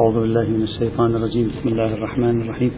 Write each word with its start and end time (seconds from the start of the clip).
أعوذ 0.00 0.20
بالله 0.20 0.48
من 0.48 0.62
الشيطان 0.62 1.14
الرجيم. 1.16 1.48
بسم 1.48 1.68
الله 1.68 1.94
الرحمن 1.94 2.42
الرحيم. 2.42 2.70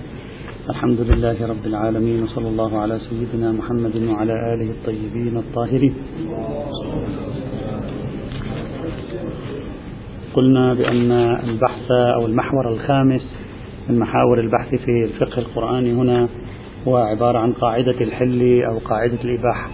الحمد 0.70 1.00
لله 1.00 1.46
رب 1.46 1.66
العالمين 1.66 2.22
وصلى 2.22 2.48
الله 2.48 2.78
على 2.78 2.98
سيدنا 2.98 3.52
محمد 3.52 3.96
وعلى 3.96 4.32
آله 4.54 4.70
الطيبين 4.70 5.36
الطاهرين. 5.36 5.94
قلنا 10.34 10.74
بأن 10.74 11.12
البحث 11.48 11.90
أو 11.90 12.26
المحور 12.26 12.72
الخامس 12.72 13.24
من 13.88 13.98
محاور 13.98 14.40
البحث 14.40 14.74
في 14.74 15.04
الفقه 15.04 15.38
القرآني 15.38 15.92
هنا 15.92 16.28
هو 16.88 16.96
عبارة 16.96 17.38
عن 17.38 17.52
قاعدة 17.52 18.00
الحل 18.00 18.62
أو 18.62 18.78
قاعدة 18.78 19.18
الإباحة. 19.24 19.70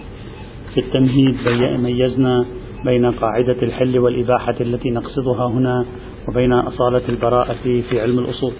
في 0.73 0.79
التمهيد 0.79 1.35
ميزنا 1.79 2.45
بين 2.85 3.11
قاعدة 3.11 3.57
الحل 3.61 3.99
والإباحة 3.99 4.55
التي 4.61 4.89
نقصدها 4.89 5.47
هنا 5.47 5.85
وبين 6.27 6.53
أصالة 6.53 7.01
البراءة 7.09 7.55
في 7.63 8.01
علم 8.01 8.19
الأصول. 8.19 8.53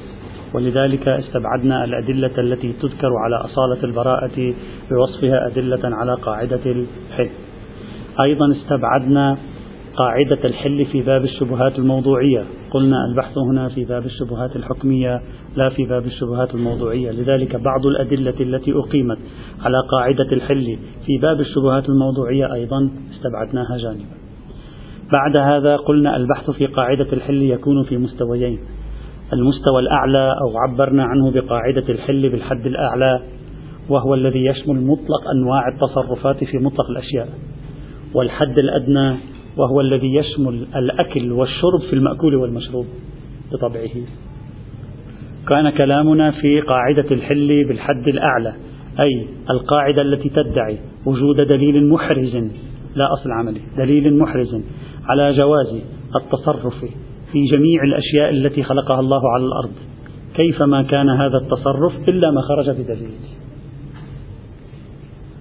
ولذلك 0.54 1.08
استبعدنا 1.08 1.84
الأدلة 1.84 2.32
التي 2.38 2.74
تذكر 2.74 3.10
على 3.26 3.36
أصالة 3.36 3.84
البراءة 3.84 4.54
بوصفها 4.91 5.48
أدلة 5.48 5.80
على 5.84 6.16
قاعدة 6.16 6.62
الحل. 6.66 7.30
أيضا 8.22 8.52
استبعدنا 8.52 9.38
قاعدة 9.95 10.39
الحل 10.45 10.85
في 10.85 11.02
باب 11.02 11.23
الشبهات 11.23 11.79
الموضوعية. 11.79 12.43
قلنا 12.71 12.98
البحث 13.05 13.38
هنا 13.38 13.70
في 13.70 13.85
باب 13.85 14.05
الشبهات 14.05 14.55
الحكمية 14.55 15.21
لا 15.55 15.70
في 15.70 15.85
باب 15.85 16.05
الشبهات 16.05 16.55
الموضوعية. 16.55 17.12
لذلك 17.12 17.55
بعض 17.55 17.85
الأدلة 17.85 18.34
التي 18.39 18.73
أقيمت 18.73 19.17
على 19.62 19.77
قاعدة 19.91 20.31
الحل 20.31 20.77
في 21.05 21.17
باب 21.17 21.39
الشبهات 21.39 21.89
الموضوعية 21.89 22.53
أيضا 22.53 22.89
استبعدناها 23.12 23.77
جانبا. 23.77 24.15
بعد 25.12 25.38
هذا 25.38 25.75
قلنا 25.75 26.15
البحث 26.15 26.49
في 26.51 26.65
قاعدة 26.65 27.13
الحل 27.13 27.41
يكون 27.41 27.84
في 27.84 27.98
مستويين. 27.98 28.59
المستوى 29.34 29.79
الأعلى 29.79 30.35
أو 30.41 30.57
عبرنا 30.57 31.03
عنه 31.03 31.31
بقاعدة 31.31 31.90
الحل 31.90 32.29
بالحد 32.29 32.65
الأعلى 32.65 33.21
وهو 33.90 34.13
الذي 34.13 34.46
يشمل 34.46 34.81
مطلق 34.81 35.29
أنواع 35.35 35.68
التصرفات 35.68 36.43
في 36.43 36.57
مطلق 36.57 36.90
الأشياء. 36.90 37.27
والحد 38.13 38.55
الأدنى 38.63 39.18
وهو 39.60 39.82
الذي 39.82 40.15
يشمل 40.15 40.68
الأكل 40.76 41.32
والشرب 41.32 41.82
في 41.90 41.93
المأكول 41.93 42.35
والمشروب 42.35 42.85
بطبعه. 43.52 43.90
كان 45.48 45.70
كلامنا 45.70 46.32
في 46.32 46.62
قاعدة 46.62 47.12
الحل 47.12 47.65
بالحد 47.68 48.07
الأعلى 48.07 48.54
أي 48.99 49.27
القاعدة 49.49 50.02
التي 50.02 50.30
تدعي 50.30 50.77
وجود 51.05 51.35
دليل 51.35 51.90
محرز 51.90 52.35
لا 52.96 53.13
أصل 53.13 53.32
عملي 53.32 53.62
دليل 53.77 54.18
محرز 54.18 54.62
على 55.05 55.34
جواز 55.34 55.82
التصرف 56.15 56.85
في 57.32 57.46
جميع 57.52 57.84
الأشياء 57.84 58.30
التي 58.30 58.63
خلقها 58.63 58.99
الله 58.99 59.21
على 59.34 59.46
الأرض. 59.46 59.74
كيفما 60.35 60.84
كان 60.84 61.10
هذا 61.10 61.37
التصرف 61.37 62.10
إلا 62.10 62.32
ما 62.32 62.41
خرج 62.41 62.70
بدليل. 62.70 63.12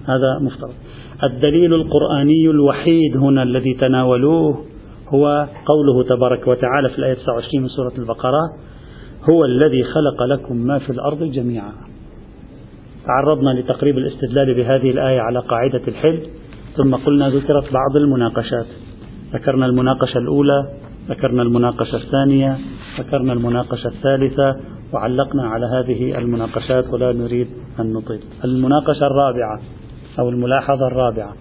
هذا 0.05 0.39
مفترض. 0.41 0.75
الدليل 1.23 1.75
القرآني 1.75 2.51
الوحيد 2.51 3.17
هنا 3.17 3.43
الذي 3.43 3.75
تناولوه 3.75 4.65
هو 5.09 5.49
قوله 5.67 6.03
تبارك 6.09 6.47
وتعالى 6.47 6.89
في 6.89 6.99
الآية 6.99 7.15
29 7.15 7.63
من 7.63 7.69
سورة 7.69 7.93
البقرة 7.99 8.41
هو 9.31 9.45
الذي 9.45 9.83
خلق 9.85 10.23
لكم 10.23 10.57
ما 10.57 10.79
في 10.79 10.91
الأرض 10.91 11.23
جميعا. 11.23 11.73
تعرضنا 13.07 13.51
لتقريب 13.51 13.99
الاستدلال 13.99 14.55
بهذه 14.55 14.91
الآية 14.91 15.21
على 15.21 15.39
قاعدة 15.39 15.81
الحل 15.89 16.21
ثم 16.77 16.95
قلنا 16.95 17.29
ذكرت 17.29 17.73
بعض 17.73 17.97
المناقشات. 17.97 18.67
ذكرنا 19.33 19.67
المناقشة 19.67 20.19
الأولى 20.19 20.69
ذكرنا 21.09 21.43
المناقشة 21.43 21.97
الثانية 21.97 22.59
ذكرنا 22.99 23.33
المناقشة 23.33 23.89
الثالثة 23.89 24.57
وعلقنا 24.93 25.43
على 25.47 25.67
هذه 25.67 26.19
المناقشات 26.19 26.85
ولا 26.93 27.13
نريد 27.13 27.49
أن 27.81 27.93
نطيل. 27.93 28.21
المناقشة 28.45 29.07
الرابعة 29.07 29.61
أو 30.19 30.29
الملاحظة 30.29 30.87
الرابعة. 30.87 31.33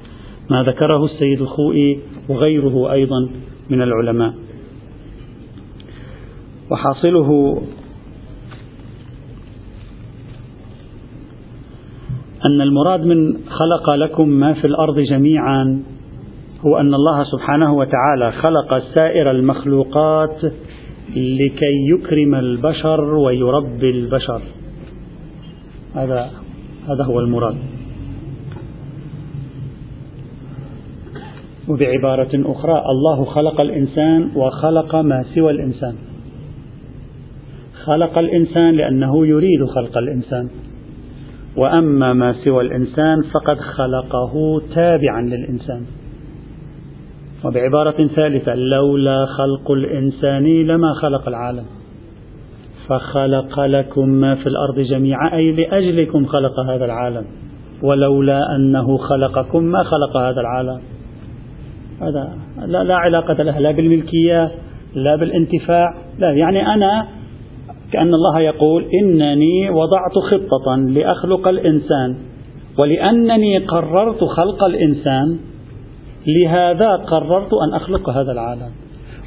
ما 0.50 0.64
ذكره 0.64 1.06
السيد 1.06 1.42
الخوئي 1.42 2.00
وغيره 2.30 2.92
أيضا 2.92 3.30
من 3.70 3.82
العلماء. 3.82 4.34
وحاصله 6.72 7.62
أن 12.46 12.62
المراد 12.62 13.06
من 13.06 13.38
خلق 13.50 13.94
لكم 13.96 14.30
ما 14.30 14.54
في 14.54 14.66
الأرض 14.66 15.00
جميعا 15.00 15.84
هو 16.66 16.78
أن 16.78 16.94
الله 16.94 17.24
سبحانه 17.24 17.74
وتعالى 17.74 18.32
خلق 18.32 18.84
سائر 18.94 19.32
المخلوقات 19.32 20.44
لكي 21.16 21.76
يكرم 21.94 22.36
البشر 22.36 23.14
ويربي 23.16 23.90
البشر. 23.90 24.42
هذا 25.96 26.32
هذا 26.90 27.04
هو 27.04 27.20
المراد. 27.20 27.56
وبعبارة 31.70 32.52
أخرى 32.52 32.84
الله 32.90 33.26
خلق 33.26 33.62
الإنسان 33.62 34.32
وخلق 34.36 34.96
ما 34.96 35.26
سوى 35.36 35.52
الإنسان. 35.52 35.96
خلق 37.86 38.18
الإنسان 38.18 38.76
لأنه 38.76 39.28
يريد 39.28 39.66
خلق 39.66 39.98
الإنسان. 39.98 40.50
وأما 41.58 42.14
ما 42.14 42.34
سوى 42.34 42.64
الإنسان 42.64 43.22
فقد 43.34 43.60
خلقه 43.60 44.62
تابعا 44.76 45.22
للإنسان. 45.22 45.82
وبعبارة 47.46 48.08
ثالثة 48.08 48.56
لولا 48.56 49.26
خلق 49.26 49.72
الإنسان 49.72 50.68
لما 50.68 50.94
خلق 50.94 51.28
العالم. 51.28 51.66
فخلق 52.88 53.60
لكم 53.60 54.10
ما 54.10 54.36
في 54.36 54.48
الأرض 54.48 54.80
جميعا 54.80 55.36
أي 55.36 55.52
لأجلكم 55.52 56.26
خلق 56.26 56.60
هذا 56.60 56.86
العالم. 56.86 57.26
ولولا 57.84 58.56
أنه 58.56 58.98
خلقكم 58.98 59.64
ما 59.64 59.84
خلق 59.84 60.18
هذا 60.18 60.42
العالم. 60.42 60.80
هذا 62.02 62.38
لا, 62.66 62.84
لا 62.84 62.96
علاقة 62.96 63.44
له 63.44 63.60
لا 63.60 63.72
بالملكية 63.72 64.52
لا 64.96 65.16
بالانتفاع 65.16 65.94
لا. 66.20 66.32
يعني 66.32 66.74
أنا 66.74 67.08
كأن 67.92 68.14
الله 68.14 68.40
يقول 68.40 68.86
إنني 69.04 69.70
وضعت 69.70 70.18
خطة 70.32 70.76
لأخلق 70.76 71.48
الإنسان 71.48 72.16
ولأنني 72.80 73.58
قررت 73.58 74.24
خلق 74.24 74.64
الإنسان 74.64 75.38
لهذا 76.28 76.96
قررت 76.96 77.54
أن 77.54 77.74
أخلق 77.74 78.10
هذا 78.10 78.32
العالم. 78.32 78.72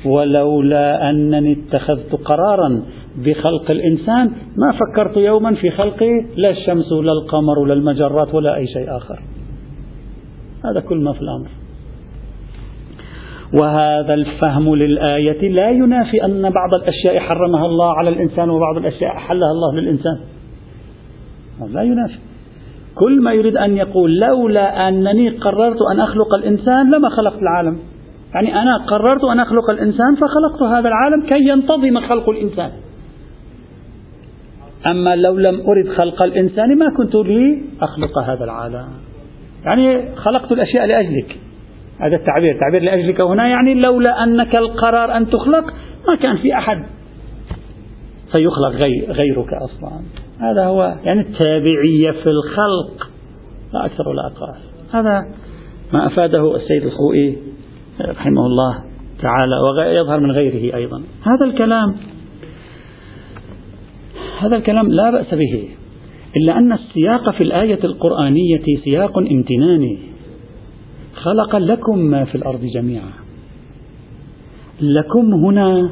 ولولا 0.07 1.11
أنني 1.11 1.53
اتخذت 1.53 2.15
قرارا 2.15 2.83
بخلق 3.17 3.71
الإنسان 3.71 4.31
ما 4.57 4.73
فكرت 4.73 5.17
يوما 5.17 5.55
في 5.55 5.71
خلق 5.71 6.03
لا 6.37 6.51
الشمس 6.51 6.93
ولا 6.93 7.13
القمر 7.13 7.59
ولا 7.59 7.75
المجرات 7.75 8.35
ولا 8.35 8.57
أي 8.57 8.67
شيء 8.67 8.97
آخر. 8.97 9.21
هذا 10.65 10.81
كل 10.81 10.97
ما 10.97 11.13
في 11.13 11.23
الأمر. 11.23 11.49
وهذا 13.55 14.15
الفهم 14.15 14.75
للآية 14.75 15.49
لا 15.49 15.71
ينافي 15.71 16.25
أن 16.25 16.43
بعض 16.43 16.75
الأشياء 16.75 17.19
حرمها 17.19 17.67
الله 17.67 17.93
على 17.99 18.11
الإنسان 18.11 18.51
وبعض 18.51 18.77
الأشياء 18.77 19.17
أحلها 19.17 19.51
الله 19.51 19.81
للإنسان. 19.81 20.19
لا 21.69 21.83
ينافي. 21.83 22.19
كل 22.95 23.23
ما 23.23 23.33
يريد 23.33 23.57
أن 23.57 23.77
يقول 23.77 24.19
لولا 24.19 24.89
أنني 24.89 25.29
قررت 25.29 25.79
أن 25.93 26.01
أخلق 26.01 26.35
الإنسان 26.35 26.91
لما 26.91 27.09
خلقت 27.09 27.39
العالم. 27.43 27.79
يعني 28.35 28.63
أنا 28.63 28.77
قررت 28.77 29.25
أن 29.25 29.41
أخلق 29.41 29.71
الإنسان 29.71 30.15
فخلقت 30.15 30.63
هذا 30.63 30.89
العالم 30.89 31.27
كي 31.27 31.49
ينتظم 31.49 32.09
خلق 32.09 32.29
الإنسان. 32.29 32.71
أما 34.87 35.17
لو 35.17 35.39
لم 35.39 35.61
أرد 35.61 35.89
خلق 35.97 36.23
الإنسان 36.23 36.79
ما 36.79 36.87
كنت 36.97 37.15
لي 37.15 37.63
أخلق 37.83 38.19
هذا 38.19 38.45
العالم. 38.45 38.89
يعني 39.65 40.17
خلقت 40.17 40.53
الأشياء 40.53 40.87
لأجلك. 40.87 41.37
هذا 42.01 42.17
التعبير. 42.17 42.59
تعبير 42.61 42.83
لأجلك 42.83 43.21
هنا 43.21 43.49
يعني 43.49 43.75
لولا 43.75 44.25
أنك 44.25 44.57
القرار 44.57 45.17
أن 45.17 45.31
تخلق 45.31 45.65
ما 46.09 46.17
كان 46.23 46.37
في 46.37 46.55
أحد 46.55 46.85
سيخلق 48.33 48.71
غير 48.71 49.13
غيرك 49.13 49.53
أصلا. 49.53 50.01
هذا 50.41 50.65
هو 50.65 50.97
يعني 51.05 51.21
التابعية 51.21 52.11
في 52.11 52.31
الخلق. 52.31 53.11
لا 53.73 53.87
أكثر 53.87 54.09
ولا 54.09 54.27
أقل. 54.27 54.59
هذا 54.93 55.21
ما 55.93 56.07
أفاده 56.07 56.57
السيد 56.57 56.83
الخوئي 56.83 57.37
رحمه 58.01 58.47
الله 58.47 58.85
تعالى 59.23 59.57
ويظهر 59.57 60.21
من 60.21 60.31
غيره 60.31 60.77
أيضا. 60.77 61.03
هذا 61.23 61.45
الكلام 61.45 61.97
هذا 64.41 64.57
الكلام 64.57 64.89
لا 64.91 65.11
بأس 65.11 65.35
به 65.35 65.69
إلا 66.37 66.59
أن 66.59 66.73
السياق 66.73 67.31
في 67.31 67.43
الآية 67.43 67.85
القرآنية 67.85 68.65
سياق 68.85 69.19
امتناني. 69.19 69.99
خلق 71.25 71.57
لكم 71.57 71.99
ما 71.99 72.25
في 72.25 72.35
الأرض 72.35 72.61
جميعا. 72.75 73.11
لكم 74.81 75.35
هنا 75.35 75.91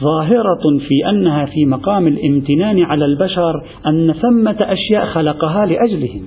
ظاهرة 0.00 0.78
في 0.88 1.10
أنها 1.10 1.46
في 1.46 1.66
مقام 1.66 2.06
الامتنان 2.06 2.82
على 2.82 3.04
البشر 3.04 3.66
أن 3.86 4.12
ثمة 4.12 4.56
أشياء 4.60 5.06
خلقها 5.06 5.66
لأجلهم. 5.66 6.22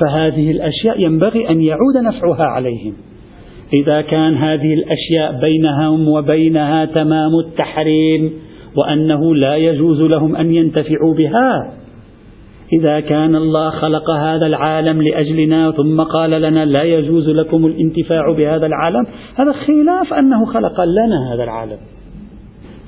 فهذه 0.00 0.50
الأشياء 0.50 1.00
ينبغي 1.00 1.50
أن 1.50 1.62
يعود 1.62 1.96
نفعها 2.04 2.44
عليهم. 2.44 2.92
إذا 3.74 4.00
كان 4.00 4.34
هذه 4.34 4.74
الأشياء 4.74 5.40
بينهم 5.40 6.08
وبينها 6.08 6.84
تمام 6.84 7.30
التحريم 7.46 8.32
وأنه 8.76 9.34
لا 9.34 9.56
يجوز 9.56 10.02
لهم 10.02 10.36
أن 10.36 10.54
ينتفعوا 10.54 11.14
بها 11.14 11.81
إذا 12.80 13.00
كان 13.00 13.36
الله 13.36 13.70
خلق 13.70 14.10
هذا 14.10 14.46
العالم 14.46 15.02
لأجلنا 15.02 15.70
ثم 15.70 16.00
قال 16.00 16.30
لنا 16.30 16.64
لا 16.64 16.82
يجوز 16.82 17.28
لكم 17.28 17.66
الانتفاع 17.66 18.32
بهذا 18.32 18.66
العالم 18.66 19.06
هذا 19.36 19.52
خلاف 19.52 20.14
أنه 20.14 20.44
خلق 20.44 20.80
لنا 20.80 21.34
هذا 21.34 21.44
العالم. 21.44 21.76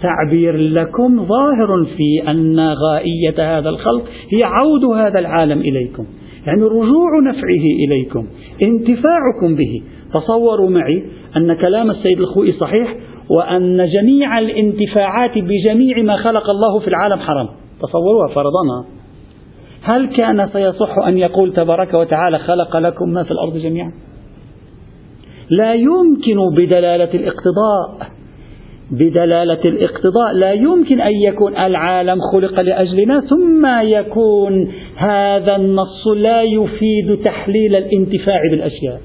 تعبير 0.02 0.56
لكم 0.56 1.24
ظاهر 1.24 1.84
في 1.96 2.30
أن 2.30 2.60
غائية 2.60 3.58
هذا 3.58 3.68
الخلق 3.68 4.04
هي 4.32 4.42
عود 4.42 4.84
هذا 4.84 5.18
العالم 5.18 5.60
إليكم. 5.60 6.06
يعني 6.46 6.62
رجوع 6.62 7.20
نفعه 7.28 7.64
إليكم 7.88 8.26
انتفاعكم 8.62 9.56
به. 9.56 9.82
تصوروا 10.14 10.70
معي 10.70 11.04
أن 11.36 11.54
كلام 11.54 11.90
السيد 11.90 12.20
الخوئي 12.20 12.52
صحيح 12.52 12.94
وأن 13.30 13.86
جميع 13.86 14.38
الانتفاعات 14.38 15.38
بجميع 15.38 16.02
ما 16.02 16.16
خلق 16.16 16.50
الله 16.50 16.78
في 16.80 16.88
العالم 16.88 17.18
حرام. 17.18 17.48
تصوروها 17.82 18.28
فرضنا 18.28 19.03
هل 19.84 20.16
كان 20.16 20.48
سيصح 20.52 20.98
أن 20.98 21.18
يقول 21.18 21.52
تبارك 21.52 21.94
وتعالى 21.94 22.38
خلق 22.38 22.76
لكم 22.76 23.08
ما 23.08 23.22
في 23.22 23.30
الأرض 23.30 23.56
جميعا؟ 23.56 23.92
لا 25.50 25.74
يمكن 25.74 26.54
بدلالة 26.56 27.14
الاقتضاء. 27.14 28.08
بدلالة 28.90 29.64
الاقتضاء. 29.64 30.32
لا 30.34 30.52
يمكن 30.52 31.00
أن 31.00 31.12
يكون 31.12 31.56
العالم 31.56 32.18
خلق 32.32 32.60
لأجلنا 32.60 33.20
ثم 33.20 33.66
يكون 33.82 34.72
هذا 34.96 35.56
النص 35.56 36.06
لا 36.16 36.42
يفيد 36.42 37.24
تحليل 37.24 37.76
الانتفاع 37.76 38.40
بالأشياء. 38.50 39.00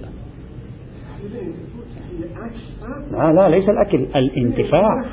لا 3.12 3.34
لا 3.34 3.50
ليس 3.50 3.70
الأكل 3.70 4.08
الانتفاع. 4.16 5.04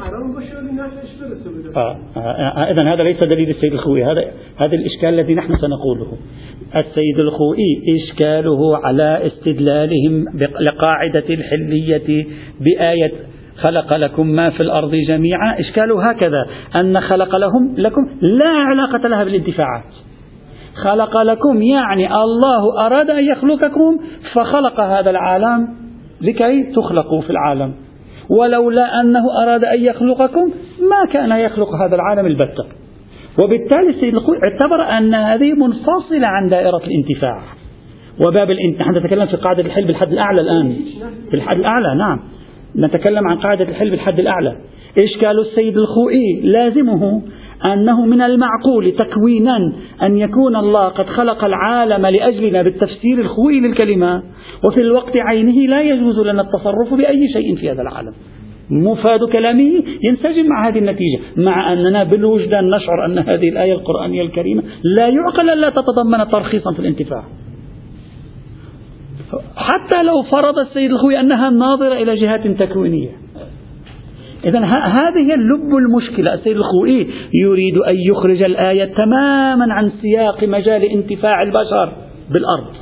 آه 1.77 1.97
آه 2.17 2.21
آه 2.21 2.71
إذا 2.71 2.95
هذا 2.95 3.03
ليس 3.03 3.25
دليل 3.25 3.51
السيد 3.51 3.73
الخوئي 3.73 4.05
هذا 4.05 4.25
هذا 4.57 4.75
الإشكال 4.75 5.09
الذي 5.09 5.35
نحن 5.35 5.57
سنقوله. 5.57 6.13
السيد 6.77 7.19
الخوئي 7.19 7.83
إشكاله 7.97 8.87
على 8.87 9.27
استدلالهم 9.27 10.25
لقاعدة 10.61 11.25
الحلية 11.31 12.27
بآية 12.61 13.13
خلق 13.57 13.97
لكم 13.97 14.27
ما 14.27 14.51
في 14.51 14.61
الأرض 14.61 14.95
جميعا. 14.95 15.61
إشكاله 15.61 16.11
هكذا 16.11 16.47
أن 16.77 17.01
خلق 17.01 17.37
لهم 17.37 17.75
لكم 17.77 18.09
لا 18.21 18.49
علاقة 18.49 19.09
لها 19.09 19.25
بالانتفاعات. 19.25 19.85
خلق 20.85 21.23
لكم 21.23 21.63
يعني 21.63 22.15
الله 22.15 22.87
أراد 22.87 23.11
أن 23.11 23.25
يخلقكم 23.25 23.99
فخلق 24.33 24.81
هذا 24.81 25.11
العالم 25.11 25.86
لكي 26.21 26.63
تخلقوا 26.63 27.21
في 27.21 27.31
العالم. 27.31 27.75
ولولا 28.31 29.01
أنه 29.01 29.43
أراد 29.43 29.65
أن 29.65 29.81
يخلقكم 29.81 30.53
ما 30.81 31.13
كان 31.13 31.31
يخلق 31.31 31.69
هذا 31.75 31.95
العالم 31.95 32.27
البتة. 32.27 32.65
وبالتالي 33.39 33.93
اعتبر 34.51 34.83
أن 34.99 35.15
هذه 35.15 35.53
منفصلة 35.53 36.27
عن 36.27 36.49
دائرة 36.49 36.81
الانتفاع. 36.87 37.43
وباب 38.27 38.51
الانتفاع 38.51 38.91
نحن 38.91 38.99
نتكلم 38.99 39.27
في 39.27 39.37
قاعدة 39.37 39.63
الحل 39.63 39.87
بالحد 39.87 40.13
الأعلى 40.13 40.41
الآن. 40.41 40.77
في 41.31 41.37
الحد 41.37 41.57
الأعلى 41.57 41.95
نعم. 41.99 42.21
نتكلم 42.77 43.29
عن 43.29 43.39
قاعدة 43.39 43.65
الحل 43.65 43.91
بالحد 43.91 44.19
الأعلى. 44.19 44.57
إشكال 44.99 45.41
السيد 45.41 45.77
الخوئي 45.77 46.41
لازمه 46.45 47.23
أنه 47.65 48.07
من 48.07 48.23
المعقول 48.23 48.93
تكوينا 48.99 49.57
أن 50.03 50.19
يكون 50.19 50.57
الله 50.57 50.89
قد 50.89 51.07
خلق 51.07 51.45
العالم 51.45 52.07
لأجلنا 52.07 52.63
بالتفسير 52.63 53.19
الخوئي 53.19 53.61
للكلمة 53.61 54.23
وفي 54.65 54.81
الوقت 54.81 55.17
عينه 55.17 55.67
لا 55.67 55.81
يجوز 55.81 56.21
لنا 56.21 56.43
التصرف 56.43 56.95
بأي 56.95 57.29
شيء 57.33 57.57
في 57.57 57.71
هذا 57.71 57.83
العالم. 57.83 58.13
مفاد 58.71 59.21
كلامه 59.33 59.83
ينسجم 60.03 60.47
مع 60.49 60.69
هذه 60.69 60.79
النتيجة 60.79 61.21
مع 61.37 61.73
أننا 61.73 62.05
بالوجدان 62.05 62.71
نشعر 62.71 63.07
أن 63.07 63.19
هذه 63.19 63.49
الآية 63.49 63.73
القرآنية 63.73 64.23
الكريمة 64.23 64.63
لا 64.97 65.09
يعقل 65.09 65.51
ألا 65.51 65.71
تتضمن 65.71 66.29
ترخيصا 66.33 66.73
في 66.73 66.79
الانتفاع. 66.79 67.25
حتى 69.57 70.03
لو 70.03 70.23
فرض 70.23 70.59
السيد 70.59 70.91
الخوي 70.91 71.21
أنها 71.21 71.51
ناظرة 71.51 71.95
إلى 71.95 72.15
جهات 72.15 72.47
تكوينية. 72.47 73.26
إذا 74.47 74.59
هذه 74.65 75.35
اللب 75.35 75.77
المشكلة. 75.77 76.35
السيد 76.35 76.57
الخوئي 76.57 77.11
يريد 77.35 77.77
أن 77.79 77.95
يخرج 78.11 78.43
الآية 78.43 78.85
تماما 78.85 79.75
عن 79.75 79.91
سياق 80.03 80.45
مجال 80.45 80.83
انتفاع 80.83 81.43
البشر 81.43 81.93
بالأرض. 82.31 82.75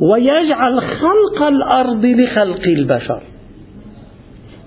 ويجعل 0.00 0.80
خلق 0.80 1.42
الأرض 1.42 2.04
لخلق 2.04 2.62
البشر. 2.66 3.22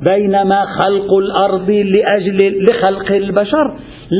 بينما 0.04 0.62
خلق 0.84 1.14
الأرض 1.14 1.70
لأجل 1.70 2.64
لخلق 2.70 3.12
البشر 3.12 3.74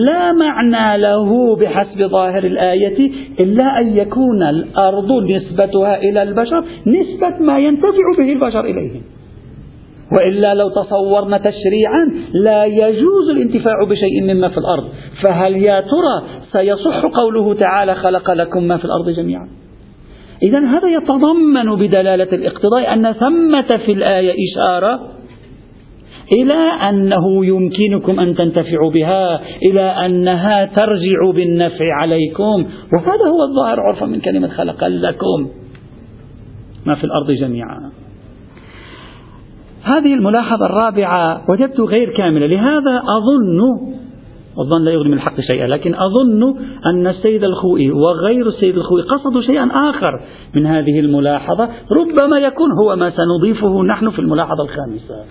لا 0.06 0.32
معنى 0.32 1.02
له 1.02 1.56
بحسب 1.56 2.04
ظاهر 2.04 2.44
الآية 2.44 3.12
إلا 3.40 3.80
أن 3.82 3.98
يكون 3.98 4.44
الأرض 4.44 5.12
نسبتها 5.12 5.98
إلى 5.98 6.24
البشر 6.24 6.66
نسبة 6.88 7.46
ما 7.46 7.60
ينتفع 7.60 8.06
به 8.18 8.32
البشر 8.32 8.60
إليهم. 8.60 9.02
وإلا 10.12 10.54
لو 10.54 10.70
تصورنا 10.70 11.38
تشريعا 11.38 12.12
لا 12.34 12.66
يجوز 12.66 13.30
الانتفاع 13.30 13.84
بشيء 13.90 14.24
مما 14.24 14.50
في 14.50 14.58
الأرض. 14.58 14.90
فهل 15.24 15.56
يا 15.56 15.82
ترى 15.82 16.28
سيصح 16.52 17.06
قوله 17.06 17.54
تعالى 17.54 17.96
خلق 17.96 18.32
لكم 18.32 18.64
ما 18.64 18.78
في 18.78 18.86
الأرض 18.86 19.10
جميعا؟ 19.10 19.50
إذا 20.44 20.60
هذا 20.60 20.88
يتضمن 20.88 21.76
بدلالة 21.76 22.28
الاقتضاء 22.34 22.94
أن 22.94 23.14
ثمة 23.14 23.78
في 23.86 23.92
الآية 23.92 24.34
إشارة 24.52 25.00
إلى 26.38 26.90
أنه 26.90 27.46
يمكنكم 27.46 28.20
أن 28.20 28.36
تنتفعوا 28.36 28.92
بها 28.92 29.42
إلى 29.72 29.82
أنها 29.82 30.66
ترجع 30.66 31.32
بالنفع 31.36 31.94
عليكم. 32.02 32.66
وهذا 32.94 33.26
هو 33.30 33.44
الظاهر 33.50 33.80
عرفا 33.80 34.06
من 34.06 34.20
كلمة 34.20 34.48
خلق 34.48 34.84
لكم 34.84 35.50
ما 36.86 36.96
في 36.96 37.04
الأرض 37.04 37.32
جميعا. 37.32 37.92
هذه 39.88 40.14
الملاحظة 40.14 40.66
الرابعة 40.66 41.42
وجدت 41.50 41.80
غير 41.80 42.18
كاملة 42.18 42.46
لهذا 42.46 43.02
أظن 43.18 43.60
والظن 44.58 44.86
لا 44.86 44.92
يغني 44.92 45.10
من 45.10 45.14
الحق 45.14 45.42
شيئا 45.52 45.68
لكن 45.68 45.96
أظن 45.96 46.56
أن 46.86 47.08
السيد 47.08 47.44
الخوئي 47.44 47.92
وغير 47.92 48.48
السيد 48.48 48.78
الخوئي 48.78 49.04
قصدوا 49.04 49.42
شيئا 49.42 49.70
آخر 49.90 50.22
من 50.56 50.66
هذه 50.66 51.00
الملاحظة 51.00 51.70
ربما 51.92 52.40
يكون 52.40 52.70
هو 52.82 52.96
ما 52.96 53.12
سنضيفه 53.12 53.84
نحن 53.84 54.10
في 54.10 54.20
الملاحظة 54.20 54.64
الخامسة. 54.64 55.26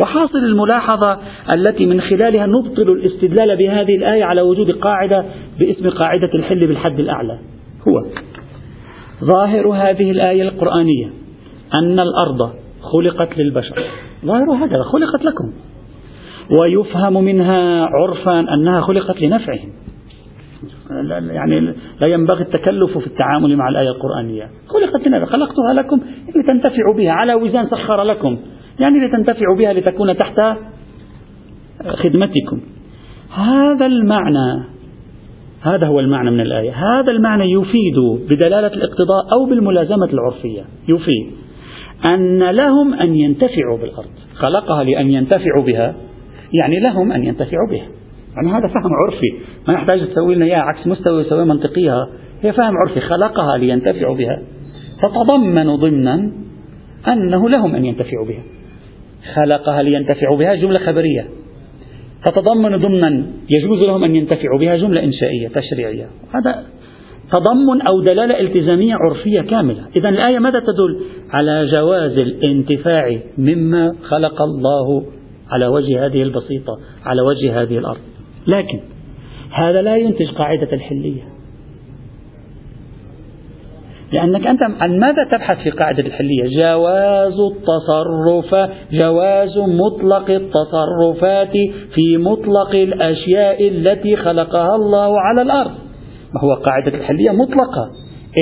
وحاصل 0.00 0.38
الملاحظة 0.38 1.18
التي 1.54 1.86
من 1.86 2.00
خلالها 2.00 2.46
نبطل 2.46 2.92
الاستدلال 2.92 3.56
بهذه 3.56 3.96
الآية 3.96 4.24
على 4.24 4.40
وجود 4.40 4.70
قاعدة 4.70 5.24
باسم 5.58 5.90
قاعدة 5.90 6.30
الحل 6.34 6.66
بالحد 6.66 7.00
الأعلى. 7.00 7.38
هو 7.88 8.04
ظاهر 9.24 9.68
هذه 9.68 10.10
الآية 10.10 10.42
القرآنية 10.42 11.10
أن 11.74 12.00
الأرض 12.00 12.65
خلقت 12.92 13.38
للبشر. 13.38 13.84
ظاهر 14.24 14.64
هكذا 14.64 14.82
خلقت 14.82 15.24
لكم. 15.24 15.52
ويفهم 16.60 17.24
منها 17.24 17.86
عرفا 17.86 18.54
أنها 18.54 18.80
خلقت 18.80 19.22
لنفعهم. 19.22 19.72
يعني 21.30 21.74
لا 22.00 22.06
ينبغي 22.06 22.42
التكلف 22.42 22.98
في 22.98 23.06
التعامل 23.06 23.56
مع 23.56 23.68
الآية 23.68 23.88
القرآنية. 23.88 24.50
خلقت 24.68 25.08
لنفع 25.08 25.24
خلقتها 25.24 25.72
لكم 25.74 26.00
لتنتفعوا 26.28 26.94
بها 26.96 27.12
على 27.12 27.34
وزان 27.34 27.66
سخر 27.66 28.02
لكم. 28.02 28.36
يعني 28.80 29.06
لتنتفعوا 29.06 29.56
بها 29.58 29.72
لتكون 29.72 30.16
تحت 30.16 30.40
خدمتكم. 31.86 32.60
هذا 33.34 33.86
المعنى 33.86 34.64
هذا 35.62 35.86
هو 35.86 36.00
المعنى 36.00 36.30
من 36.30 36.40
الآية. 36.40 36.70
هذا 36.70 37.12
المعنى 37.12 37.52
يفيد 37.52 37.98
بدلالة 38.30 38.66
الاقتضاء 38.66 39.32
أو 39.32 39.46
بالملازمة 39.46 40.08
العرفية. 40.12 40.64
يفيد. 40.88 41.45
أن 42.04 42.50
لهم 42.50 42.94
أن 42.94 43.14
ينتفعوا 43.16 43.78
بالأرض. 43.78 44.10
خلقها 44.34 44.84
لأن 44.84 45.10
ينتفعوا 45.10 45.64
بها. 45.66 45.94
يعني 46.52 46.80
لهم 46.80 47.12
أن 47.12 47.24
ينتفعوا 47.24 47.70
بها. 47.70 47.86
يعني 48.36 48.48
هذا 48.48 48.68
فهم 48.68 48.90
عرفي. 49.04 49.46
ما 49.68 49.74
يحتاج 49.74 50.06
تسوي 50.08 50.34
لنا 50.34 50.44
إياه 50.44 50.58
عكس 50.58 50.86
مستوى 50.86 51.20
يسوي 51.20 51.44
منطقيها. 51.44 52.08
هي 52.42 52.52
فهم 52.52 52.74
عرفي. 52.76 53.00
خلقها 53.00 53.58
لينتفعوا 53.58 54.16
بها. 54.16 54.42
تتضمن 55.02 55.76
ضمنا 55.76 56.30
أنه 57.08 57.48
لهم 57.48 57.74
أن 57.74 57.84
ينتفعوا 57.84 58.26
بها. 58.26 58.42
خلقها 59.34 59.82
لينتفعوا 59.82 60.36
بها 60.38 60.54
جملة 60.54 60.78
خبرية. 60.78 61.26
تتضمن 62.24 62.76
ضمنا 62.76 63.26
يجوز 63.58 63.86
لهم 63.86 64.04
أن 64.04 64.16
ينتفعوا 64.16 64.58
بها 64.58 64.76
جملة 64.76 65.04
إنشائية 65.04 65.48
تشريعية. 65.48 66.06
هذا 66.34 66.64
تضمن 67.32 67.82
أو 67.82 68.00
دلالة 68.00 68.40
التزامية 68.40 68.94
عرفية 68.94 69.40
كاملة. 69.40 69.82
إذا 69.96 70.08
الآية 70.08 70.38
ماذا 70.38 70.60
تدل؟ 70.60 71.00
على 71.30 71.70
جواز 71.76 72.12
الانتفاع 72.22 73.18
مما 73.38 73.94
خلق 74.02 74.42
الله 74.42 75.02
على 75.50 75.66
وجه 75.66 76.06
هذه 76.06 76.22
البسيطة 76.22 76.78
على 77.04 77.22
وجه 77.22 77.62
هذه 77.62 77.78
الأرض. 77.78 78.00
لكن 78.46 78.80
هذا 79.52 79.82
لا 79.82 79.96
ينتج 79.96 80.30
قاعدة 80.30 80.72
الحلية. 80.72 81.22
لأنك 84.12 84.46
أنت 84.46 84.62
عن 84.62 84.98
ماذا 84.98 85.24
تبحث 85.32 85.58
في 85.62 85.70
قاعدة 85.70 86.06
الحلية؟ 86.06 86.44
جواز 86.60 87.40
التصرف 87.40 88.70
جواز 88.92 89.58
مطلق 89.58 90.30
التصرفات 90.30 91.52
في 91.94 92.16
مطلق 92.16 92.70
الأشياء 92.70 93.68
التي 93.68 94.16
خلقها 94.16 94.76
الله 94.76 95.20
على 95.20 95.42
الأرض. 95.42 95.85
ما 96.34 96.40
هو 96.40 96.54
قاعدة 96.54 96.98
الحلية 96.98 97.30
مطلقة. 97.30 97.90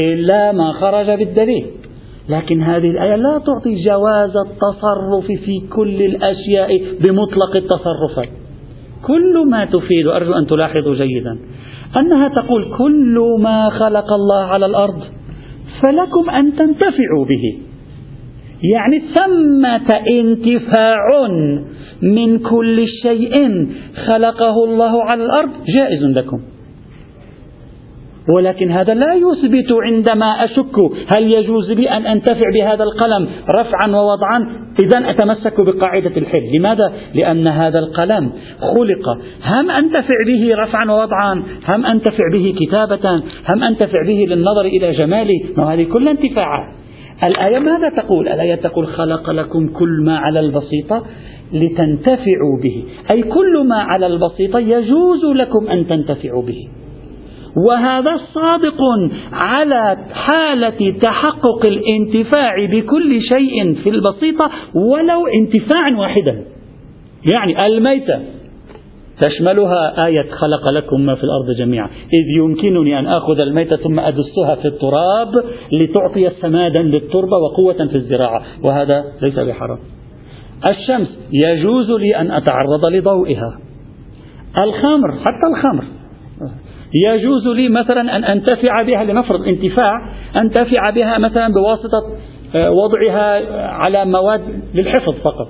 إلا 0.00 0.52
ما 0.52 0.72
خرج 0.72 1.10
بالدليل. 1.18 1.66
لكن 2.28 2.62
هذه 2.62 2.90
الآية 2.90 3.16
لا 3.16 3.38
تعطي 3.38 3.84
جواز 3.84 4.36
التصرف 4.36 5.26
في 5.26 5.60
كل 5.72 6.02
الأشياء 6.02 6.80
بمطلق 7.00 7.56
التصرفات 7.56 8.28
كل 9.06 9.50
ما 9.50 9.64
تفيد 9.64 10.06
أرجو 10.06 10.32
أن 10.32 10.46
تلاحظوا 10.46 10.94
جيدا 10.94 11.38
أنها 11.96 12.28
تقول 12.28 12.76
كل 12.78 13.36
ما 13.40 13.70
خلق 13.70 14.12
الله 14.12 14.44
على 14.44 14.66
الأرض 14.66 15.02
فلكم 15.82 16.30
أن 16.30 16.56
تنتفعوا 16.56 17.24
به. 17.24 17.58
يعني 18.62 19.02
ثمة 19.14 19.96
انتفاع 20.20 21.28
من 22.02 22.38
كل 22.38 22.86
شيء 23.02 23.66
خلقه 24.06 24.64
الله 24.64 25.04
على 25.04 25.24
الأرض 25.24 25.50
جائز 25.76 26.02
لكم. 26.02 26.40
ولكن 28.28 28.70
هذا 28.70 28.94
لا 28.94 29.14
يثبت 29.14 29.72
عندما 29.72 30.44
أشك 30.44 30.78
هل 31.16 31.22
يجوز 31.22 31.70
لي 31.70 31.90
أن 31.90 32.06
أنتفع 32.06 32.50
بهذا 32.54 32.82
القلم 32.82 33.28
رفعا 33.60 33.88
ووضعا. 33.88 34.64
إذا 34.82 35.10
أتمسك 35.10 35.60
بقاعدة 35.60 36.16
الحل 36.16 36.56
لماذا؟ 36.56 36.92
لأن 37.14 37.46
هذا 37.46 37.78
القلم 37.78 38.32
خلق. 38.60 39.08
هم 39.44 39.70
أنتفع 39.70 40.14
به 40.26 40.54
رفعا 40.54 40.90
ووضعا. 40.90 41.42
هم 41.68 41.86
أنتفع 41.86 42.24
به 42.32 42.54
كتابة. 42.60 43.22
هم 43.48 43.62
أنتفع 43.62 44.06
به 44.06 44.26
للنظر 44.28 44.66
إلى 44.66 44.92
جماله. 44.92 45.40
ما 45.56 45.74
هذه 45.74 45.84
كلها 45.84 46.12
انتفاعات 46.12 46.74
الآية 47.24 47.58
ماذا 47.58 47.88
تقول؟ 47.96 48.28
الآية 48.28 48.54
تقول 48.54 48.86
خلق 48.86 49.30
لكم 49.30 49.68
كل 49.68 50.02
ما 50.04 50.18
على 50.18 50.40
البسيطة 50.40 51.02
لتنتفعوا 51.52 52.60
به. 52.62 52.84
أي 53.10 53.22
كل 53.22 53.66
ما 53.68 53.76
على 53.76 54.06
البسيطة 54.06 54.58
يجوز 54.58 55.24
لكم 55.24 55.68
أن 55.68 55.86
تنتفعوا 55.86 56.42
به. 56.42 56.68
وهذا 57.56 58.16
صادق 58.34 58.78
على 59.32 59.98
حالة 60.12 60.98
تحقق 61.02 61.66
الانتفاع 61.66 62.64
بكل 62.64 63.20
شيء 63.20 63.74
في 63.74 63.90
البسيطة 63.90 64.50
ولو 64.74 65.26
انتفاعا 65.26 65.96
واحدا. 65.96 66.44
يعني 67.32 67.66
الميتة 67.66 68.20
تشملها 69.20 70.06
آية 70.06 70.30
خلق 70.30 70.68
لكم 70.68 71.00
ما 71.00 71.14
في 71.14 71.24
الأرض 71.24 71.50
جميعا. 71.58 71.86
إذ 71.86 72.38
يمكنني 72.38 72.98
أن 72.98 73.06
آخذ 73.06 73.40
الميتة 73.40 73.76
ثم 73.76 74.00
أدسها 74.00 74.54
في 74.54 74.68
التراب 74.68 75.44
لتعطي 75.72 76.30
سمادا 76.40 76.82
للتربة 76.82 77.36
وقوة 77.36 77.86
في 77.86 77.94
الزراعة. 77.94 78.42
وهذا 78.62 79.04
ليس 79.22 79.38
بحرام. 79.38 79.78
الشمس 80.70 81.18
يجوز 81.32 81.90
لي 81.90 82.16
أن 82.16 82.30
أتعرض 82.30 82.84
لضوئها. 82.84 83.58
الخمر 84.58 85.12
حتى 85.12 85.48
الخمر. 85.50 85.84
يجوز 86.94 87.46
لي 87.46 87.68
مثلا 87.68 88.16
أن 88.16 88.24
أنتفع 88.24 88.82
بها 88.82 89.04
لنفرض 89.04 89.48
انتفاع 89.48 90.12
أنتفع 90.36 90.90
بها 90.90 91.18
مثلا 91.18 91.48
بواسطة 91.52 92.16
آه، 92.54 92.70
وضعها 92.70 93.56
على 93.68 94.04
مواد 94.04 94.40
للحفظ 94.74 95.14
فقط 95.14 95.48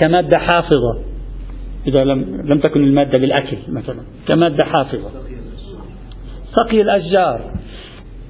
كمادة 0.00 0.38
حافظة. 0.38 0.98
إذا 1.86 2.04
لم 2.04 2.42
لم 2.52 2.60
تكن 2.60 2.84
المادة 2.84 3.18
للأكل 3.18 3.56
مثلا 3.68 4.00
كمادة 4.28 4.64
حافظة. 4.64 5.10
سقي 6.52 6.80
الأشجار. 6.80 7.40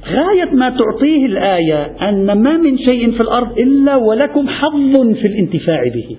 غاية 0.07 0.55
ما 0.55 0.71
تعطيه 0.71 1.27
الآية 1.27 1.85
أن 2.09 2.43
ما 2.43 2.57
من 2.57 2.79
شيء 2.79 3.13
في 3.13 3.21
الأرض 3.21 3.59
إلا 3.59 3.97
ولكم 3.97 4.49
حظ 4.49 5.15
في 5.15 5.27
الانتفاع 5.27 5.83
به. 5.95 6.17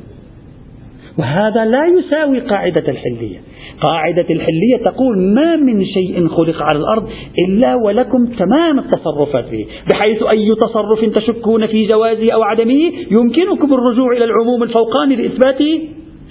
وهذا 1.18 1.66
لا 1.66 1.86
يساوي 1.86 2.40
قاعدة 2.40 2.92
الحلية. 2.92 3.40
قاعدة 3.82 4.26
الحلية 4.30 4.78
تقول 4.86 5.18
ما 5.18 5.56
من 5.56 5.86
شيء 5.86 6.28
خلق 6.28 6.62
على 6.62 6.80
الأرض 6.80 7.10
إلا 7.48 7.76
ولكم 7.76 8.26
تمام 8.26 8.80
التصرفات 8.80 9.46
فيه 9.46 9.66
بحيث 9.92 10.24
أي 10.24 10.56
تصرف 10.56 11.16
تشكون 11.16 11.68
في 11.68 11.88
جوازه 11.88 12.32
أو 12.32 12.44
عدمه 12.44 12.92
يمكنكم 13.12 13.74
الرجوع 13.74 14.12
إلى 14.18 14.26
العموم 14.26 14.64
الفوقاني 14.64 15.16
لإثبات 15.16 15.58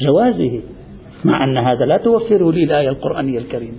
جوازه 0.00 0.60
مع 1.24 1.44
أن 1.44 1.58
هذا 1.58 1.84
لا 1.84 1.96
توفره 1.96 2.52
لي 2.52 2.64
الآية 2.64 2.88
القرآنية 2.88 3.38
الكريمة. 3.38 3.78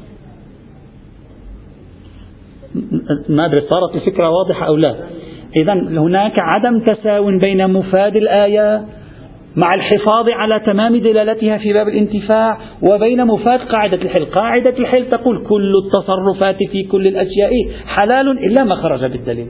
ما 3.29 3.45
أدري 3.45 3.61
صارت 3.69 3.95
الفكرة 3.95 4.29
واضحة 4.29 4.67
أو 4.67 4.75
لا. 4.75 4.95
إذا 5.55 5.73
هناك 5.73 6.33
عدم 6.37 6.79
تساو 6.79 7.37
بين 7.37 7.73
مفاد 7.73 8.15
الآية 8.15 8.85
مع 9.55 9.73
الحفاظ 9.73 10.29
على 10.29 10.59
تمام 10.65 10.95
دلالتها 10.97 11.57
في 11.57 11.73
باب 11.73 11.87
الانتفاع 11.87 12.57
وبين 12.81 13.25
مفاد 13.25 13.59
قاعدة 13.59 14.01
الحل. 14.01 14.25
قاعدة 14.25 14.77
الحل 14.79 15.09
تقول 15.09 15.43
كل 15.49 15.73
التصرفات 15.85 16.57
في 16.71 16.83
كل 16.83 17.07
الأشياء 17.07 17.51
حلال 17.85 18.29
إلا 18.29 18.63
ما 18.63 18.75
خرج 18.75 19.05
بالدليل. 19.05 19.47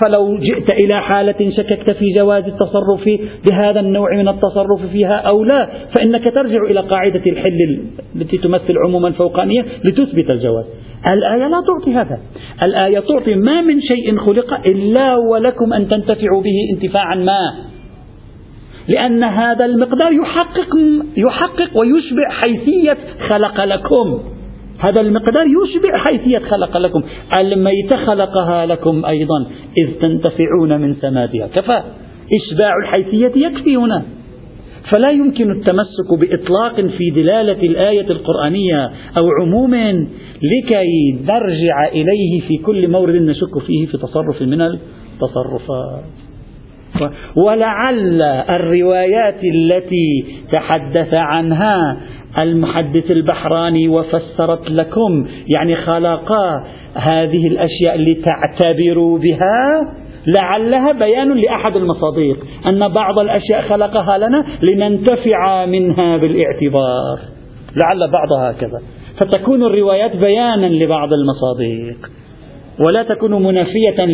فلو 0.00 0.38
جئت 0.38 0.72
إلى 0.72 1.00
حالة 1.00 1.50
شككت 1.50 1.92
في 1.92 2.04
جواز 2.18 2.44
التصرف 2.44 3.08
بهذا 3.50 3.80
النوع 3.80 4.16
من 4.16 4.28
التصرف 4.28 4.90
فيها 4.92 5.14
أو 5.14 5.44
لا 5.44 5.68
فإنك 5.96 6.24
ترجع 6.24 6.62
إلى 6.70 6.80
قاعدة 6.80 7.22
الحل 7.26 7.80
التي 8.16 8.38
تمثل 8.38 8.74
عموما 8.86 9.12
فوقانية 9.12 9.62
لتثبت 9.84 10.32
الجواز. 10.32 10.64
الآية 11.06 11.48
لا 11.48 11.62
تعطي 11.66 11.94
هذا. 11.94 12.18
الآية 12.62 13.00
تعطي 13.00 13.34
ما 13.34 13.60
من 13.60 13.80
شيء 13.80 14.18
خلق 14.18 14.66
إلا 14.66 15.16
ولكم 15.16 15.72
أن 15.72 15.88
تنتفعوا 15.88 16.42
به 16.42 16.74
انتفاعا 16.74 17.14
ما. 17.14 17.70
لأن 18.88 19.24
هذا 19.24 19.66
المقدار 19.66 20.12
يحقق 20.12 20.78
يحقق 21.16 21.78
ويشبع 21.78 22.30
حيثية 22.30 22.96
خلق 23.28 23.64
لكم. 23.64 24.20
هذا 24.78 25.00
المقدار 25.00 25.46
يشبع 25.46 25.98
حيثية 25.98 26.38
خلق 26.38 26.76
لكم. 26.76 27.02
الميت 27.40 27.94
خلقها 27.94 28.66
لكم 28.66 29.04
أيضا 29.04 29.46
إذ 29.78 29.90
تنتفعون 30.00 30.80
من 30.80 30.94
سمادها. 30.94 31.46
كفى. 31.46 31.82
إشباع 32.34 32.72
الحيثية 32.82 33.46
يكفي 33.46 33.76
هنا. 33.76 34.02
فلا 34.92 35.10
يمكن 35.10 35.50
التمسك 35.50 36.18
بإطلاق 36.20 36.80
في 36.80 37.10
دلالة 37.10 37.62
الآية 37.62 38.10
القرآنية 38.10 38.84
أو 39.20 39.28
عموم 39.42 39.74
لكي 40.42 41.18
نرجع 41.26 41.88
إليه 41.92 42.40
في 42.48 42.56
كل 42.56 42.88
مورد 42.88 43.14
نشك 43.14 43.58
فيه 43.66 43.86
في 43.86 43.98
تصرف 43.98 44.42
من 44.42 44.60
التصرفات. 44.62 46.29
ولعل 47.36 48.22
الروايات 48.50 49.44
التي 49.44 50.24
تحدث 50.52 51.14
عنها 51.14 51.96
المحدث 52.42 53.10
البحراني 53.10 53.88
وفسرت 53.88 54.70
لكم 54.70 55.26
يعني 55.48 55.76
خلقا 55.76 56.64
هذه 56.94 57.46
الأشياء 57.46 57.98
لتعتبروا 57.98 59.18
بها 59.18 59.80
لعلها 60.26 60.92
بيان 60.92 61.32
لأحد 61.32 61.76
المصادق 61.76 62.36
أن 62.68 62.88
بعض 62.88 63.18
الأشياء 63.18 63.62
خلقها 63.62 64.18
لنا 64.18 64.44
لننتفع 64.62 65.66
منها 65.66 66.16
بالاعتبار 66.16 67.18
لعل 67.82 68.10
بعضها 68.10 68.50
هكذا. 68.50 68.80
فتكون 69.20 69.64
الروايات 69.64 70.16
بيانا 70.16 70.66
لبعض 70.66 71.08
المصادق. 71.12 72.10
ولا 72.86 73.02
تكون 73.02 73.42
منافية 73.42 74.06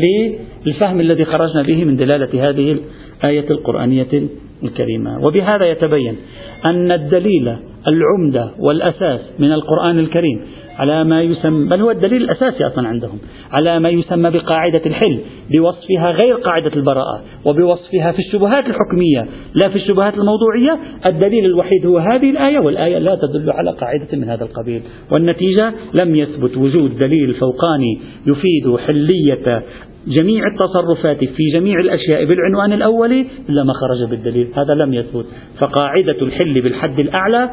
للفهم 0.66 1.00
الذي 1.00 1.24
خرجنا 1.24 1.62
به 1.62 1.84
من 1.84 1.96
دلالة 1.96 2.48
هذه 2.48 2.76
الآية 3.22 3.50
القرآنية 3.50 4.28
الكريمة. 4.62 5.24
وبهذا 5.26 5.70
يتبين 5.70 6.16
أن 6.64 6.92
الدليل 6.92 7.56
العمدة 7.88 8.50
والأساس 8.58 9.20
من 9.38 9.52
القرآن 9.52 9.98
الكريم 9.98 10.40
على 10.78 11.04
ما 11.04 11.22
يسمى 11.22 11.68
بل 11.68 11.80
هو 11.80 11.90
الدليل 11.90 12.22
الأساسي 12.22 12.66
أصلا 12.66 12.88
عندهم. 12.88 13.18
على 13.52 13.80
ما 13.80 13.88
يسمى 13.88 14.30
بقاعدة 14.30 14.86
الحل 14.86 15.18
بوصفها 15.50 16.10
غير 16.10 16.34
قاعدة 16.34 16.70
البراءة 16.76 17.22
وبوصفها 17.44 18.12
في 18.12 18.18
الشبهات 18.18 18.64
الحكمية 18.66 19.26
لا 19.54 19.68
في 19.68 19.76
الشبهات 19.76 20.14
الموضوعية. 20.14 20.78
الدليل 21.06 21.44
الوحيد 21.44 21.86
هو 21.86 21.98
هذه 21.98 22.30
الآية 22.30 22.58
والآية 22.58 22.98
لا 22.98 23.14
تدل 23.14 23.50
على 23.50 23.70
قاعدة 23.70 24.08
من 24.12 24.24
هذا 24.24 24.44
القبيل. 24.44 24.82
والنتيجة 25.12 25.72
لم 26.02 26.16
يثبت 26.16 26.56
وجود 26.56 26.98
دليل 26.98 27.34
فوقاني 27.34 28.00
يفيد 28.26 28.76
حلية 28.86 29.62
جميع 30.06 30.44
التصرفات 30.46 31.24
في 31.24 31.50
جميع 31.52 31.80
الأشياء 31.80 32.24
بالعنوان 32.24 32.72
الأول 32.72 33.12
إلا 33.48 33.64
ما 33.64 33.72
خرج 33.72 34.10
بالدليل. 34.10 34.48
هذا 34.54 34.84
لم 34.84 34.94
يثبت. 34.94 35.26
فقاعدة 35.60 36.22
الحل 36.22 36.60
بالحد 36.60 37.00
الأعلى 37.00 37.50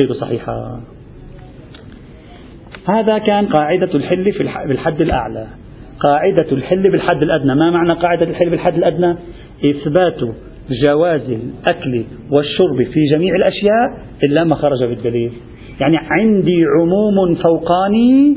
غير 0.00 0.12
صحيحة. 0.12 0.80
هذا 2.88 3.18
كان 3.18 3.46
قاعدة 3.46 3.94
الحل 3.94 4.32
في 4.32 4.48
بالحد 4.68 5.00
الأعلى. 5.00 5.46
قاعدة 6.00 6.52
الحل 6.52 6.90
بالحد 6.90 7.22
الأدنى. 7.22 7.54
ما 7.54 7.70
معنى 7.70 7.92
قاعدة 7.92 8.26
الحل 8.26 8.50
بالحد 8.50 8.74
الأدنى؟ 8.74 9.16
إثبات 9.64 10.20
جواز 10.82 11.30
الأكل 11.30 12.04
والشرب 12.30 12.82
في 12.82 13.00
جميع 13.12 13.34
الأشياء 13.34 14.06
إلا 14.28 14.44
ما 14.44 14.54
خرج 14.54 14.84
بالدليل. 14.84 15.32
يعني 15.80 15.98
عندي 16.10 16.64
عموم 16.80 17.34
فوقاني 17.34 18.36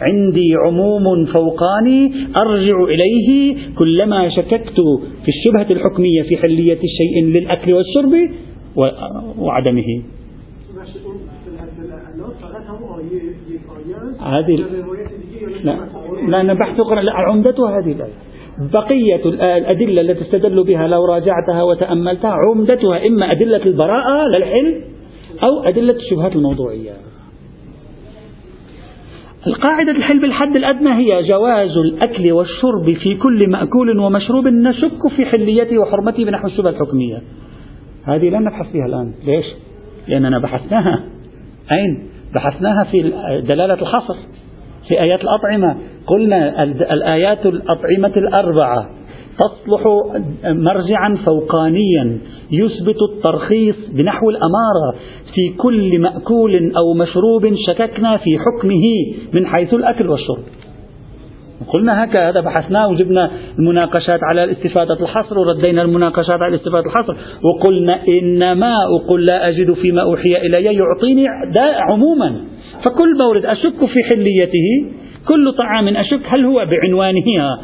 عندي 0.00 0.54
عموم 0.66 1.26
فوقاني 1.26 2.12
أرجع 2.38 2.84
إليه 2.84 3.56
كلما 3.78 4.28
شككت 4.28 4.80
في 5.24 5.28
الشبهة 5.28 5.66
الحكمية 5.72 6.22
في 6.22 6.36
حلية 6.36 6.78
الشيء 6.84 7.24
للأكل 7.24 7.72
والشرب 7.72 8.12
وعدمه. 9.38 10.02
هذه 14.24 14.64
لا 15.64 15.76
لأن 16.28 16.54
بحث 16.54 16.80
عمدتها 17.08 17.78
هذه 17.78 17.92
الآية. 17.92 18.12
بقية 18.72 19.24
الأدلة 19.24 20.00
التي 20.00 20.24
استدلوا 20.24 20.64
بها 20.64 20.88
لو 20.88 21.04
راجعتها 21.04 21.62
وتأملتها 21.62 22.34
عمدتها 22.48 23.06
إما 23.06 23.32
أدلة 23.32 23.66
البراءة 23.66 24.28
للحل 24.28 24.80
أو 25.46 25.62
أدلة 25.64 25.92
الشبهات 25.92 26.36
الموضوعية. 26.36 26.92
القاعدة 29.46 29.92
الحل 29.92 30.20
بالحد 30.20 30.56
الأدنى 30.56 30.92
هي 30.92 31.22
جواز 31.28 31.76
الأكل 31.76 32.32
والشرب 32.32 32.92
في 32.92 33.14
كل 33.14 33.50
مأكول 33.50 33.98
ومشروب 33.98 34.48
نشك 34.48 35.08
في 35.16 35.24
حليته 35.24 35.78
وحرمته 35.78 36.24
بنحو 36.24 36.46
الشبهة 36.46 36.70
الحكمية. 36.70 37.22
هذه 38.04 38.28
لا 38.30 38.38
نبحث 38.38 38.72
فيها 38.72 38.86
الآن. 38.86 39.12
ليش؟ 39.26 39.46
لأننا 40.08 40.38
بحثناها. 40.38 41.04
أين؟ 41.72 42.13
بحثناها 42.34 42.84
في 42.84 43.02
دلالة 43.48 43.74
الحصر 43.74 44.14
في 44.88 45.00
آيات 45.00 45.20
الأطعمة. 45.20 45.76
قلنا 46.06 46.62
الآيات 46.64 47.46
الأطعمة 47.46 48.12
الأربعة 48.16 48.90
تصلح 49.38 49.82
مرجعا 50.44 51.18
فوقانيا 51.26 52.18
يثبت 52.50 52.96
الترخيص 53.12 53.76
بنحو 53.92 54.30
الأمارة. 54.30 54.94
في 55.34 55.56
كل 55.56 55.98
مأكول 55.98 56.72
أو 56.76 56.94
مشروب 56.94 57.54
شككنا 57.66 58.16
في 58.16 58.38
حكمه 58.38 58.82
من 59.32 59.46
حيث 59.46 59.74
الأكل 59.74 60.10
والشرب. 60.10 60.44
قلنا 61.72 62.04
هكذا 62.04 62.40
بحثنا 62.40 62.86
وجبنا 62.86 63.30
المناقشات 63.58 64.20
على 64.22 64.44
الاستفادة 64.44 64.94
الحصر 65.00 65.38
وردينا 65.38 65.82
المناقشات 65.82 66.42
على 66.42 66.54
الاستفادة 66.54 66.86
الحصر 66.86 67.16
وقلنا 67.42 67.98
إنما 68.08 68.74
أقول 69.00 69.26
لا 69.26 69.48
أجد 69.48 69.72
فيما 69.72 70.02
أوحي 70.02 70.36
إلي 70.36 70.64
يعطيني 70.64 71.26
عموما. 71.90 72.36
فكل 72.84 73.18
مورد 73.18 73.46
أشك 73.46 73.84
في 73.86 74.04
حليته 74.08 74.90
كل 75.28 75.52
طعام 75.52 75.88
أشك 75.88 76.20
هل 76.26 76.44
هو 76.44 76.66
بعنوانه؟ 76.66 77.58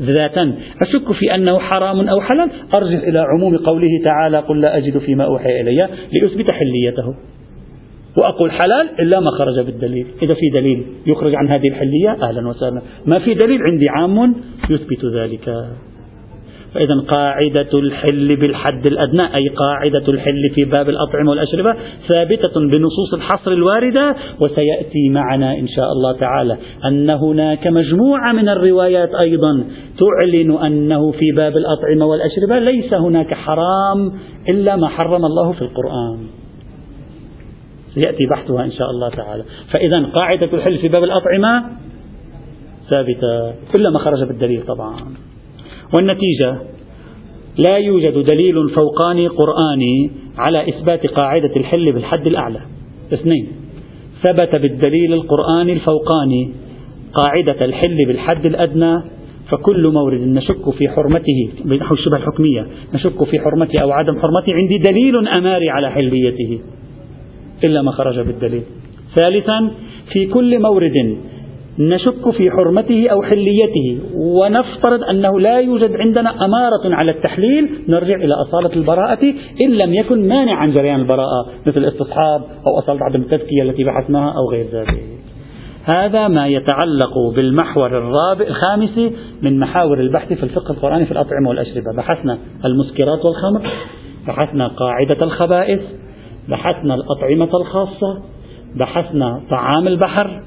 ذاتا. 0.00 0.52
أشك 0.82 1.12
في 1.12 1.34
أنه 1.34 1.58
حرام 1.58 2.08
أو 2.08 2.20
حلال 2.20 2.50
أرجع 2.76 2.98
إلى 3.08 3.24
عموم 3.36 3.56
قوله 3.56 3.90
تعالى 4.04 4.38
قل 4.38 4.60
لا 4.60 4.76
أجد 4.76 4.98
فيما 4.98 5.24
أوحي 5.24 5.60
إلي 5.60 5.88
لأثبت 6.12 6.50
حليته. 6.50 7.14
وأقول 8.18 8.50
حلال 8.50 9.00
إلا 9.00 9.20
ما 9.20 9.30
خرج 9.30 9.60
بالدليل. 9.60 10.06
إذا 10.22 10.34
في 10.34 10.50
دليل 10.54 10.84
يخرج 11.06 11.34
عن 11.34 11.48
هذه 11.48 11.68
الحلية 11.68 12.10
أهلا 12.22 12.48
وسهلا. 12.48 12.82
ما 13.06 13.18
في 13.18 13.34
دليل 13.34 13.62
عندي 13.62 13.88
عام 13.88 14.34
يثبت 14.70 15.04
ذلك. 15.04 15.64
فإذا 16.74 16.94
قاعدة 17.16 17.78
الحل 17.78 18.36
بالحد 18.36 18.86
الأدنى 18.86 19.34
أي 19.34 19.48
قاعدة 19.48 20.08
الحل 20.08 20.50
في 20.54 20.64
باب 20.64 20.88
الأطعمة 20.88 21.30
والأشربة 21.30 21.76
ثابتة 22.08 22.60
بنصوص 22.60 23.14
الحصر 23.14 23.52
الواردة 23.52 24.16
وسيأتي 24.40 25.08
معنا 25.08 25.58
إن 25.58 25.68
شاء 25.68 25.92
الله 25.92 26.12
تعالى 26.16 26.56
أن 26.84 27.06
هناك 27.10 27.66
مجموعة 27.66 28.32
من 28.32 28.48
الروايات 28.48 29.14
أيضا 29.14 29.64
تعلن 29.98 30.50
أنه 30.66 31.10
في 31.10 31.32
باب 31.36 31.56
الأطعمة 31.56 32.06
والأشربة 32.06 32.58
ليس 32.58 32.94
هناك 32.94 33.34
حرام 33.34 34.12
إلا 34.48 34.76
ما 34.76 34.88
حرم 34.88 35.24
الله 35.24 35.52
في 35.52 35.62
القرآن. 35.62 36.41
سيأتي 37.94 38.26
بحثها 38.30 38.64
إن 38.64 38.72
شاء 38.72 38.90
الله 38.90 39.08
تعالى. 39.08 39.44
فإذا 39.70 40.02
قاعدة 40.14 40.48
الحل 40.52 40.78
في 40.78 40.88
باب 40.88 41.04
الأطعمة 41.04 41.64
ثابتة 42.90 43.54
إلا 43.74 43.90
ما 43.90 43.98
خرج 43.98 44.28
بالدليل 44.28 44.62
طبعا. 44.62 44.96
والنتيجة 45.94 46.56
لا 47.68 47.76
يوجد 47.76 48.24
دليل 48.24 48.70
فوقاني 48.70 49.26
قرآني 49.26 50.10
على 50.38 50.68
إثبات 50.68 51.06
قاعدة 51.06 51.56
الحل 51.56 51.92
بالحد 51.92 52.26
الأعلى. 52.26 52.60
اثنين 53.12 53.48
ثبت 54.22 54.58
بالدليل 54.58 55.12
القرآني 55.12 55.72
الفوقاني 55.72 56.52
قاعدة 57.14 57.64
الحل 57.64 58.06
بالحد 58.06 58.46
الأدنى 58.46 59.02
فكل 59.48 59.88
مورد 59.88 60.20
نشك 60.20 60.70
في 60.70 60.88
حرمته 60.88 61.50
بنحو 61.64 61.94
الشبه 61.94 62.16
الحكمية 62.16 62.66
نشك 62.94 63.24
في 63.24 63.40
حرمته 63.40 63.78
أو 63.78 63.90
عدم 63.90 64.18
حرمته 64.20 64.52
عندي 64.54 64.78
دليل 64.78 65.28
أماري 65.38 65.70
على 65.70 65.90
حليته 65.90 66.60
إلا 67.64 67.82
ما 67.82 67.90
خرج 67.90 68.20
بالدليل. 68.20 68.62
ثالثا 69.18 69.70
في 70.12 70.26
كل 70.26 70.62
مورد 70.62 71.16
نشك 71.78 72.30
في 72.30 72.50
حرمته 72.50 73.08
أو 73.08 73.22
حليته 73.22 73.98
ونفترض 74.14 75.02
أنه 75.02 75.40
لا 75.40 75.60
يوجد 75.60 75.96
عندنا 75.96 76.30
أمارة 76.30 76.94
على 76.94 77.10
التحليل 77.10 77.70
نرجع 77.88 78.14
إلى 78.14 78.34
أصالة 78.34 78.74
البراءة 78.76 79.24
إن 79.64 79.70
لم 79.70 79.94
يكن 79.94 80.28
مانع 80.28 80.54
عن 80.54 80.72
جريان 80.72 81.00
البراءة 81.00 81.46
مثل 81.66 81.80
الاستصحاب 81.80 82.40
أو 82.40 82.78
أصالة 82.78 83.04
عدم 83.04 83.20
التزكية 83.20 83.62
التي 83.62 83.84
بحثناها 83.84 84.32
أو 84.36 84.50
غير 84.50 84.66
ذلك. 84.72 85.04
هذا 85.84 86.28
ما 86.28 86.46
يتعلق 86.46 87.18
بالمحور 87.36 87.98
الرابع 87.98 88.46
الخامس 88.46 89.12
من 89.42 89.58
محاور 89.60 90.00
البحث 90.00 90.32
في 90.32 90.42
الفقه 90.42 90.72
القرآني 90.72 91.06
في 91.06 91.12
الأطعمة 91.12 91.48
والأشربة. 91.48 91.96
بحثنا 91.96 92.38
المسكرات 92.64 93.24
والخمر 93.24 93.70
بحثنا 94.26 94.68
قاعدة 94.68 95.24
الخبائث 95.24 95.80
بحثنا 96.48 96.94
الأطعمة 96.94 97.56
الخاصة 97.60 98.22
بحثنا 98.76 99.40
طعام 99.50 99.88
البحر 99.88 100.42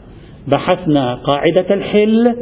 بحثنا 0.47 1.15
قاعدة 1.15 1.73
الحل. 1.73 2.35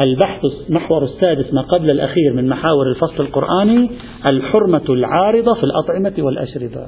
البحث 0.00 0.40
المحور 0.68 1.02
السادس 1.04 1.54
ما 1.54 1.62
قبل 1.62 1.90
الأخير 1.90 2.32
من 2.32 2.48
محاور 2.48 2.88
الفصل 2.88 3.22
القرآني 3.22 3.90
الحرمة 4.26 4.84
العارضة 4.88 5.54
في 5.54 5.64
الأطعمة 5.64 6.14
والأشربة. 6.18 6.86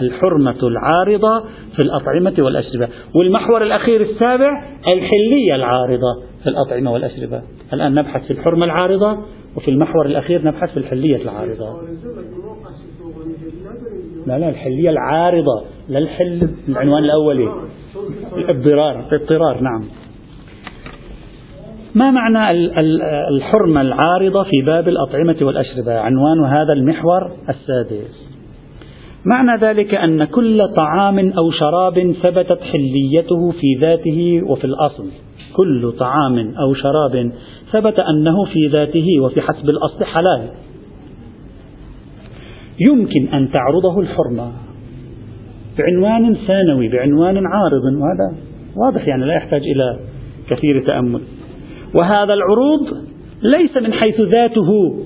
الحرمة 0.00 0.58
العارضة 0.62 1.40
في 1.76 1.78
الأطعمة 1.84 2.34
والأشربة. 2.38 2.88
والمحور 3.14 3.62
الأخير 3.62 4.00
السابع 4.00 4.64
الحلية 4.88 5.54
العارضة 5.54 6.22
في 6.42 6.50
الأطعمة 6.50 6.92
والأشربة. 6.92 7.42
الآن 7.72 7.94
نبحث 7.94 8.24
في 8.26 8.30
الحرمة 8.30 8.64
العارضة 8.64 9.18
وفي 9.56 9.70
المحور 9.70 10.06
الأخير 10.06 10.44
نبحث 10.44 10.70
في 10.70 10.76
الحلية 10.76 11.22
العارضة. 11.22 11.76
لا 14.26 14.38
لا 14.38 14.48
الحلية 14.48 14.90
العارضة 14.90 15.64
لا 15.88 15.98
الحل 15.98 16.48
العنوان 16.68 17.04
الأولي 17.04 17.48
الاضطرار 18.36 19.04
الاضطرار 19.12 19.60
نعم. 19.60 19.84
ما 21.94 22.10
معنى 22.10 22.50
الحرمة 23.28 23.80
العارضة 23.80 24.42
في 24.42 24.62
باب 24.66 24.88
الأطعمة 24.88 25.36
والأشربة؟ 25.42 25.98
عنوان 25.98 26.44
هذا 26.44 26.72
المحور 26.72 27.30
السادس. 27.48 28.24
معنى 29.24 29.60
ذلك 29.60 29.94
أن 29.94 30.24
كل 30.24 30.68
طعام 30.68 31.18
أو 31.18 31.50
شراب 31.50 32.14
ثبتت 32.22 32.60
حليته 32.62 33.50
في 33.50 33.74
ذاته 33.80 34.40
وفي 34.46 34.64
الأصل. 34.64 35.06
كل 35.56 35.92
طعام 35.98 36.38
أو 36.38 36.74
شراب 36.74 37.32
ثبت 37.72 38.00
أنه 38.00 38.44
في 38.44 38.68
ذاته 38.72 39.06
وفي 39.22 39.40
حسب 39.40 39.70
الأصل 39.70 40.04
حلال. 40.04 40.48
يمكن 42.88 43.28
أن 43.28 43.50
تعرضه 43.52 44.00
الحرمة 44.00 44.52
بعنوان 45.78 46.36
ثانوي 46.46 46.88
بعنوان 46.88 47.36
عارض 47.46 47.84
وهذا 47.84 48.36
واضح 48.76 49.08
يعني 49.08 49.24
لا 49.24 49.34
يحتاج 49.34 49.60
إلى 49.60 49.98
كثير 50.50 50.86
تأمل. 50.86 51.20
وهذا 51.94 52.34
العروض 52.34 52.80
ليس 53.42 53.76
من 53.76 53.92
حيث 53.92 54.20
ذاته 54.20 54.96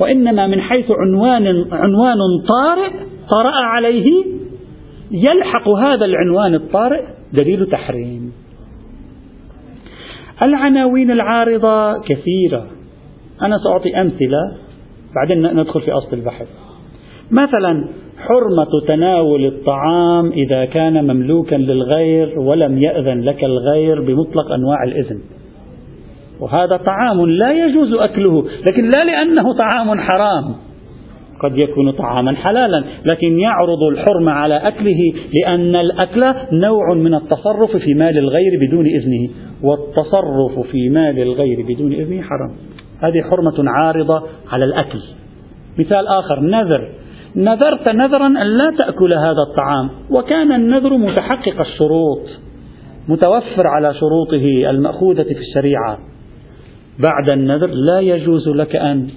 وإنما 0.00 0.46
من 0.46 0.60
حيث 0.60 0.90
عنوان 0.90 1.46
عنوان 1.72 2.18
طارئ 2.48 2.90
طرأ 3.30 3.54
عليه 3.54 4.24
يلحق 5.10 5.68
هذا 5.68 6.04
العنوان 6.04 6.54
الطارئ 6.54 7.02
دليل 7.32 7.66
تحريم. 7.66 8.32
العناوين 10.42 11.10
العارضة 11.10 12.02
كثيرة. 12.02 12.66
أنا 13.42 13.58
سأعطي 13.58 14.00
أمثلة 14.00 14.56
بعدين 15.14 15.60
ندخل 15.60 15.80
في 15.80 15.92
أصل 15.92 16.16
البحث. 16.16 16.46
مثلا 17.32 17.88
حرمة 18.18 18.86
تناول 18.88 19.46
الطعام 19.46 20.32
إذا 20.32 20.64
كان 20.64 21.04
مملوكا 21.04 21.56
للغير 21.56 22.38
ولم 22.38 22.78
يأذن 22.78 23.20
لك 23.20 23.44
الغير 23.44 24.00
بمطلق 24.00 24.52
أنواع 24.52 24.82
الإذن. 24.84 25.20
وهذا 26.40 26.76
طعام 26.76 27.26
لا 27.26 27.52
يجوز 27.52 27.94
أكله 27.94 28.44
لكن 28.70 28.84
لا 28.84 29.04
لأنه 29.04 29.52
طعام 29.58 30.00
حرام. 30.00 30.54
قد 31.42 31.58
يكون 31.58 31.90
طعاما 31.90 32.36
حلالا 32.36 32.84
لكن 33.04 33.38
يعرض 33.38 33.82
الحرمة 33.82 34.32
على 34.32 34.54
أكله 34.54 35.12
لأن 35.34 35.76
الأكل 35.76 36.34
نوع 36.52 36.94
من 36.94 37.14
التصرف 37.14 37.76
في 37.76 37.94
مال 37.94 38.18
الغير 38.18 38.52
بدون 38.60 38.86
إذنه 38.86 39.28
والتصرف 39.62 40.66
في 40.70 40.88
مال 40.88 41.18
الغير 41.18 41.64
بدون 41.68 41.92
إذنه 41.92 42.22
حرام. 42.22 42.50
هذه 43.00 43.22
حرمة 43.30 43.70
عارضة 43.70 44.22
على 44.52 44.64
الأكل. 44.64 44.98
مثال 45.78 46.06
آخر 46.06 46.40
نذر. 46.40 46.88
نذرت 47.36 47.88
نذرا 47.88 48.26
أن 48.26 48.46
لا 48.46 48.72
تأكل 48.78 49.10
هذا 49.16 49.42
الطعام. 49.50 49.90
وكان 50.10 50.52
النذر 50.52 50.96
متحقق 50.96 51.60
الشروط 51.60 52.22
متوفر 53.08 53.66
على 53.66 53.94
شروطه 53.94 54.70
المأخوذة 54.70 55.22
في 55.22 55.40
الشريعة. 55.40 55.98
بعد 56.98 57.32
النذر 57.32 57.66
لا 57.66 58.00
يجوز 58.00 58.48
لك 58.48 58.76
أن 58.76 59.08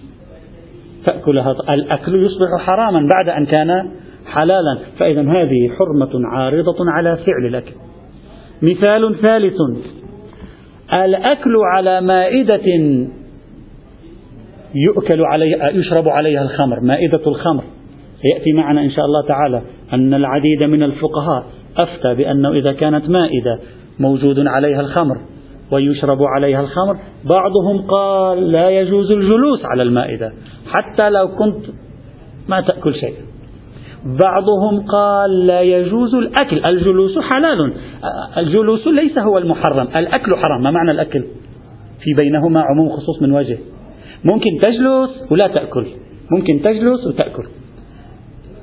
تأكل 1.05 1.39
هذا 1.39 1.57
الأكل 1.69 2.15
يصبح 2.25 2.65
حراما 2.65 3.07
بعد 3.13 3.29
أن 3.29 3.45
كان 3.45 3.91
حلالا. 4.25 4.77
فإذا 4.99 5.21
هذه 5.21 5.69
حرمة 5.79 6.27
عارضة 6.33 6.75
على 6.87 7.17
فعل 7.17 7.45
الأكل 7.47 7.73
مثال 8.61 9.15
ثالث 9.21 9.55
الأكل 10.93 11.55
على 11.75 12.01
مائدة 12.01 12.61
يؤكل 14.75 15.21
عليها 15.21 15.69
يشرب 15.69 16.09
عليها 16.09 16.41
الخمر 16.41 16.79
مائدة 16.79 17.21
الخمر. 17.27 17.63
سيأتي 18.25 18.53
معنا 18.53 18.81
إن 18.81 18.91
شاء 18.91 19.05
الله 19.05 19.27
تعالى 19.27 19.61
أن 19.93 20.13
العديد 20.13 20.63
من 20.63 20.83
الفقهاء 20.83 21.45
أفتى 21.81 22.13
بأنه 22.13 22.51
إذا 22.51 22.73
كانت 22.73 23.09
مائدة 23.09 23.59
موجود 23.99 24.47
عليها 24.47 24.81
الخمر 24.81 25.17
ويشرب 25.71 26.23
عليها 26.23 26.61
الخمر 26.61 26.97
بعضهم 27.23 27.81
قال 27.87 28.51
لا 28.51 28.69
يجوز 28.69 29.11
الجلوس 29.11 29.65
على 29.65 29.83
المائدة 29.83 30.33
حتى 30.67 31.09
لو 31.09 31.27
كنت 31.27 31.65
ما 32.49 32.61
تأكل 32.61 32.93
شيء 32.93 33.13
بعضهم 34.05 34.87
قال 34.87 35.47
لا 35.47 35.61
يجوز 35.61 36.15
الأكل 36.15 36.65
الجلوس 36.65 37.19
حلال. 37.19 37.73
الجلوس 38.37 38.87
ليس 38.87 39.17
هو 39.17 39.37
المحرم 39.37 39.87
الأكل 39.95 40.35
حرام. 40.35 40.63
ما 40.63 40.71
معنى 40.71 40.91
الأكل؟ 40.91 41.23
في 41.99 42.13
بينهما 42.17 42.61
عموم 42.61 42.89
خصوص 42.89 43.21
من 43.21 43.31
وجه. 43.31 43.57
ممكن 44.23 44.49
تجلس 44.61 45.31
ولا 45.31 45.47
تأكل 45.47 45.85
ممكن 46.31 46.61
تجلس 46.63 47.07
وتأكل. 47.07 47.43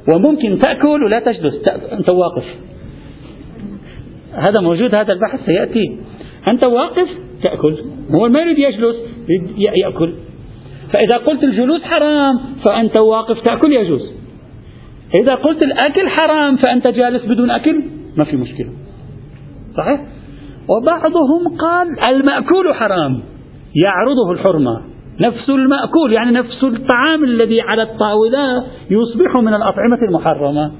وممكن 0.08 0.58
تأكل 0.58 1.04
ولا 1.04 1.20
تجلس. 1.20 1.54
أنت 1.92 2.08
واقف. 2.08 2.44
هذا 4.32 4.60
موجود 4.60 4.96
هذا 4.96 5.12
البحث 5.12 5.40
سيأتي. 5.50 5.98
أنت 6.48 6.66
واقف 6.66 7.08
تأكل. 7.42 7.76
هو 8.10 8.28
ما 8.28 8.40
يريد 8.40 8.58
يجلس 8.58 8.96
يأكل. 9.56 10.12
فإذا 10.92 11.16
قلت 11.26 11.44
الجلوس 11.44 11.82
حرام 11.82 12.40
فأنت 12.64 12.98
واقف 12.98 13.40
تأكل 13.40 13.72
يجوز 13.72 14.12
إذا 15.20 15.34
قلت 15.34 15.64
الأكل 15.64 16.08
حرام 16.08 16.56
فأنت 16.56 16.88
جالس 16.88 17.24
بدون 17.24 17.50
أكل 17.50 17.82
ما 18.16 18.24
في 18.24 18.36
مشكلة. 18.36 18.68
صحيح؟ 19.76 20.00
وبعضهم 20.68 21.56
قال 21.60 21.88
المأكول 22.08 22.74
حرام 22.74 23.22
يعرضه 23.84 24.32
الحرمة. 24.32 24.91
نفس 25.22 25.50
المأكول 25.50 26.12
يعني 26.18 26.30
نفس 26.30 26.64
الطعام 26.64 27.24
الذي 27.24 27.60
على 27.60 27.82
الطاولة 27.82 28.64
يصبح 28.90 29.42
من 29.42 29.54
الأطعمة 29.54 29.98
المحرمة. 30.08 30.72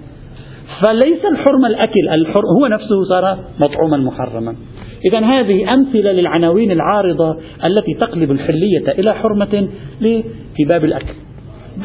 فليس 0.82 1.24
الحرمة 1.24 1.66
الأكل 1.66 2.08
الحر 2.12 2.42
هو 2.58 2.66
نفسه 2.66 3.04
صار 3.08 3.38
مطعوما 3.60 3.96
محرما. 3.96 4.54
إذا 5.08 5.18
هذه 5.18 5.74
أمثلة 5.74 6.12
للعناوين 6.12 6.70
العارضة 6.72 7.36
التي 7.64 7.94
تقلب 8.00 8.30
الحلية 8.30 8.92
إلى 8.98 9.14
حرمة 9.14 9.68
في 10.56 10.64
باب 10.68 10.84
الأكل. 10.84 11.14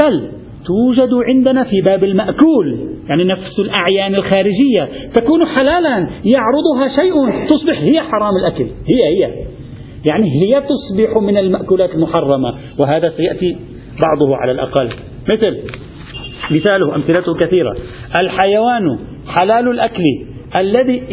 بل 0.04 0.22
توجد 0.66 1.10
عندنا 1.14 1.64
في 1.64 1.82
باب 1.82 2.04
المأكول 2.04 2.90
يعني 3.10 3.24
نفس 3.24 3.60
الأعيان 3.60 4.14
الخارجية 4.14 4.90
تكون 5.16 5.46
حلالا 5.46 6.10
يعرضها 6.26 6.96
شيء 6.96 7.48
تصبح 7.48 7.82
هي 7.82 8.02
حرام 8.02 8.36
الأكل. 8.36 8.66
هي 8.88 9.26
هي. 9.26 9.32
يعني 10.12 10.32
هي 10.42 10.62
تصبح 10.62 11.18
من 11.18 11.38
المأكولات 11.38 11.90
المحرمة 11.96 12.54
وهذا 12.78 13.10
سيأتي 13.18 13.58
بعضه 14.06 14.36
على 14.36 14.52
الأقل. 14.52 14.90
مثل 15.30 15.58
مثاله 16.52 16.96
أمثلته 16.96 17.34
كثيرة. 17.34 17.78
الحيوان 18.16 19.00
حلال 19.28 19.68
الأكل 19.68 20.04
الذي 20.56 21.04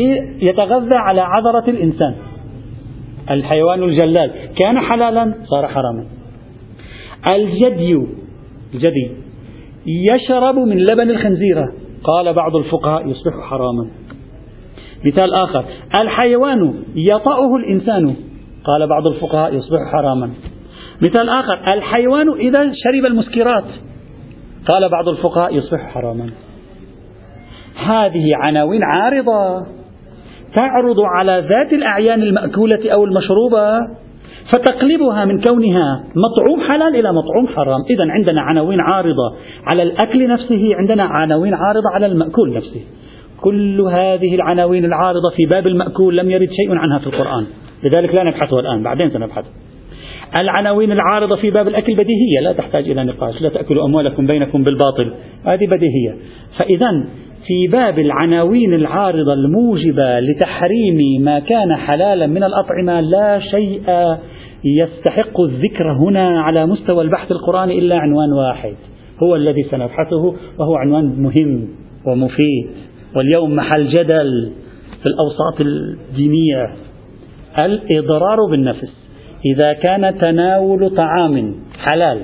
يتغذى 0.42 0.96
على 0.96 1.20
عذرة 1.20 1.70
الإنسان. 1.70 2.14
الحيوان 3.30 3.82
الجلال 3.82 4.30
كان 4.56 4.80
حلالا 4.80 5.34
صار 5.44 5.68
حراما. 5.68 6.04
الجدي 7.30 8.06
الجدي 8.74 9.10
يشرب 9.86 10.54
من 10.54 10.78
لبن 10.78 11.10
الخنزيرة 11.10 11.72
قال 12.04 12.32
بعض 12.32 12.56
الفقهاء 12.56 13.08
يصبح 13.08 13.48
حراما. 13.50 13.90
مثال 15.06 15.34
آخر. 15.34 15.64
الحيوان 16.00 16.74
يطأه 16.94 17.56
الإنسان 17.56 18.14
قال 18.64 18.86
بعض 18.86 19.08
الفقهاء 19.08 19.54
يصبح 19.54 19.78
حراما. 19.92 20.30
مثال 21.02 21.28
آخر 21.28 21.72
الحيوان 21.72 22.28
إذا 22.28 22.60
شرب 22.64 23.06
المسكرات. 23.06 23.64
قال 24.68 24.88
بعض 24.88 25.08
الفقهاء 25.08 25.54
يصبح 25.54 25.80
حراما. 25.80 26.30
هذه 27.86 28.36
عناوين 28.36 28.80
عارضة. 28.84 29.66
تعرض 30.56 31.00
على 31.00 31.46
ذات 31.48 31.72
الأعيان 31.72 32.22
المأكولة 32.22 32.92
أو 32.92 33.04
المشروبة 33.04 33.78
فتقلبها 34.52 35.24
من 35.24 35.40
كونها 35.40 36.04
مطعوم 36.16 36.60
حلال 36.68 36.96
إلى 36.96 37.12
مطعوم 37.12 37.46
حرام. 37.56 37.80
إذا 37.90 38.12
عندنا 38.12 38.40
عناوين 38.40 38.80
عارضة 38.80 39.34
على 39.66 39.82
الأكل 39.82 40.28
نفسه 40.28 40.74
عندنا 40.74 41.02
عناوين 41.02 41.54
عارضة 41.54 41.90
على 41.94 42.06
المأكول 42.06 42.56
نفسه. 42.56 42.80
كل 43.40 43.80
هذه 43.80 44.34
العناوين 44.34 44.84
العارضة 44.84 45.30
في 45.36 45.46
باب 45.46 45.66
المأكول 45.66 46.16
لم 46.16 46.30
يرد 46.30 46.48
شيء 46.48 46.78
عنها 46.78 46.98
في 46.98 47.06
القرآن. 47.06 47.46
لذلك 47.84 48.14
لا 48.14 48.22
نبحثها 48.22 48.60
الآن 48.60 48.82
بعدين 48.82 49.10
سنبحث. 49.10 49.44
العناوين 50.36 50.92
العارضة 50.92 51.36
في 51.36 51.50
باب 51.50 51.68
الأكل 51.68 51.94
بديهية 51.94 52.40
لا 52.42 52.52
تحتاج 52.52 52.90
إلى 52.90 53.04
نقاش 53.04 53.42
لا 53.42 53.48
تأكلوا 53.48 53.86
أموالكم 53.86 54.26
بينكم 54.26 54.64
بالباطل 54.64 55.12
هذه 55.44 55.66
بديهية. 55.66 56.16
فإذا 56.58 56.90
في 57.46 57.66
باب 57.72 57.98
العناوين 57.98 58.74
العارضة 58.74 59.32
الموجبة 59.32 60.20
لتحريم 60.20 61.22
ما 61.22 61.38
كان 61.38 61.76
حلالا 61.76 62.26
من 62.26 62.44
الأطعمة 62.44 63.00
لا 63.00 63.40
شيء 63.40 63.80
يستحق 64.64 65.40
الذكر 65.40 65.92
هنا 65.92 66.40
على 66.40 66.66
مستوى 66.66 67.02
البحث 67.04 67.32
القرآني 67.32 67.78
إلا 67.78 67.96
عنوان 67.96 68.32
واحد. 68.32 68.74
هو 69.22 69.36
الذي 69.36 69.62
سنبحثه 69.62 70.34
وهو 70.58 70.74
عنوان 70.74 71.22
مهم 71.22 71.68
ومفيد. 72.06 72.66
واليوم 73.16 73.56
محل 73.56 73.88
جدل 73.88 74.50
في 75.02 75.06
الأوساط 75.06 75.60
الدينية. 75.60 76.72
الإضرار 77.58 78.36
بالنفس. 78.50 79.04
إذا 79.54 79.72
كان 79.72 80.18
تناول 80.18 80.96
طعام 80.96 81.54
حلال 81.78 82.20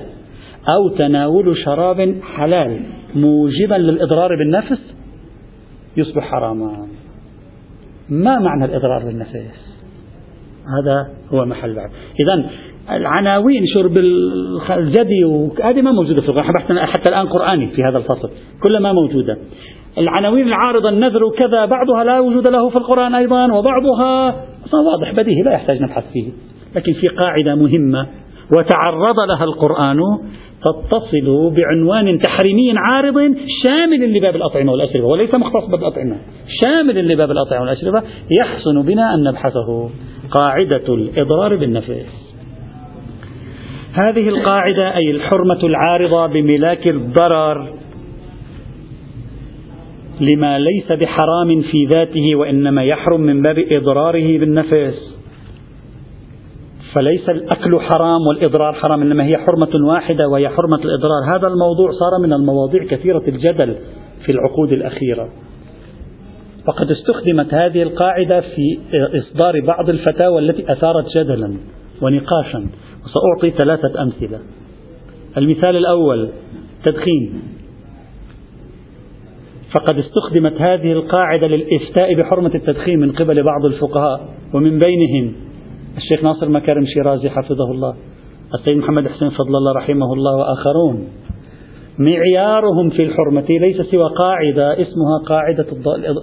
أو 0.69 0.89
تناول 0.89 1.57
شراب 1.57 2.15
حلال 2.37 2.81
موجبا 3.15 3.75
للإضرار 3.75 4.37
بالنفس 4.37 4.95
يصبح 5.97 6.31
حراما. 6.31 6.87
ما 8.09 8.39
معنى 8.39 8.65
الإضرار 8.65 9.05
بالنفس؟ 9.05 9.37
هذا 10.79 11.11
هو 11.33 11.45
محل 11.45 11.75
بعد. 11.75 11.91
إذا 12.21 12.51
العناوين 12.91 13.67
شرب 13.67 13.97
الجدي 14.79 15.25
هذه 15.65 15.83
ما 15.83 15.93
موجودة 15.93 16.23
في 16.23 16.29
القرآن. 16.29 16.87
حتى 16.87 17.09
الآن 17.09 17.27
قرآني 17.27 17.69
في 17.69 17.83
هذا 17.83 17.99
الفصل 17.99 18.31
كلها 18.63 18.93
موجودة. 18.93 19.39
العناوين 20.01 20.49
العارضة 20.49 20.89
النذر 20.89 21.25
وكذا 21.25 21.65
بعضها 21.65 22.05
لا 22.05 22.21
وجود 22.21 22.47
له 22.47 22.69
في 22.69 22.77
القرآن 22.77 23.15
أيضا 23.15 23.53
وبعضها 23.53 24.37
واضح 24.87 25.13
بديهي 25.13 25.43
لا 25.43 25.53
يحتاج 25.53 25.83
نبحث 25.83 26.05
فيه. 26.13 26.29
لكن 26.77 26.93
في 26.93 27.09
قاعدة 27.09 27.55
مهمة 27.55 28.07
وتعرض 28.59 29.21
لها 29.29 29.45
القرآن 29.45 29.99
تتصل 30.65 31.55
بعنوان 31.61 32.19
تحريمي 32.19 32.73
عارض 32.77 33.37
شامل 33.67 34.17
لباب 34.17 34.37
الأطعمة 34.37 34.73
والأشربة 34.73 35.07
وليس 35.07 35.35
مختص 35.35 35.71
بالأطعمة 35.71 36.17
شامل 36.65 37.09
لباب 37.09 37.31
الأطعمة 37.31 37.63
والأشربة 37.63 38.03
يحسن 38.41 38.83
بنا 38.83 39.15
أن 39.15 39.23
نبحثه. 39.29 39.91
قاعدة 40.31 40.95
الإضرار 40.95 41.57
بالنفس. 41.57 42.07
هذه 43.93 44.29
القاعدة 44.29 44.97
أي 44.97 45.11
الحرمة 45.11 45.65
العارضة 45.65 46.27
بملاك 46.27 46.89
الضرر 46.89 47.80
لما 50.21 50.59
ليس 50.59 50.93
بحرام 50.93 51.63
في 51.63 51.87
ذاته 51.95 52.35
وإنما 52.37 52.85
يحرم 52.85 53.21
من 53.21 53.43
باب 53.43 53.65
إضراره 53.71 54.39
بالنفس. 54.39 55.17
فليس 56.95 57.29
الأكل 57.29 57.81
حرام 57.81 58.21
والإضرار 58.29 58.73
حرام 58.73 59.03
إنما 59.03 59.25
هي 59.25 59.37
حرمة 59.37 59.89
واحدة 59.89 60.29
وهي 60.29 60.49
حرمة 60.49 60.77
الإضرار. 60.77 61.37
هذا 61.37 61.47
الموضوع 61.47 61.91
صار 61.91 62.23
من 62.23 62.33
المواضيع 62.33 62.85
كثيرة 62.85 63.23
الجدل 63.29 63.77
في 64.25 64.33
العقود 64.33 64.73
الأخيرة. 64.73 65.29
وقد 66.69 66.91
استخدمت 66.91 67.55
هذه 67.55 67.83
القاعدة 67.83 68.41
في 68.41 68.79
إصدار 68.93 69.61
بعض 69.61 69.89
الفتاوى 69.91 70.39
التي 70.39 70.73
أثارت 70.73 71.05
جدلا 71.17 71.55
ونقاشا. 72.03 72.67
وسأعطي 73.05 73.59
ثلاثة 73.59 74.03
أمثلة. 74.03 74.39
المثال 75.37 75.77
الأول 75.77 76.29
تدخين. 76.85 77.43
فقد 79.75 79.99
استخدمت 79.99 80.61
هذه 80.61 80.93
القاعدة 80.93 81.47
للإفتاء 81.47 82.15
بحرمة 82.15 82.55
التدخين 82.55 83.01
من 83.01 83.13
قبل 83.13 83.43
بعض 83.43 83.65
الفقهاء 83.65 84.29
ومن 84.55 84.79
بينهم 84.79 85.33
الشيخ 85.97 86.25
ناصر 86.25 86.49
مكارم 86.49 86.85
شيرازي 86.87 87.31
حفظه 87.31 87.71
الله 87.71 87.95
السيد 88.55 88.77
محمد 88.77 89.09
حسين 89.09 89.31
فضل 89.31 89.57
الله 89.57 89.73
رحمه 89.73 90.13
الله 90.13 90.37
وآخرون. 90.37 91.09
معيارهم 91.99 92.91
في 92.91 93.03
الحرمة 93.03 93.47
ليس 93.51 93.81
سوى 93.81 94.11
قاعدة 94.19 94.73
اسمها 94.73 95.19
قاعدة 95.27 95.67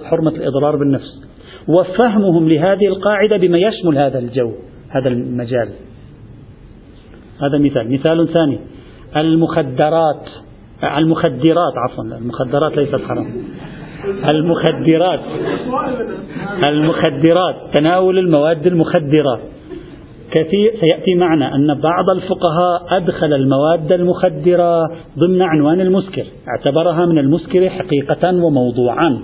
حرمة 0.04 0.32
الإضرار 0.32 0.76
بالنفس. 0.76 1.28
وفهمهم 1.68 2.50
لهذه 2.50 2.88
القاعدة 2.88 3.38
بما 3.38 3.58
يشمل 3.58 3.98
هذا 3.98 4.20
الجو 4.20 4.52
هذا 4.90 5.10
المجال. 5.10 5.70
هذا 7.42 7.58
مثال. 7.58 7.94
مثال 7.94 8.34
ثاني. 8.34 8.60
المخدرات. 9.16 10.26
المخدرات 10.84 11.74
عفوا 11.78 12.04
المخدرات 12.04 12.78
ليست 12.78 12.96
حرام. 12.96 13.28
المخدرات 14.32 15.20
المخدرات 16.68 17.56
تناول 17.74 18.18
المواد 18.18 18.68
المخدرة. 18.68 19.40
كثير 20.32 20.74
سيأتي 20.80 21.16
معنا 21.16 21.56
أن 21.56 21.82
بعض 21.82 22.10
الفقهاء 22.10 22.98
أدخل 22.98 23.34
المواد 23.34 23.92
المخدرة 23.92 24.84
ضمن 25.20 25.42
عنوان 25.42 25.82
المسكر 25.82 26.26
اعتبرها 26.48 27.06
من 27.06 27.18
المسكر 27.18 27.70
حقيقة 27.70 28.44
وموضوعا. 28.44 29.22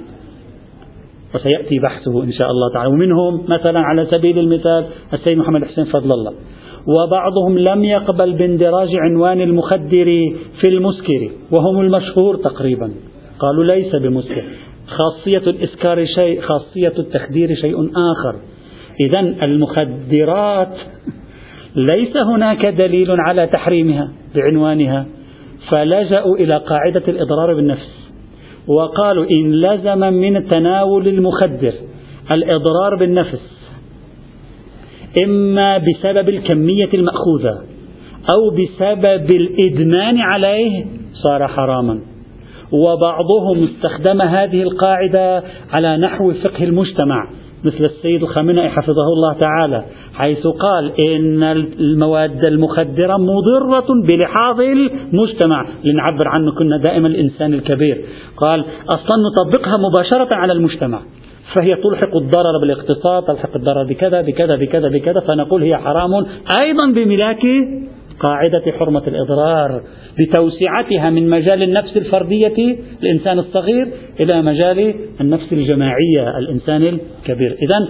وسيأتي 1.36 1.80
بحثه 1.80 2.24
إن 2.24 2.32
شاء 2.32 2.48
الله 2.52 2.74
تعالى. 2.74 2.89
ومنهم 2.89 3.44
مثلا 3.48 3.80
على 3.80 4.08
سبيل 4.12 4.39
المثال 4.39 4.86
السيد 5.13 5.38
محمد 5.38 5.63
حسين 5.66 5.86
فضل 5.86 6.12
الله. 6.12 6.34
وبعضهم 6.88 7.58
لم 7.58 7.84
يقبل 7.84 8.34
باندراج 8.34 8.96
عنوان 8.96 9.41
المخدر 9.41 10.06
في 10.62 10.67
المسكر 10.67 11.30
وهم 11.52 11.82
المشهور 11.82 12.36
تقريبا. 12.36 12.91
قالوا 13.39 13.63
ليس 13.63 13.96
بمسكر 13.96 14.43
خاصية 14.88 15.50
الإسكار 15.50 16.06
شيء 16.06 16.41
خاصية 16.41 16.93
التخدير 17.00 17.56
شيء 17.56 17.76
آخر. 17.86 18.36
إذا 19.00 19.19
المخدرات 19.19 20.78
ليس 21.76 22.17
هناك 22.17 22.65
دليل 22.65 23.12
على 23.12 23.48
تحريمها 23.48 24.12
بعنوانها 24.36 25.06
فلجأوا 25.69 26.36
إلى 26.36 26.58
قاعدة 26.58 27.04
الإضرار 27.08 27.54
بالنفس. 27.54 28.04
وقالوا 28.67 29.26
إن 29.32 29.52
لزم 29.52 30.00
من 30.00 30.48
تناول 30.48 31.08
المخدر 31.08 31.74
الإضرار 32.32 32.96
بالنفس. 33.00 33.62
إما 35.23 35.78
بسبب 35.78 36.30
الكمية 36.30 36.89
المأخوذة 36.93 37.62
أو 38.36 38.49
بسبب 38.49 39.32
الإدمان 39.32 40.17
عليه 40.17 40.86
صار 41.23 41.47
حراما. 41.47 41.99
وبعضهم 42.71 43.63
استخدم 43.63 44.21
هذه 44.21 44.63
القاعدة 44.63 45.43
على 45.71 45.97
نحو 45.97 46.34
فقه 46.34 46.63
المجتمع 46.63 47.28
مثل 47.63 47.86
السيد 47.86 48.23
الخامنئي 48.23 48.69
حفظه 48.69 49.08
الله 49.13 49.34
تعالى 49.34 49.84
حيث 50.13 50.47
قال 50.47 50.91
إن 51.06 51.43
المواد 51.80 52.47
المخدرة 52.47 53.17
مضرة 53.17 53.88
بلحاظ 54.08 54.60
المجتمع. 54.62 55.67
لنعبر 55.84 56.28
عنه 56.28 56.52
كنا 56.52 56.78
دائما 56.78 57.08
الإنسان 57.08 57.54
الكبير. 57.54 58.06
قال 58.38 58.65
أصلا 58.93 59.15
نطبقها 59.32 59.78
مباشرة 59.78 60.36
على 60.36 60.54
المجتمع. 60.54 61.02
فهي 61.54 61.76
تلحق 61.76 62.16
الضرر 62.16 62.58
بالاقتصاد 62.62 63.24
تلحق 63.24 63.56
الضرر 63.56 63.84
بكذا 63.84 64.22
بكذا 64.22 64.56
بكذا 64.56 64.89
بكذا 64.89 65.20
فنقول 65.20 65.63
هي 65.63 65.78
حرام. 65.78 66.10
أيضا 66.60 66.92
بملاك 66.96 67.42
قاعدة 68.20 68.63
حرمة 68.80 69.04
الإضرار 69.08 69.82
بتوسعتها 70.20 71.10
من 71.10 71.30
مجال 71.30 71.63
النفس 71.63 71.98
الفردية 71.98 72.78
الإنسان 73.04 73.39
الصغير 73.39 73.88
إلى 74.20 74.42
مجال 74.42 74.96
النفس 75.22 75.54
الجماعية 75.54 76.38
الإنسان 76.38 76.82
الكبير. 76.84 77.52
إذا 77.62 77.88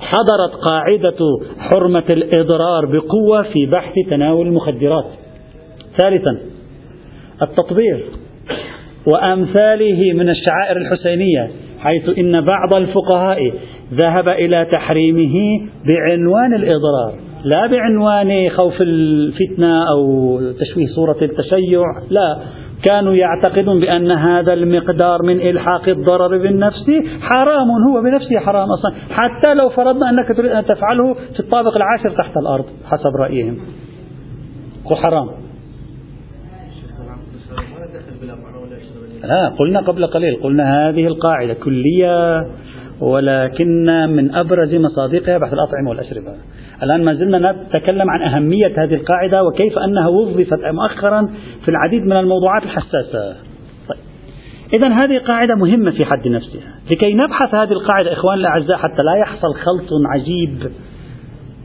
حضرت 0.00 0.54
قاعدة 0.70 1.18
حرمة 1.58 2.04
الإضرار 2.10 2.86
بقوة 2.86 3.42
في 3.42 3.66
بحث 3.66 3.94
تناول 4.10 4.46
المخدرات. 4.46 5.06
ثالثا 6.02 6.38
التطبير 7.42 8.04
وأمثاله 9.12 10.12
من 10.12 10.28
الشعائر 10.28 10.76
الحسينية. 10.76 11.50
حيث 11.80 12.18
إن 12.18 12.40
بعض 12.40 12.74
الفقهاء 12.76 13.52
ذهب 13.94 14.28
إلى 14.28 14.66
تحريمه 14.72 15.34
بعنوان 15.86 16.54
الإضرار 16.54 17.14
لا 17.44 17.66
بعنوان 17.66 18.48
خوف 18.48 18.74
الفتنة 18.80 19.90
أو 19.90 20.38
تشويه 20.60 20.86
صورة 20.86 21.16
التشيع 21.22 21.82
لا. 22.10 22.38
كانوا 22.84 23.14
يعتقدون 23.14 23.80
بأن 23.80 24.10
هذا 24.10 24.52
المقدار 24.52 25.22
من 25.22 25.40
إلحاق 25.40 25.88
الضرر 25.88 26.38
بالنفس 26.38 26.90
حرام 27.20 27.70
هو 27.90 28.02
بنفسه 28.02 28.38
حرام 28.38 28.68
أصلا. 28.70 28.92
حتى 29.10 29.54
لو 29.54 29.68
فرضنا 29.68 30.10
أنك 30.10 30.36
تريد 30.36 30.50
أن 30.50 30.64
تفعله 30.64 31.14
في 31.14 31.40
الطابق 31.40 31.76
العاشر 31.76 32.10
تحت 32.10 32.36
الأرض 32.36 32.64
حسب 32.84 33.16
رأيهم. 33.20 33.56
حرام. 34.94 35.45
لا 39.26 39.48
قلنا 39.48 39.80
قبل 39.80 40.06
قليل 40.06 40.36
قلنا 40.42 40.88
هذه 40.88 41.06
القاعدة 41.06 41.54
كلية 41.54 42.46
ولكن 43.00 43.86
من 44.16 44.34
أبرز 44.34 44.74
مصادقها 44.74 45.38
بحث 45.38 45.52
الأطعمة 45.52 45.90
والأشربة. 45.90 46.34
الآن 46.82 47.04
ما 47.04 47.14
زلنا 47.14 47.52
نتكلم 47.52 48.10
عن 48.10 48.22
أهمية 48.22 48.84
هذه 48.84 48.94
القاعدة 48.94 49.44
وكيف 49.44 49.78
أنها 49.78 50.08
وظفت 50.08 50.60
مؤخرا 50.64 51.28
في 51.64 51.68
العديد 51.68 52.02
من 52.02 52.16
الموضوعات 52.16 52.62
الحساسة. 52.62 53.36
طيب. 53.88 53.98
إذا 54.72 54.88
هذه 54.88 55.18
قاعدة 55.18 55.54
مهمة 55.54 55.90
في 55.90 56.04
حد 56.04 56.28
نفسها. 56.28 56.74
لكي 56.90 57.14
نبحث 57.14 57.54
هذه 57.54 57.72
القاعدة 57.72 58.12
إخوان 58.12 58.38
الأعزاء 58.38 58.76
حتى 58.76 59.02
لا 59.02 59.20
يحصل 59.20 59.54
خلط 59.54 59.88
عجيب 60.06 60.70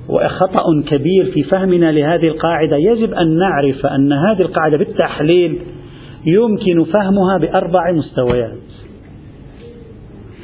وخطأ 0.09 0.63
كبير 0.87 1.25
في 1.33 1.43
فهمنا 1.43 1.91
لهذه 1.91 2.27
القاعدة 2.27 2.77
يجب 2.77 3.13
أن 3.13 3.37
نعرف 3.37 3.85
أن 3.85 4.13
هذه 4.13 4.41
القاعدة 4.41 4.77
بالتحليل 4.77 5.59
يمكن 6.25 6.83
فهمها 6.83 7.37
بأربع 7.37 7.91
مستويات. 7.91 8.57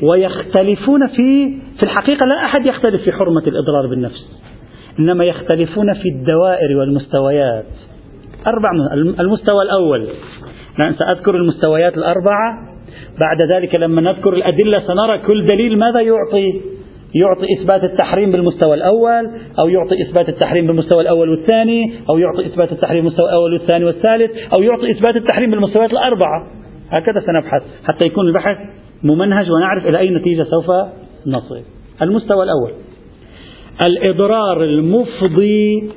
ويختلفون 0.02 1.08
في 1.08 1.58
في 1.78 1.84
الحقيقة 1.84 2.28
لا 2.28 2.46
أحد 2.46 2.66
يختلف 2.66 3.02
في 3.02 3.12
حرمة 3.12 3.44
الإضرار 3.48 3.88
بالنفس. 3.90 4.28
إنما 5.00 5.26
يختلفون 5.26 5.94
في 5.94 6.10
الدوائر 6.10 6.78
والمستويات. 6.78 7.66
أربع 8.48 8.72
المستوى 9.20 9.64
الأول. 9.64 10.08
سأذكر 10.98 11.36
المستويات 11.36 11.98
الأربعة. 11.98 12.54
بعد 13.20 13.52
ذلك 13.52 13.76
لما 13.76 14.02
نذكر 14.02 14.34
الأدلة 14.34 14.80
سنرى 14.80 15.18
كل 15.18 15.46
دليل 15.46 15.80
ماذا 15.80 16.00
يعطي. 16.00 16.62
يعطي 17.22 17.46
إثبات 17.60 17.84
التحريم 17.84 18.32
بالمستوى 18.32 18.74
الأول 18.74 19.32
أو 19.60 19.70
يعطي 19.70 20.02
إثبات 20.02 20.30
التحريم 20.30 20.68
بالمستوى 20.68 21.02
الأول 21.02 21.30
والثاني 21.30 21.94
أو 22.10 22.18
يعطي 22.18 22.46
إثبات 22.46 22.72
التحريم 22.72 23.04
بالمستوى 23.04 23.30
الأول 23.30 23.54
والثاني 23.54 23.86
والثالث 23.86 24.32
أو 24.58 24.64
يعطي 24.64 24.92
إثبات 24.92 25.16
التحريم 25.16 25.52
بالمستويات 25.52 25.92
الأربعة. 25.92 26.48
هكذا 26.90 27.20
سنبحث 27.26 27.64
حتى 27.88 28.06
يكون 28.06 28.28
البحث 28.28 28.58
ممنهج 29.04 29.52
ونعرف 29.52 29.88
إلى 29.88 30.00
أي 30.00 30.10
نتيجة 30.10 30.44
سوف 30.44 30.72
نصل. 31.28 31.62
المستوى 32.02 32.44
الأول. 32.44 32.72
الإضرار 33.90 34.64
المفضي 34.64 35.92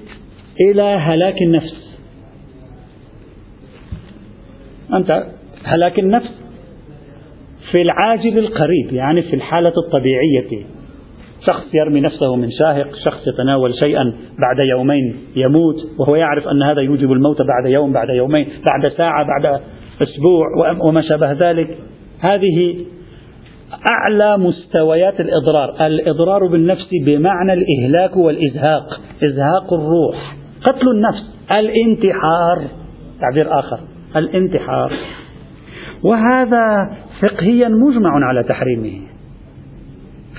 إلى 0.70 0.82
هلاك 0.82 1.42
النفس. 1.42 1.98
أنت 4.94 5.26
هلاك 5.64 5.98
النفس 5.98 6.40
في 7.70 7.82
العاجل 7.82 8.38
القريب 8.38 8.92
يعني 8.92 9.22
في 9.22 9.36
الحالة 9.36 9.72
الطبيعية. 9.86 10.79
شخص 11.46 11.74
يرمي 11.74 12.00
نفسه 12.00 12.36
من 12.36 12.50
شاهق 12.50 12.88
شخص 13.04 13.26
يتناول 13.26 13.74
شيئا 13.74 14.04
بعد 14.38 14.68
يومين 14.70 15.16
يموت 15.36 15.76
وهو 15.98 16.16
يعرف 16.16 16.48
أن 16.48 16.62
هذا 16.62 16.80
يوجب 16.80 17.12
الموت 17.12 17.42
بعد 17.42 17.66
يوم 17.66 17.92
بعد 17.92 18.08
يومين 18.08 18.48
بعد 18.70 18.92
ساعة 18.92 19.26
بعد 19.26 19.60
أسبوع 20.02 20.46
وما 20.88 21.02
شابه 21.02 21.32
ذلك. 21.32 21.78
هذه 22.20 22.76
أعلى 23.90 24.38
مستويات 24.38 25.20
الإضرار. 25.20 25.86
الإضرار 25.86 26.46
بالنفس 26.46 26.88
بمعنى 27.04 27.52
الإهلاك 27.52 28.16
والإزهاق. 28.16 29.00
إزهاق 29.24 29.72
الروح. 29.72 30.36
قتل 30.62 30.88
النفس. 30.88 31.22
الانتحار. 31.50 32.62
تعبير 33.20 33.58
آخر. 33.58 33.78
الانتحار. 34.16 34.92
وهذا 36.04 36.90
فقهيا 37.22 37.68
مجمع 37.68 38.26
على 38.28 38.42
تحريمه. 38.42 39.09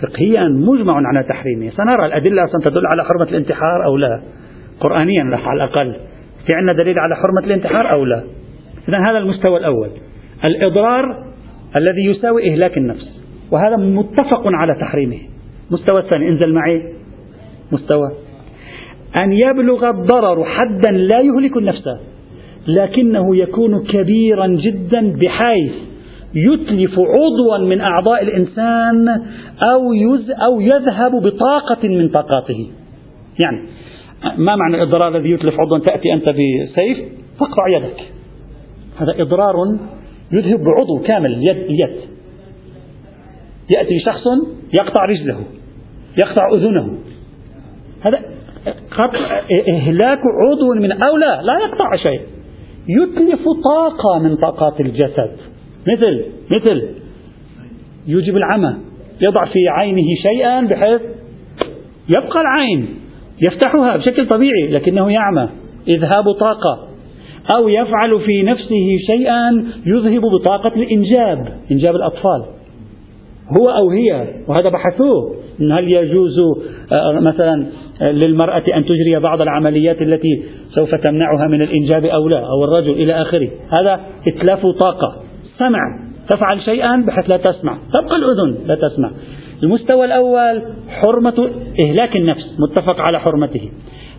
فقهيا 0.02 0.44
مجمع 0.44 0.94
على 0.94 1.24
تحريمه. 1.30 1.70
سنرى 1.70 2.06
الأدلة 2.06 2.44
أصلا 2.44 2.62
تدل 2.66 2.86
على 2.94 3.04
حرمة 3.04 3.30
الانتحار 3.30 3.86
أو 3.86 3.98
لا. 3.98 4.22
قرآنيا 4.80 5.24
على 5.24 5.64
الأقل. 5.64 5.96
في 6.48 6.54
عندنا 6.54 6.74
دليل 6.74 7.00
على 7.00 7.16
حرمة 7.16 7.46
الانتحار 7.46 7.92
أو 7.92 8.06
لا. 8.06 8.24
إذا 8.90 8.98
هذا 9.10 9.18
المستوى 9.18 9.58
الأول. 9.58 9.90
الإضرار 10.50 11.26
الذي 11.76 12.06
يساوي 12.06 12.52
إهلاك 12.52 12.78
النفس. 12.78 13.22
وهذا 13.52 13.78
متفق 13.78 14.42
على 14.46 14.76
تحريمه. 14.76 15.20
مستوى 15.72 16.00
الثاني 16.00 16.30
انزل 16.30 16.54
معي. 16.54 16.94
مستوى. 17.72 18.12
أن 19.24 19.34
يبلغ 19.34 19.90
الضرر 19.90 20.44
حدا 20.44 20.92
لا 20.92 21.20
يهلك 21.20 21.58
النفس 21.58 21.84
لكنه 22.68 23.36
يكون 23.36 23.84
كبيرا 23.84 24.48
جدا 24.48 25.14
بحيث 25.14 25.91
يتلف 26.36 27.00
عضوا 27.00 27.58
من 27.58 27.82
أعضاء 27.82 28.24
الإنسان 28.24 29.10
أو, 29.72 29.94
يز 29.94 30.32
أو 30.32 30.62
يذهب 30.62 31.12
بطاقة 31.12 31.88
من 31.88 32.10
طاقاته. 32.10 32.70
يعني 33.44 33.68
ما 34.38 34.56
معنى 34.56 34.76
الإضرار 34.76 35.18
الذي 35.18 35.30
يتلف 35.32 35.60
عضوا؟ 35.60 35.78
تأتي 35.78 36.14
أنت 36.14 36.26
بسيف 36.30 36.98
تقطع 37.40 37.68
يدك. 37.78 38.00
هذا 38.98 39.22
إضرار 39.22 39.56
يذهب 40.32 40.60
بعضو 40.60 41.00
كامل 41.08 41.34
اليد 41.34 41.58
اليد. 41.58 41.96
يأتي 43.78 44.00
شخص 44.06 44.24
يقطع 44.80 45.06
رجله 45.06 45.40
يقطع 46.22 46.48
أذنه. 46.54 46.98
هذا 48.02 48.20
قطع 48.92 49.42
إهلاك 49.68 50.20
عضو 50.20 50.74
من 50.74 50.92
أو 50.92 51.18
لا 51.18 51.42
لا 51.42 51.60
يقطع 51.60 51.96
شيء. 51.96 52.22
يتلف 52.88 53.42
طاقة 53.64 54.20
من 54.20 54.36
طاقات 54.36 54.80
الجسد. 54.80 55.51
مثل 55.88 56.26
مثل. 56.52 56.88
يوجب 58.08 58.38
العمى. 58.38 58.76
يضع 59.28 59.46
في 59.46 59.60
عينه 59.70 60.08
شيئا 60.24 60.62
بحيث 60.62 61.02
يبقى 62.18 62.42
العين. 62.42 62.88
يفتحها 63.48 63.98
بشكل 63.98 64.28
طبيعي 64.28 64.68
لكنه 64.70 65.12
يعمى. 65.12 65.50
إذهاب 65.88 66.32
طاقة. 66.40 66.88
أو 67.56 67.70
يفعل 67.70 68.20
في 68.20 68.44
نفسه 68.44 68.98
شيئا 69.08 69.66
يذهب 69.86 70.22
بطاقة 70.22 70.76
الإنجاب 70.76 71.48
إنجاب 71.72 71.96
الأطفال. 71.96 72.46
هو 73.60 73.70
أو 73.70 73.90
هي 73.90 74.28
وهذا 74.48 74.70
بحثوه. 74.70 75.36
هل 75.72 75.92
يجوز 75.92 76.40
آه، 76.92 77.20
مثلا 77.20 77.68
آه، 78.02 78.12
للمرأة 78.12 78.64
أن 78.76 78.86
تجري 78.86 79.20
بعض 79.20 79.42
العمليات 79.42 80.02
التي 80.02 80.44
سوف 80.76 80.96
تمنعها 80.96 81.48
من 81.48 81.62
الإنجاب 81.62 82.06
أو 82.06 82.30
لا 82.30 82.40
أو 82.40 82.64
الرجل 82.64 82.92
إلى 82.92 83.14
آخره. 83.14 83.50
هذا 83.70 84.00
إتلاف 84.28 84.60
طاقة. 84.66 85.31
سمع 85.62 85.84
تفعل 86.30 86.62
شيئا 86.62 87.04
بحيث 87.08 87.26
لا 87.34 87.38
تسمع. 87.38 87.78
تبقى 87.94 88.16
الأذن 88.16 88.50
لا 88.68 88.76
تسمع. 88.76 89.12
المستوى 89.64 90.06
الأول 90.06 90.56
حرمة 90.90 91.50
إهلاك 91.80 92.16
النفس 92.16 92.48
متفق 92.60 93.02
على 93.02 93.20
حرمته. 93.20 93.70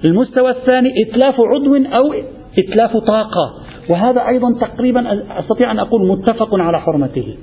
المستوى 0.09 0.51
الثاني 0.51 0.89
إتلاف 1.03 1.35
عضو 1.41 1.77
أو 1.77 2.15
إتلاف 2.59 2.97
طاقة. 2.97 3.47
وهذا 3.91 4.29
أيضا 4.29 4.49
تقريبا 4.61 5.01
أستطيع 5.39 5.71
أن 5.71 5.79
أقول 5.79 6.09
متفق 6.09 6.55
على 6.55 6.81
حرمته. 6.81 7.37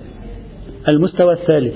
المستوى 0.88 1.34
الثالث 1.34 1.76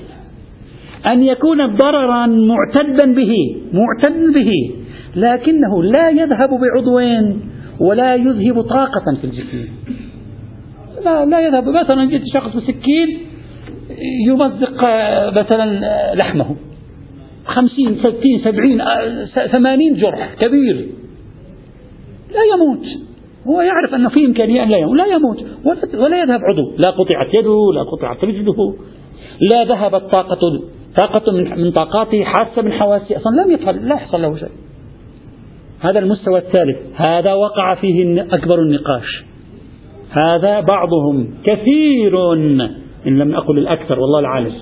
أن 1.07 1.23
يكون 1.23 1.75
ضررا 1.75 2.25
معتدا 2.25 3.13
به 3.13 3.33
معتد 3.73 4.33
به 4.33 4.51
لكنه 5.15 5.83
لا 5.83 6.09
يذهب 6.09 6.49
بعضو 6.49 6.99
ولا 7.79 8.15
يذهب 8.15 8.61
طاقة 8.61 9.15
في 9.21 9.27
الجسم. 9.27 9.67
لا, 11.05 11.25
لا 11.25 11.39
يذهب. 11.39 11.69
مثلا 11.69 12.05
جئت 12.05 12.21
شخص 12.33 12.55
بسكين 12.55 13.19
يمزق 14.27 14.83
مثلا 15.37 15.65
لحمه. 16.15 16.55
خمسين 17.45 17.95
ستين 17.99 18.39
سبعين 18.43 18.81
ثمانين 19.51 19.95
جرح 19.95 20.33
كبير. 20.39 20.87
لا 22.33 22.43
يموت. 22.53 22.85
هو 23.47 23.61
يعرف 23.61 23.93
أن 23.93 24.09
في 24.09 24.25
إمكانية 24.25 24.63
أن 24.63 24.69
لا 24.69 24.77
يموت. 24.77 24.97
لا 24.97 25.05
يموت. 25.05 25.45
ولا 25.95 26.21
يذهب 26.21 26.39
عضو. 26.43 26.71
لا 26.85 26.89
قطعت 26.91 27.33
يده 27.33 27.59
لا 27.75 27.83
قطعت 27.83 28.23
رجله. 28.23 28.75
لا 29.51 29.63
ذهبت 29.63 30.01
طاقة 30.01 30.61
طاقة 30.97 31.31
من 31.31 31.71
طاقاته 31.71 32.23
حاسة 32.23 32.61
من 32.61 32.71
حواسه. 32.71 33.17
أصلا 33.17 33.43
لم 33.43 33.51
يفعل 33.51 33.89
لا 33.89 33.95
يحصل 33.95 34.21
له 34.21 34.35
شيء. 34.35 34.49
هذا 35.79 35.99
المستوى 35.99 36.39
الثالث. 36.39 36.77
هذا 36.95 37.33
وقع 37.33 37.75
فيه 37.75 38.21
أكبر 38.21 38.59
النقاش. 38.59 39.23
هذا 40.13 40.59
بعضهم 40.59 41.27
كثير. 41.45 42.33
إن 43.07 43.17
لم 43.17 43.35
أقل 43.35 43.57
الأكثر 43.57 43.99
والله 43.99 44.19
العالم. 44.19 44.53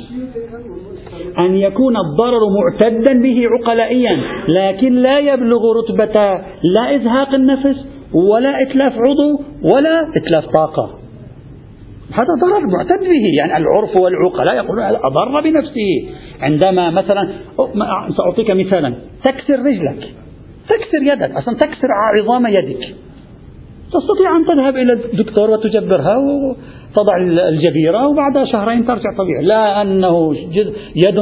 أن 1.39 1.55
يكون 1.55 1.95
الضرر 1.97 2.39
معتدا 2.59 3.21
به 3.21 3.43
عقلائيا 3.47 4.17
لكن 4.47 4.93
لا 4.93 5.19
يبلغ 5.19 5.61
رتبة 5.79 6.41
لا 6.63 6.95
إزهاق 6.95 7.33
النفس 7.33 7.85
ولا 8.13 8.61
إتلاف 8.61 8.93
عضو 8.93 9.41
ولا 9.73 10.07
إتلاف 10.17 10.45
طاقة. 10.45 10.89
هذا 12.13 12.33
ضرر 12.41 12.67
معتد 12.67 12.99
به. 12.99 13.25
يعني 13.37 13.57
العرف 13.57 13.99
والعقلاء 13.99 14.55
يقولون 14.55 14.83
أضر 14.83 15.41
بنفسه. 15.41 16.09
عندما 16.41 16.89
مثلا 16.89 17.29
سأعطيك 18.17 18.51
مثالا 18.51 18.93
تكسر 19.23 19.59
رجلك. 19.59 20.13
تكسر 20.69 21.01
يدك. 21.01 21.31
أصلا 21.31 21.55
تكسر 21.55 21.87
عظام 22.17 22.47
يدك. 22.47 22.95
تستطيع 23.93 24.37
أن 24.37 24.45
تذهب 24.45 24.75
إلى 24.77 24.93
الدكتور 24.93 25.49
وتجبرها 25.49 26.17
وتضع 26.17 27.17
الجبيرة 27.49 28.07
وبعد 28.07 28.43
شهرين 28.51 28.85
ترجع 28.85 29.09
طبيعي 29.17 29.43
لا 29.43 29.81
أنه 29.81 30.35
يد 30.95 31.17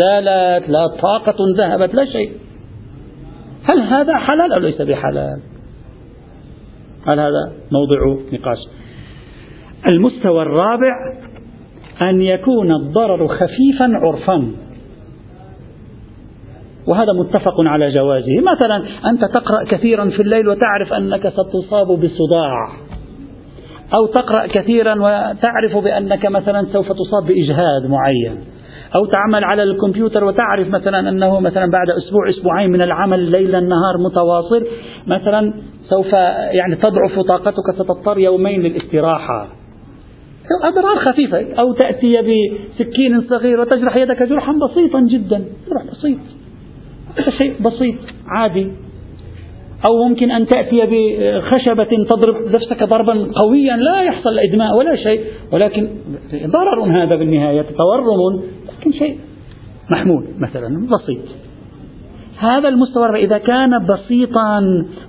زالت 0.00 0.68
لا 0.68 0.86
طاقة 1.02 1.36
ذهبت 1.56 1.94
لا 1.94 2.04
شيء. 2.04 2.32
هل 3.72 3.80
هذا 3.80 4.16
حلال 4.16 4.52
أو 4.52 4.58
ليس 4.58 4.82
بحلال؟ 4.82 5.40
هل 7.06 7.20
هذا 7.20 7.52
موضوع 7.72 8.22
نقاش؟ 8.32 8.58
المستوى 9.90 10.42
الرابع 10.42 10.94
أن 12.02 12.22
يكون 12.22 12.72
الضرر 12.72 13.28
خفيفا 13.28 13.90
عرفا. 13.92 14.52
وهذا 16.86 17.12
متفق 17.12 17.60
على 17.60 17.90
جوازه. 17.90 18.40
مثلا 18.40 18.82
أنت 19.10 19.24
تقرأ 19.24 19.64
كثيرا 19.64 20.10
في 20.10 20.22
الليل 20.22 20.48
وتعرف 20.48 20.92
أنك 20.92 21.28
ستصاب 21.28 21.86
بصداع. 21.86 22.68
أو 23.94 24.06
تقرأ 24.06 24.46
كثيرا 24.46 24.94
وتعرف 24.94 25.76
بأنك 25.84 26.26
مثلا 26.26 26.66
سوف 26.72 26.86
تصاب 26.92 27.26
بإجهاد 27.26 27.90
معين. 27.90 28.44
أو 28.94 29.06
تعمل 29.06 29.44
على 29.44 29.62
الكمبيوتر 29.62 30.24
وتعرف 30.24 30.68
مثلا 30.68 31.08
أنه 31.08 31.40
مثلا 31.40 31.70
بعد 31.70 31.90
أسبوع 31.90 32.28
أسبوعين 32.28 32.70
من 32.70 32.82
العمل 32.82 33.20
ليلا 33.30 33.60
نهار 33.60 33.98
متواصل 33.98 34.66
مثلا 35.06 35.52
سوف 35.88 36.12
يعني 36.52 36.76
تضعف 36.76 37.20
طاقتك 37.28 37.74
ستضطر 37.74 38.18
يومين 38.18 38.62
للاستراحة. 38.62 39.48
أضرار 40.64 40.96
خفيفة. 40.96 41.54
أو 41.58 41.72
تأتي 41.72 42.16
بسكين 42.16 43.20
صغير 43.20 43.60
وتجرح 43.60 43.96
يدك 43.96 44.22
جرحا 44.22 44.52
بسيطا 44.52 45.00
جدا. 45.00 45.44
جرح 45.70 45.82
بسيط. 45.92 46.18
شيء 47.40 47.54
بسيط 47.60 47.94
عادي. 48.26 48.66
أو 49.90 50.08
ممكن 50.08 50.30
أن 50.30 50.46
تأتي 50.46 50.80
بخشبة 50.90 51.88
تضرب 52.10 52.54
نفسك 52.54 52.82
ضربا 52.82 53.28
قويا 53.34 53.76
لا 53.76 54.02
يحصل 54.02 54.38
إدماء 54.48 54.76
ولا 54.78 54.96
شيء. 54.96 55.24
ولكن 55.52 55.88
ضرر 56.46 57.02
هذا 57.02 57.16
بالنهاية 57.16 57.62
تورم 57.62 58.42
لكن 58.78 58.92
شيء 58.92 59.18
محمول 59.90 60.24
مثلا 60.38 60.86
بسيط. 60.86 61.24
هذا 62.42 62.68
المستوى 62.68 63.24
إذا 63.24 63.38
كان 63.38 63.86
بسيطا 63.86 64.60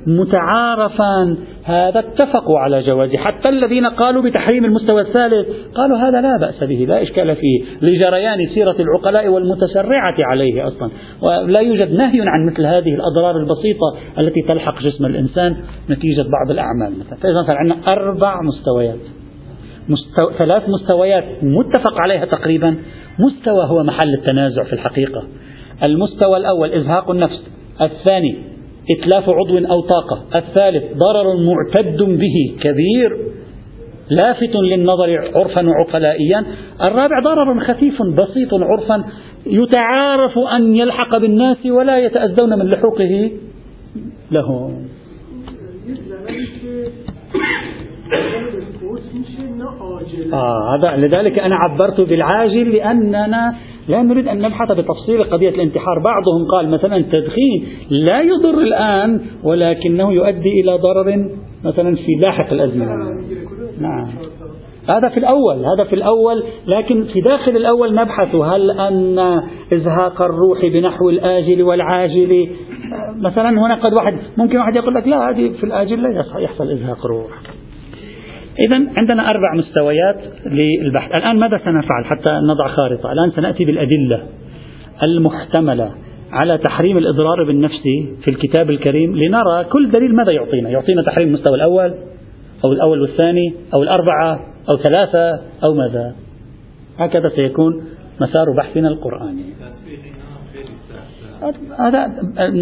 متعارفا 0.08 1.38
هذا 1.64 2.00
اتفقوا 2.00 2.60
على 2.60 2.82
جوازه. 2.82 3.18
حتى 3.18 3.50
الذين 3.50 3.86
قالوا 3.86 4.24
بتحريم 4.24 4.66
المستوى 4.66 5.02
الثالث 5.02 5.48
قالوا 5.76 5.98
هذا 5.98 6.22
لا 6.22 6.38
بأس 6.38 6.64
به 6.64 6.86
لا 6.90 7.04
إشكال 7.04 7.36
فيه. 7.36 7.64
لجريان 7.82 8.38
سيرة 8.54 8.76
العقلاء 8.80 9.28
والمتشرعة 9.28 10.16
عليه 10.20 10.68
أصلا. 10.68 10.90
ولا 11.22 11.60
يوجد 11.60 11.94
نهي 11.94 12.22
عن 12.22 12.46
مثل 12.52 12.66
هذه 12.66 12.96
الأضرار 12.96 13.38
البسيطة 13.38 14.20
التي 14.20 14.42
تلحق 14.42 14.82
جسم 14.82 15.06
الإنسان 15.06 15.56
نتيجة 15.90 16.22
بعض 16.22 16.52
الأعمال. 16.52 17.00
مثلا 17.00 17.18
فإذا 17.20 17.44
صار 17.48 17.58
عندنا 17.58 17.76
أربع 17.94 18.42
مستويات. 18.42 19.00
مستو... 19.90 20.32
ثلاث 20.38 20.64
مستويات 20.70 21.24
متفق 21.44 22.02
عليها 22.02 22.26
تقريبا. 22.26 22.76
مستوى 23.20 23.66
هو 23.66 23.84
محل 23.84 24.14
التنازع 24.14 24.64
في 24.64 24.74
الحقيقة. 24.74 25.24
المستوى 25.84 26.38
الأول 26.38 26.72
إزهاق 26.72 27.12
النفس 27.12 27.44
الثاني 27.82 28.36
إتلاف 28.92 29.30
عضو 29.30 29.58
أو 29.58 29.82
طاقة 29.82 30.24
الثالث 30.36 30.84
ضرر 30.98 31.38
معتد 31.38 32.04
به 32.04 32.56
كبير 32.62 33.18
لافت 34.10 34.56
للنظر 34.56 35.32
عرفا 35.36 35.68
وعقلائيا 35.70 36.46
الرابع 36.88 37.20
ضرر 37.24 37.60
خفيف 37.60 38.02
بسيط 38.02 38.54
عرفا 38.54 39.04
يتعارف 39.46 40.38
أن 40.38 40.76
يلحق 40.76 41.18
بالناس 41.18 41.66
ولا 41.66 41.98
يتأذون 42.00 42.60
من 42.60 42.70
لحوقه 42.70 43.32
لهم. 44.32 44.88
آه 50.34 50.76
هذا 50.76 50.98
لذلك 50.98 51.40
أنا 51.40 51.56
عبرت 51.56 52.02
بالعاجل 52.02 52.70
لأننا 52.76 53.56
لا 53.88 54.02
نريد 54.02 54.28
أن 54.28 54.42
نبحث 54.42 54.72
بتفصيل 54.72 55.24
قضية 55.24 55.50
الانتحار. 55.50 56.00
بعضهم 56.04 56.48
قال 56.52 56.70
مثلا 56.70 56.98
التدخين 56.98 57.68
لا 57.90 58.22
يضر 58.22 58.58
الآن 58.58 59.22
ولكنه 59.44 60.14
يؤدي 60.14 60.62
إلى 60.62 60.78
ضرر 60.78 61.30
مثلا 61.64 61.96
في 61.96 62.12
لاحق 62.26 62.54
الأزمنة 62.54 62.96
نعم. 63.80 64.08
هذا 64.90 65.10
في 65.10 65.18
الأول 65.18 65.58
هذا 65.58 65.84
في 65.90 65.96
الأول 65.96 66.44
لكن 66.68 67.04
في 67.04 67.22
داخل 67.22 67.52
الأول 67.58 67.96
نبحث 67.96 68.36
هل 68.36 68.72
أن 68.72 69.20
إزهاق 69.74 70.22
الروح 70.22 70.66
بنحو 70.66 71.10
الآجل 71.10 71.64
والعاجل. 71.64 72.50
مثلا 73.22 73.50
هنا 73.50 73.76
قد 73.76 73.94
واحد 73.94 74.18
ممكن 74.38 74.58
واحد 74.58 74.76
يقول 74.76 74.94
لك 74.96 75.08
لا 75.08 75.30
هذه 75.30 75.52
في 75.60 75.64
الآجل 75.64 76.04
لا 76.04 76.26
يحصل 76.40 76.72
إزهاق 76.72 77.06
روح 77.06 77.53
إذا 78.60 78.76
عندنا 78.98 79.30
أربع 79.30 79.56
مستويات 79.56 80.18
للبحث. 80.46 81.12
الآن 81.12 81.40
ماذا 81.40 81.58
سنفعل 81.58 82.06
حتى 82.06 82.30
نضع 82.30 82.68
خارطة؟ 82.68 83.12
الآن 83.12 83.32
سنأتي 83.32 83.66
بالأدلة 83.66 84.24
المحتملة 85.04 85.92
على 86.32 86.58
تحريم 86.58 86.98
الإضرار 86.98 87.44
بالنفس 87.44 87.82
في 88.22 88.28
الكتاب 88.32 88.70
الكريم 88.70 89.16
لنرى 89.16 89.64
كل 89.64 89.92
دليل 89.92 90.16
ماذا 90.16 90.32
يعطينا. 90.32 90.70
يعطينا 90.70 91.02
تحريم 91.02 91.28
المستوى 91.28 91.56
الأول 91.56 91.94
أو 92.66 92.72
الأول 92.72 93.02
والثاني 93.02 93.54
أو 93.74 93.84
الأربعة 93.84 94.40
أو 94.70 94.78
ثلاثة 94.78 95.42
أو 95.64 95.74
ماذا. 95.74 96.16
هكذا 97.00 97.30
سيكون 97.36 97.84
مسار 98.22 98.46
بحثنا 98.58 98.88
القرآني. 98.88 99.44
هذا 101.80 102.08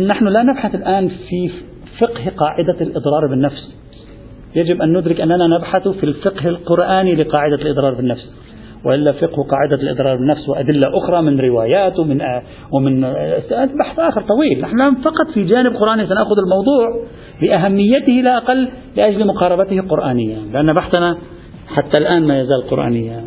نحن 0.07 0.27
لا 0.27 0.43
نبحث 0.43 0.75
الآن 0.75 1.07
في 1.07 1.51
فقه 1.99 2.31
قاعدة 2.37 2.81
الإضرار 2.81 3.27
بالنفس. 3.29 3.77
يجب 4.55 4.81
أن 4.81 4.97
ندرك 4.97 5.21
أننا 5.21 5.47
نبحث 5.47 5.87
في 5.87 6.03
الفقه 6.03 6.49
القرآني 6.49 7.15
لقاعدة 7.15 7.55
الإضرار 7.55 7.93
بالنفس 7.93 8.29
وإلا 8.85 9.11
فقه 9.11 9.43
قاعدة 9.43 9.83
الإضرار 9.83 10.17
بالنفس 10.17 10.49
وأدلة 10.49 10.97
أخرى 11.03 11.21
من 11.21 11.39
روايات 11.39 11.99
ومن 11.99 12.21
ومن 12.71 13.01
بحث 13.79 13.99
آخر 13.99 14.21
طويل، 14.21 14.61
نحن 14.61 14.95
فقط 14.95 15.27
في 15.33 15.43
جانب 15.43 15.75
قرآني 15.75 16.07
سنأخذ 16.07 16.35
الموضوع 16.37 17.05
بأهميته 17.41 18.11
لا 18.11 18.37
أقل 18.37 18.69
لأجل 18.97 19.27
مقاربته 19.27 19.81
قرانيا، 19.81 20.37
لأن 20.53 20.73
بحثنا 20.73 21.17
حتى 21.67 21.97
الآن 21.97 22.27
ما 22.27 22.41
يزال 22.41 22.67
قرآنيا. 22.69 23.25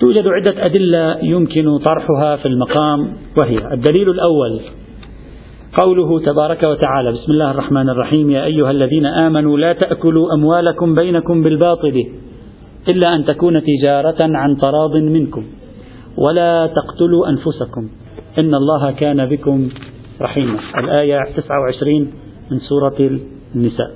توجد 0.00 0.28
عدة 0.28 0.66
أدلة 0.66 1.18
يمكن 1.22 1.78
طرحها 1.78 2.36
في 2.36 2.46
المقام 2.46 3.12
وهي 3.36 3.58
الدليل 3.72 4.10
الأول 4.10 4.60
قوله 5.76 6.20
تبارك 6.20 6.62
وتعالى 6.66 7.12
بسم 7.12 7.32
الله 7.32 7.50
الرحمن 7.50 7.88
الرحيم 7.90 8.30
يا 8.30 8.44
أيها 8.44 8.70
الذين 8.70 9.06
آمنوا 9.06 9.58
لا 9.58 9.72
تأكلوا 9.72 10.34
أموالكم 10.34 10.94
بينكم 10.94 11.42
بالباطل 11.42 12.06
إلا 12.88 13.14
أن 13.14 13.24
تكون 13.24 13.62
تجارة 13.62 14.16
عن 14.20 14.56
تراض 14.56 14.96
منكم 14.96 15.44
ولا 16.18 16.66
تقتلوا 16.66 17.28
أنفسكم 17.28 17.88
إن 18.42 18.54
الله 18.54 18.90
كان 18.90 19.26
بكم 19.26 19.68
رحيما. 20.20 20.58
الآية 20.78 21.18
29 21.36 22.12
من 22.50 22.58
سورة 22.58 23.18
النساء. 23.54 23.90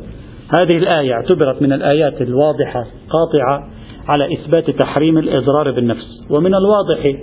هذه 0.59 0.79
الآية 0.79 1.13
اعتبرت 1.13 1.63
من 1.63 1.73
الآيات 1.73 2.23
الواضحة 2.23 2.87
قاطعة 3.11 3.71
على 4.09 4.35
إثبات 4.35 4.71
تحريم 4.71 5.19
الإضرار 5.19 5.71
بالنفس 5.71 6.23
ومن 6.31 6.55
الواضح 6.55 7.15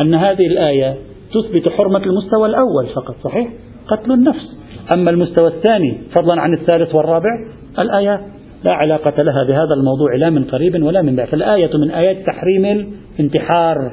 أن 0.00 0.14
هذه 0.14 0.46
الآية 0.46 0.96
تثبت 1.34 1.68
حرمة 1.68 2.02
المستوى 2.04 2.48
الأول 2.48 2.86
فقط 2.86 3.14
صحيح؟ 3.24 3.48
قتل 3.88 4.12
النفس. 4.12 4.56
أما 4.92 5.10
المستوى 5.10 5.48
الثاني 5.48 5.98
فضلا 6.16 6.40
عن 6.40 6.54
الثالث 6.54 6.94
والرابع 6.94 7.30
الآية 7.78 8.20
لا 8.64 8.72
علاقة 8.72 9.22
لها 9.22 9.44
بهذا 9.48 9.74
الموضوع 9.74 10.14
لا 10.16 10.30
من 10.30 10.44
قريب 10.44 10.82
ولا 10.82 11.02
من 11.02 11.16
بعيد. 11.16 11.28
فالآية 11.28 11.76
من 11.76 11.90
آيات 11.90 12.26
تحريم 12.26 12.94
الانتحار 13.18 13.92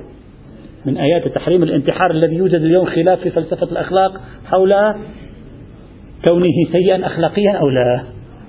من 0.85 0.97
آيات 0.97 1.27
تحريم 1.27 1.63
الانتحار 1.63 2.11
الذي 2.11 2.35
يوجد 2.35 2.61
اليوم 2.61 2.85
خلاف 2.85 3.19
في 3.19 3.29
فلسفة 3.29 3.63
الأخلاق 3.71 4.21
حول 4.45 4.73
كونه 6.25 6.71
سيئا 6.71 7.05
أخلاقيا 7.05 7.51
أو 7.51 7.69
لا. 7.69 8.03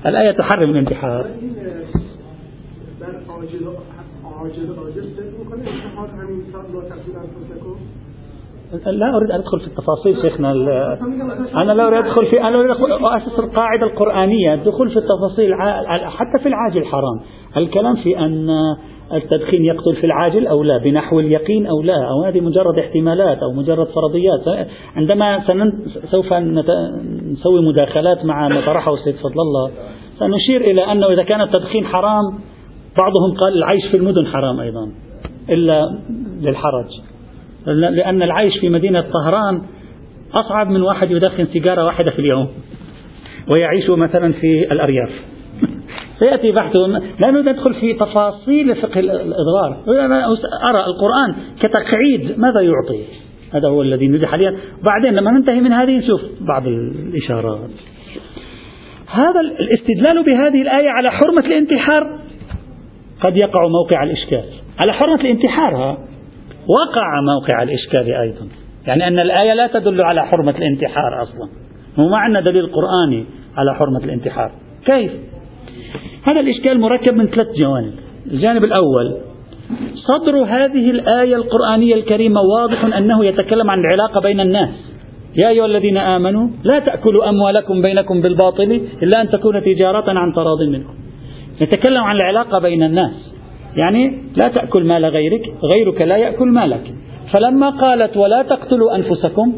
الآية 0.07 0.30
تحرم 0.30 0.70
الانتحار. 0.70 1.26
لا 8.87 9.16
أريد 9.16 9.31
أن 9.31 9.39
أدخل 9.39 9.61
في 9.61 9.66
التفاصيل 9.66 10.22
شيخنا 10.22 10.53
أنا 11.55 11.72
لا 11.72 11.87
أريد 11.87 12.05
أدخل 12.05 12.27
في 12.27 12.43
أنا 12.43 12.72
أسس 13.16 13.39
القاعدة 13.39 13.87
القرآنية 13.87 14.55
الدخول 14.55 14.91
في 14.91 14.97
التفاصيل 14.97 15.55
حتى 16.11 16.43
في 16.43 16.49
العاجل 16.49 16.85
حرام. 16.85 17.20
الكلام 17.57 17.97
في 17.97 18.18
أن 18.18 18.49
التدخين 19.12 19.64
يقتل 19.64 19.97
في 20.01 20.07
العاجل 20.07 20.47
أو 20.47 20.62
لا 20.62 20.79
بنحو 20.79 21.20
اليقين 21.20 21.66
أو 21.66 21.83
لا 21.83 21.95
أو 21.95 22.25
هذه 22.25 22.41
مجرد 22.41 22.79
احتمالات 22.79 23.39
أو 23.39 23.53
مجرد 23.53 23.87
فرضيات. 23.87 24.68
عندما 24.97 25.41
سوف 26.11 26.33
نسوي 27.33 27.68
مداخلات 27.68 28.25
مع 28.25 28.49
ما 28.49 28.66
طرحه 28.66 28.95
السيد 28.95 29.14
فضل 29.14 29.41
الله. 29.41 29.70
سنشير 30.18 30.61
إلى 30.61 30.93
أنه 30.93 31.07
إذا 31.07 31.22
كان 31.22 31.41
التدخين 31.41 31.87
حرام 31.87 32.22
بعضهم 32.99 33.37
قال 33.41 33.59
العيش 33.59 33.87
في 33.91 33.97
المدن 33.97 34.27
حرام 34.27 34.61
أيضا 34.61 34.93
إلا 35.51 35.99
للحرج. 36.41 36.89
لأن 37.66 38.22
العيش 38.22 38.58
في 38.60 38.68
مدينة 38.68 39.00
طهران 39.00 39.62
أصعب 40.34 40.70
من 40.70 40.82
واحد 40.82 41.10
يدخن 41.10 41.46
سيجارة 41.46 41.84
واحدة 41.84 42.10
في 42.10 42.18
اليوم 42.18 42.48
ويعيش 43.48 43.90
مثلا 43.90 44.32
في 44.32 44.72
الأرياف. 44.72 45.10
سيأتي 46.20 46.52
بحث 46.52 46.76
لا 47.18 47.30
ندخل 47.30 47.74
في 47.74 47.94
تفاصيل 47.94 48.76
فقه 48.76 49.00
الإضرار 49.00 49.82
أنا 49.88 50.26
أرى 50.70 50.84
القرآن 50.86 51.34
كتقعيد 51.60 52.38
ماذا 52.38 52.60
يعطي؟ 52.60 53.04
هذا 53.52 53.68
هو 53.68 53.82
الذي 53.82 54.08
نريد 54.08 54.24
حاليا. 54.24 54.56
وبعدين 54.82 55.14
لما 55.14 55.30
ننتهي 55.30 55.60
من 55.60 55.72
هذه 55.72 55.98
نشوف 55.98 56.20
بعض 56.40 56.66
الإشارات. 56.66 57.70
هذا 59.10 59.40
الاستدلال 59.40 60.24
بهذه 60.24 60.62
الآية 60.62 60.88
على 60.88 61.10
حرمة 61.10 61.46
الانتحار 61.46 62.18
قد 63.20 63.36
يقع 63.36 63.68
موقع 63.68 64.02
الإشكال. 64.02 64.44
على 64.78 64.92
حرمة 64.92 65.20
الانتحار 65.20 65.76
ها؟ 65.76 66.13
وقع 66.68 67.20
موقع 67.20 67.62
الإشكال 67.62 68.14
أيضا. 68.14 68.48
يعني 68.86 69.08
أن 69.08 69.18
الآية 69.18 69.54
لا 69.54 69.66
تدل 69.66 70.04
على 70.04 70.26
حرمة 70.26 70.58
الانتحار 70.58 71.22
أصلا. 71.22 71.48
مو 71.98 72.08
معنى 72.08 72.42
دليل 72.42 72.66
قرآني 72.66 73.24
على 73.56 73.74
حرمة 73.74 74.04
الانتحار. 74.04 74.52
كيف؟ 74.86 75.12
هذا 76.24 76.40
الإشكال 76.40 76.80
مركب 76.80 77.14
من 77.14 77.26
ثلاث 77.26 77.46
جوانب. 77.58 77.92
الجانب 78.26 78.64
الأول 78.64 79.16
صدر 79.94 80.44
هذه 80.44 80.90
الآية 80.90 81.36
القرآنية 81.36 81.94
الكريمة 81.94 82.40
واضح 82.40 82.84
أنه 82.96 83.24
يتكلم 83.24 83.70
عن 83.70 83.78
العلاقة 83.78 84.20
بين 84.20 84.40
الناس. 84.40 84.70
يا 85.36 85.48
أيها 85.48 85.66
الذين 85.66 85.96
آمنوا 85.96 86.48
لا 86.64 86.78
تأكلوا 86.78 87.28
أموالكم 87.28 87.82
بينكم 87.82 88.22
بالباطل 88.22 88.80
إلا 89.02 89.20
أن 89.20 89.28
تكون 89.28 89.64
تجارة 89.64 90.18
عن 90.18 90.32
تراض 90.32 90.62
منكم. 90.62 90.94
يتكلم 91.60 92.02
عن 92.02 92.16
العلاقة 92.16 92.58
بين 92.58 92.82
الناس. 92.82 93.34
يعني 93.77 94.18
لا 94.37 94.49
تأكل 94.49 94.85
مال 94.85 95.05
غيرك 95.05 95.53
غيرك 95.75 96.03
لا 96.03 96.16
يأكل 96.16 96.49
مالك. 96.49 96.95
فلما 97.35 97.70
قالت 97.70 98.16
ولا 98.16 98.43
تقتلوا 98.43 98.97
أنفسكم 98.97 99.53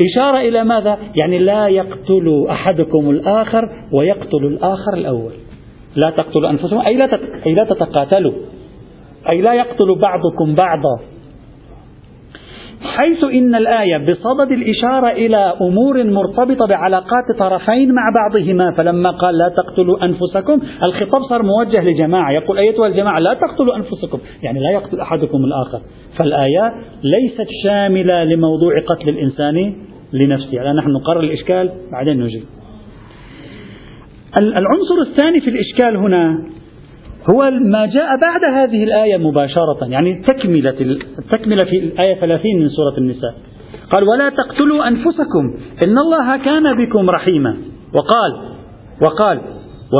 إشارة 0.00 0.38
إلى 0.38 0.64
ماذا؟ 0.64 0.98
يعني 1.16 1.38
لا 1.38 1.68
يقتل 1.68 2.46
أحدكم 2.50 3.10
الآخر 3.10 3.68
ويقتل 3.92 4.44
الآخر 4.44 4.94
الأول. 4.94 5.32
لا 6.04 6.10
تقتلوا 6.10 6.50
أنفسكم 6.50 6.78
أي 6.78 7.54
لا 7.54 7.64
تتقاتلوا. 7.64 8.32
أي 9.28 9.40
لا 9.40 9.54
يقتل 9.54 9.98
بعضكم 10.00 10.54
بعضا. 10.54 11.00
حيث 12.82 13.24
إن 13.24 13.54
الآية 13.54 13.96
بصدد 13.98 14.52
الإشارة 14.52 15.08
إلى 15.10 15.54
أمور 15.60 16.04
مرتبطة 16.04 16.66
بعلاقات 16.68 17.24
طرفين 17.38 17.92
مع 17.94 18.02
بعضهما 18.14 18.70
فلما 18.72 19.10
قال 19.10 19.38
لا 19.38 19.48
تقتلوا 19.48 20.04
أنفسكم 20.04 20.60
الخطاب 20.82 21.22
صار 21.28 21.42
موجه 21.42 21.84
لجماعة 21.84 22.32
يقول 22.32 22.58
أيتها 22.58 22.86
الجماعة 22.86 23.18
لا 23.18 23.34
تقتلوا 23.34 23.76
أنفسكم 23.76 24.18
يعني 24.42 24.60
لا 24.60 24.70
يقتل 24.70 25.00
أحدكم 25.00 25.38
الآخر. 25.44 25.80
فالآية 26.18 26.72
ليست 27.04 27.48
شاملة 27.64 28.24
لموضوع 28.24 28.72
قتل 28.88 29.08
الإنسان 29.08 29.74
لنفسه 30.12 30.52
يعني 30.52 30.78
نحن 30.78 30.90
نقرر 30.90 31.20
الإشكال 31.20 31.70
بعدين 31.92 32.20
نجيب 32.20 32.42
العنصر 34.38 35.10
الثاني 35.10 35.40
في 35.40 35.50
الإشكال 35.50 35.96
هنا 35.96 36.38
هو 37.34 37.50
ما 37.50 37.86
جاء 37.86 38.08
بعد 38.16 38.40
هذه 38.54 38.84
الآية 38.84 39.16
مباشرة 39.16 39.86
يعني 39.88 40.22
تكملة 40.28 40.74
التكملة 41.18 41.64
في 41.70 41.78
الآية 41.78 42.14
30 42.14 42.60
من 42.60 42.68
سورة 42.68 42.98
النساء. 42.98 43.34
قال 43.92 44.08
ولا 44.08 44.28
تقتلوا 44.28 44.88
أنفسكم 44.88 45.54
إن 45.84 45.98
الله 45.98 46.36
كان 46.36 46.86
بكم 46.86 47.10
رحيما. 47.10 47.56
وقال 47.98 48.50
وقال 49.02 49.40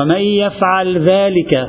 ومن 0.01 0.21
يفعل 0.21 0.99
ذلك 0.99 1.68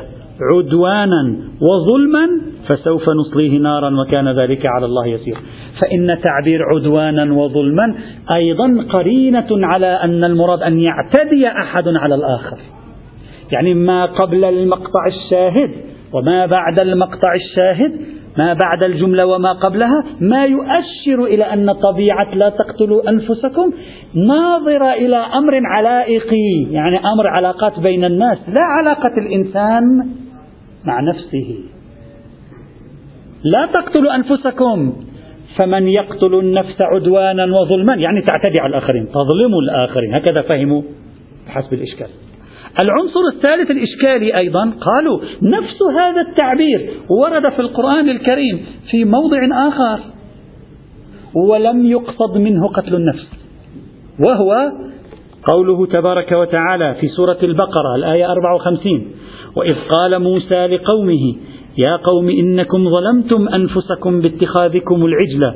عدوانا 0.53 1.37
وظلما 1.61 2.27
فسوف 2.67 3.09
نصليه 3.09 3.59
نارا 3.59 3.91
وكان 4.01 4.29
ذلك 4.39 4.65
على 4.65 4.85
الله 4.85 5.07
يسير 5.07 5.37
فإن 5.81 6.17
تعبير 6.21 6.59
عدوانا 6.75 7.33
وظلما 7.33 7.95
أيضا 8.31 8.85
قرينة 8.89 9.47
على 9.51 9.87
أن 9.87 10.23
المراد 10.23 10.61
أن 10.63 10.79
يعتدي 10.79 11.47
أحد 11.47 11.87
على 11.87 12.15
الآخر. 12.15 12.57
يعني 13.51 13.73
ما 13.73 14.05
قبل 14.05 14.45
المقطع 14.45 15.07
الشاهد 15.07 15.71
وما 16.13 16.45
بعد 16.45 16.81
المقطع 16.81 17.33
الشاهد 17.35 17.91
ما 18.37 18.53
بعد 18.53 18.85
الجملة 18.85 19.25
وما 19.25 19.53
قبلها 19.53 20.03
ما 20.21 20.45
يؤشر 20.45 21.23
إلى 21.23 21.43
أن 21.43 21.73
طبيعة 21.73 22.35
لا 22.35 22.49
تقتلوا 22.49 23.09
أنفسكم 23.09 23.73
ناظرة 24.13 24.93
إلى 24.93 25.15
أمر 25.15 25.61
علائقي 25.65 26.71
يعني 26.71 26.97
أمر 26.97 27.27
علاقات 27.27 27.79
بين 27.79 28.05
الناس 28.05 28.37
لا 28.47 28.63
علاقة 28.79 29.11
الإنسان 29.17 29.83
مع 30.85 31.01
نفسه. 31.01 31.59
لا 33.43 33.65
تقتلوا 33.73 34.15
أنفسكم 34.15 34.93
فمن 35.57 35.87
يقتل 35.87 36.35
النفس 36.39 36.81
عدوانا 36.81 37.45
وظلما 37.45 37.95
يعني 37.95 38.21
تعتدي 38.21 38.59
على 38.59 38.69
الآخرين 38.69 39.07
تظلم 39.07 39.59
الآخرين 39.63 40.13
هكذا 40.13 40.41
فهموا 40.41 40.81
بحسب 41.47 41.73
الإشكال. 41.73 42.07
العنصر 42.79 43.19
الثالث 43.35 43.71
الإشكالي 43.71 44.37
أيضا 44.37 44.73
قالوا 44.81 45.19
نفس 45.41 45.81
هذا 45.99 46.21
التعبير 46.29 46.89
ورد 47.09 47.53
في 47.53 47.59
القرآن 47.59 48.09
الكريم 48.09 48.65
في 48.91 49.05
موضع 49.05 49.67
آخر. 49.67 49.99
ولم 51.49 51.85
يقصد 51.85 52.37
منه 52.37 52.67
قتل 52.67 52.95
النفس. 52.95 53.27
وهو 54.25 54.71
قوله 55.53 55.85
تبارك 55.85 56.31
وتعالى 56.31 56.95
في 57.01 57.07
سورة 57.07 57.37
البقرة 57.43 57.95
الآية 57.95 58.31
54 58.31 59.11
وإذ 59.55 59.75
قال 59.89 60.19
موسى 60.19 60.67
لقومه 60.67 61.35
يا 61.87 61.95
قوم 61.95 62.29
إنكم 62.29 62.89
ظلمتم 62.89 63.47
أنفسكم 63.47 64.21
باتخاذكم 64.21 65.05
العجلة 65.05 65.55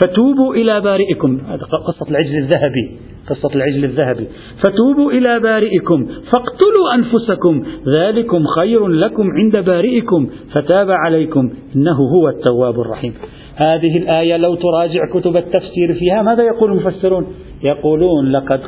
فتوبوا 0.00 0.54
إلى 0.54 0.80
بارئكم. 0.80 1.40
هذا 1.48 1.64
قصة 1.86 2.10
العجل 2.10 2.36
الذهبي. 2.38 2.96
قصة 3.30 3.54
العجل 3.54 3.84
الذهبي. 3.84 4.28
فتوبوا 4.64 5.12
إلى 5.12 5.40
بارئكم 5.40 6.06
فاقتلوا 6.06 6.94
أنفسكم. 6.94 7.62
ذلكم 7.98 8.44
خير 8.56 8.86
لكم 8.86 9.30
عند 9.30 9.64
بارئكم. 9.64 10.26
فتاب 10.54 10.90
عليكم 10.90 11.50
إنه 11.76 11.96
هو 12.14 12.28
التواب 12.28 12.80
الرحيم. 12.80 13.14
هذه 13.56 13.98
الآية 13.98 14.36
لو 14.36 14.54
تراجع 14.54 15.00
كتب 15.14 15.36
التفسير 15.36 15.94
فيها 15.98 16.22
ماذا 16.22 16.42
يقول 16.42 16.72
المفسرون؟ 16.72 17.26
يقولون 17.62 18.32
لقد 18.32 18.60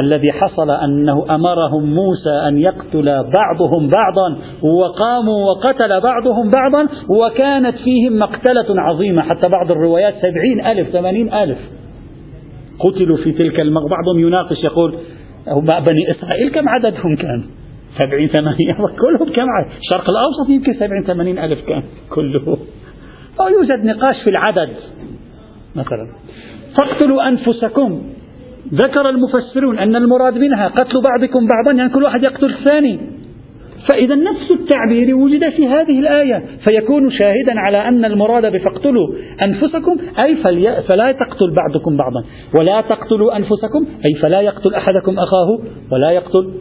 الذي 0.00 0.32
حصل 0.32 0.70
أنه 0.70 1.34
أمرهم 1.34 1.94
موسى 1.94 2.30
أن 2.48 2.58
يقتل 2.58 3.04
بعضهم 3.34 3.88
بعضا 3.88 4.36
وقاموا 4.62 5.50
وقتل 5.50 6.00
بعضهم 6.00 6.50
بعضا 6.50 6.88
وكانت 7.08 7.76
فيهم 7.76 8.18
مقتلة 8.18 8.66
عظيمة. 8.68 9.22
حتى 9.22 9.48
بعض 9.48 9.70
الروايات 9.70 10.14
سبعين 10.14 10.66
ألف 10.66 10.88
ثمانين 10.88 11.32
ألف. 11.32 11.58
قتلوا 12.80 13.16
في 13.16 13.32
تلك 13.32 13.60
المغ 13.60 13.88
بعضهم 13.88 14.18
يناقش 14.26 14.64
يقول 14.64 14.94
بني 15.86 16.10
إسرائيل 16.10 16.50
كم 16.50 16.68
عددهم 16.68 17.16
كان؟ 17.16 17.44
سبعين 17.98 18.28
ثمانين 18.28 18.74
كلهم 19.02 19.32
كم 19.32 19.46
عدد؟ 19.50 19.70
الشرق 19.78 20.06
الأوسط 20.10 20.48
يمكن 20.48 20.72
سبعين 20.74 21.02
ثمانين 21.02 21.38
ألف 21.38 21.64
كان 21.68 21.82
كله. 22.10 22.58
أو 23.40 23.48
يوجد 23.48 23.84
نقاش 23.84 24.16
في 24.24 24.30
العدد 24.30 24.70
مثلا. 25.76 26.08
فاقتلوا 26.78 27.28
أنفسكم. 27.28 28.02
ذكر 28.74 29.08
المفسرون 29.08 29.78
أن 29.78 29.96
المراد 29.96 30.38
منها 30.38 30.68
قتل 30.68 31.02
بعضكم 31.02 31.46
بعضا 31.46 31.78
يعني 31.78 31.90
كل 31.90 32.02
واحد 32.02 32.22
يقتل 32.22 32.54
الثاني. 32.54 33.19
فإذا 33.88 34.14
نفس 34.14 34.50
التعبير 34.50 35.16
وجد 35.16 35.48
في 35.48 35.68
هذه 35.68 35.98
الآية 36.00 36.42
فيكون 36.68 37.10
شاهدا 37.10 37.60
على 37.60 37.88
أن 37.88 38.04
المراد 38.04 38.52
بفاقتلوا 38.52 39.08
أنفسكم 39.42 39.96
أي 40.18 40.36
فلا 40.88 41.12
تقتل 41.12 41.54
بعضكم 41.54 41.96
بعضا. 41.96 42.24
ولا 42.60 42.80
تقتلوا 42.80 43.36
أنفسكم 43.36 43.86
أي 44.08 44.20
فلا 44.22 44.40
يقتل 44.40 44.74
أحدكم 44.74 45.18
أخاه 45.18 45.58
ولا 45.92 46.10
يقتل 46.10 46.52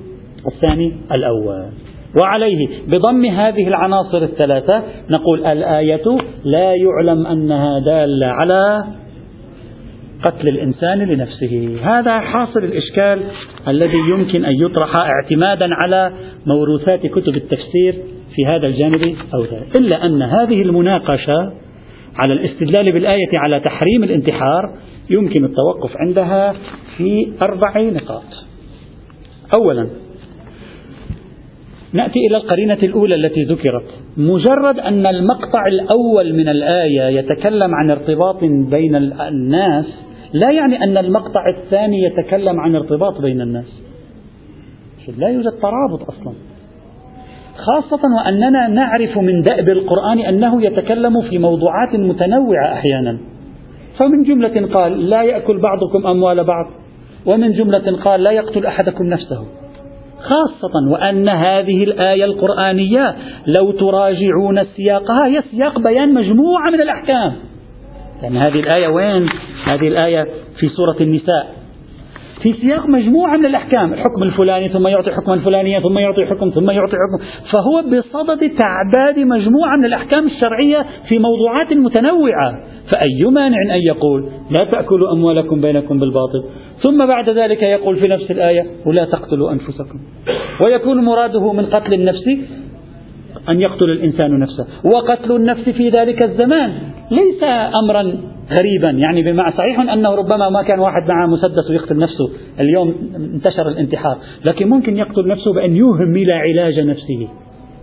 الثاني 0.47 0.95
الأول. 1.11 1.65
وعليه 2.21 2.67
بضم 2.87 3.25
هذه 3.25 3.67
العناصر 3.67 4.17
الثلاثة 4.17 4.83
نقول 5.09 5.45
الآية 5.45 6.17
لا 6.43 6.75
يعلم 6.75 7.27
أنها 7.27 7.79
دالة 7.79 8.27
على 8.27 8.83
قتل 10.23 10.45
الإنسان 10.51 10.97
لنفسه. 10.97 11.77
هذا 11.83 12.19
حاصل 12.19 12.63
الإشكال 12.63 13.23
الذي 13.67 13.97
يمكن 13.97 14.45
أن 14.45 14.53
يطرح 14.61 14.91
اعتمادا 14.95 15.69
على 15.83 16.11
موروثات 16.45 17.05
كتب 17.05 17.35
التفسير 17.35 17.93
في 18.35 18.45
هذا 18.45 18.67
الجانب 18.67 19.15
أو 19.33 19.43
ذلك 19.43 19.77
إلا 19.77 20.05
أن 20.05 20.21
هذه 20.21 20.61
المناقشة 20.61 21.53
على 22.15 22.33
الاستدلال 22.33 22.91
بالآية 22.91 23.29
على 23.33 23.59
تحريم 23.59 24.03
الانتحار 24.03 24.73
يمكن 25.09 25.45
التوقف 25.45 25.97
عندها 25.97 26.53
في 26.97 27.31
أربع 27.41 27.81
نقاط. 27.81 28.23
أولا 29.57 29.87
نأتي 31.93 32.19
إلى 32.29 32.37
القرينة 32.37 32.77
الأولى 32.83 33.15
التي 33.15 33.43
ذكرت. 33.43 33.85
مجرد 34.17 34.79
أن 34.79 35.05
المقطع 35.05 35.67
الأول 35.67 36.33
من 36.33 36.49
الآية 36.49 37.19
يتكلم 37.19 37.75
عن 37.75 37.91
ارتباط 37.91 38.43
بين 38.43 38.95
الناس 38.95 39.85
لا 40.33 40.51
يعني 40.51 40.83
أن 40.83 40.97
المقطع 40.97 41.43
الثاني 41.57 42.03
يتكلم 42.03 42.59
عن 42.59 42.75
ارتباط 42.75 43.21
بين 43.21 43.41
الناس. 43.41 43.81
لا 45.17 45.27
يوجد 45.27 45.51
ترابط 45.51 46.01
أصلا. 46.01 46.33
خاصة 47.57 48.01
وأننا 48.17 48.67
نعرف 48.67 49.17
من 49.17 49.41
دأب 49.41 49.69
القرآن 49.69 50.19
أنه 50.19 50.63
يتكلم 50.63 51.21
في 51.29 51.37
موضوعات 51.37 51.95
متنوعة 51.95 52.73
أحيانا. 52.73 53.17
فمن 53.99 54.23
جملة 54.23 54.67
قال 54.73 55.09
لا 55.09 55.21
يأكل 55.23 55.61
بعضكم 55.61 56.07
أموال 56.07 56.43
بعض. 56.43 56.65
ومن 57.25 57.51
جملة 57.51 57.97
قال 58.05 58.23
لا 58.23 58.31
يقتل 58.31 58.65
أحدكم 58.65 59.05
نفسه. 59.05 59.45
خاصة 60.19 60.91
وأن 60.91 61.29
هذه 61.29 61.83
الآية 61.83 62.25
القرآنية 62.25 63.15
لو 63.47 63.71
تراجعون 63.71 64.63
سياقها 64.75 65.27
هي 65.27 65.43
سياق 65.51 65.79
بيان 65.79 66.13
مجموعة 66.13 66.69
من 66.69 66.81
الأحكام. 66.81 67.33
لأن 68.21 68.37
هذه 68.37 68.59
الآية 68.59 68.87
وين؟ 68.87 69.29
هذه 69.65 69.87
الآية 69.87 70.27
في 70.59 70.69
سورة 70.69 70.95
النساء. 71.01 71.59
في 72.43 72.53
سياق 72.53 72.87
مجموعة 72.87 73.37
من 73.37 73.45
الأحكام 73.45 73.93
الحكم 73.93 74.23
الفلاني 74.23 74.69
ثم 74.69 74.87
يعطي 74.87 75.11
حكما 75.11 75.39
فلانيا 75.39 75.79
ثم 75.79 75.97
يعطي 75.97 76.25
حكم 76.25 76.49
ثم 76.49 76.69
يعطي 76.69 76.91
حكم. 76.91 77.23
فهو 77.51 77.81
بصدد 77.81 78.51
تعداد 78.57 79.19
مجموعة 79.19 79.77
من 79.77 79.85
الأحكام 79.85 80.25
الشرعية 80.25 80.85
في 81.09 81.19
موضوعات 81.19 81.73
متنوعة. 81.73 82.63
فأي 82.91 83.31
مانع 83.31 83.57
أن 83.75 83.81
يقول 83.87 84.29
لا 84.59 84.65
تأكلوا 84.65 85.11
أموالكم 85.13 85.61
بينكم 85.61 85.99
بالباطل؟ 85.99 86.43
ثم 86.83 87.05
بعد 87.05 87.29
ذلك 87.29 87.63
يقول 87.63 87.95
في 87.95 88.07
نفس 88.07 88.31
الآية 88.31 88.65
ولا 88.85 89.05
تقتلوا 89.05 89.51
أنفسكم. 89.51 89.99
ويكون 90.65 91.05
مراده 91.05 91.53
من 91.53 91.65
قتل 91.65 91.93
النفس 91.93 92.23
أن 93.49 93.61
يقتل 93.61 93.89
الإنسان 93.89 94.39
نفسه. 94.39 94.67
وقتل 94.95 95.35
النفس 95.35 95.69
في 95.69 95.89
ذلك 95.89 96.23
الزمان. 96.23 96.71
ليس 97.11 97.43
أمرا 97.83 98.13
غريبا. 98.51 98.89
يعني 98.89 99.23
بمعنى 99.23 99.51
صحيح 99.51 99.79
أنه 99.79 100.15
ربما 100.15 100.49
ما 100.49 100.61
كان 100.63 100.79
واحد 100.79 101.07
معه 101.07 101.27
مسدس 101.27 101.69
ويقتل 101.69 101.97
نفسه. 101.97 102.29
اليوم 102.59 102.93
انتشر 103.15 103.67
الانتحار. 103.67 104.17
لكن 104.49 104.69
ممكن 104.69 104.97
يقتل 104.97 105.27
نفسه 105.27 105.53
بأن 105.53 105.75
يهمل 105.75 106.31
علاج 106.31 106.79
نفسه. 106.79 107.27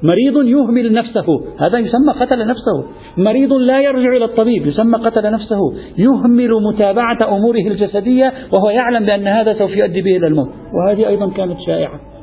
مريض 0.02 0.46
يهمل 0.46 0.92
نفسه. 0.92 1.24
هذا 1.60 1.78
يسمى 1.78 2.12
قتل 2.20 2.46
نفسه. 2.46 2.84
مريض 3.16 3.52
لا 3.52 3.80
يرجع 3.80 4.16
إلى 4.16 4.24
الطبيب. 4.24 4.66
يسمى 4.66 4.98
قتل 4.98 5.32
نفسه. 5.32 5.60
يهمل 5.98 6.50
متابعة 6.72 7.36
أموره 7.36 7.66
الجسدية 7.66 8.32
وهو 8.56 8.70
يعلم 8.70 9.06
بأن 9.06 9.26
هذا 9.26 9.58
سوف 9.58 9.76
يؤدي 9.76 10.02
به 10.02 10.16
إلى 10.16 10.26
الموت. 10.26 10.48
وهذه 10.74 11.08
أيضا 11.08 11.30
كانت 11.30 11.56
شائعة. 11.66 12.15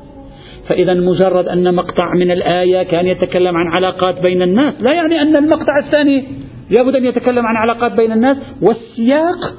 فإذا 0.69 0.93
مجرد 0.93 1.47
أن 1.47 1.75
مقطع 1.75 2.13
من 2.13 2.31
الآية 2.31 2.83
كان 2.83 3.07
يتكلم 3.07 3.57
عن 3.57 3.67
علاقات 3.67 4.21
بين 4.21 4.41
الناس. 4.41 4.73
لا 4.79 4.93
يعني 4.93 5.21
أن 5.21 5.35
المقطع 5.35 5.79
الثاني 5.85 6.23
لابد 6.69 6.95
أن 6.95 7.05
يتكلم 7.05 7.45
عن 7.45 7.55
علاقات 7.55 7.91
بين 7.91 8.11
الناس. 8.11 8.37
والسياق 8.61 9.53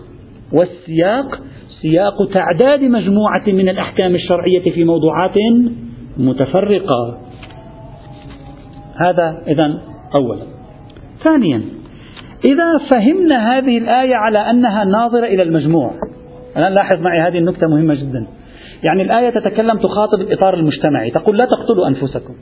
والسياق 0.52 1.40
سياق 1.82 2.30
تعداد 2.34 2.82
مجموعة 2.82 3.44
من 3.46 3.68
الأحكام 3.68 4.14
الشرعية 4.14 4.72
في 4.74 4.84
موضوعات 4.84 5.34
متفرقة. 6.16 7.18
هذا 8.96 9.42
إذا 9.48 9.80
أولا. 10.20 10.44
ثانيا 11.24 11.62
إذا 12.44 12.78
فهمنا 12.92 13.58
هذه 13.58 13.78
الآية 13.78 14.14
على 14.14 14.38
أنها 14.38 14.84
ناظرة 14.84 15.26
إلى 15.26 15.42
المجموع. 15.42 15.90
الآن 16.56 16.74
لاحظ 16.74 17.00
معي 17.00 17.20
هذه 17.20 17.38
النكتة 17.38 17.66
مهمة 17.66 17.94
جدا. 17.94 18.26
يعني 18.84 19.02
الآية 19.02 19.30
تتكلم 19.30 19.78
تخاطب 19.78 20.20
الإطار 20.20 20.54
المجتمعي 20.54 21.10
تقول 21.10 21.38
لا 21.38 21.44
تقتلوا 21.44 21.88
أنفسكم. 21.88 22.34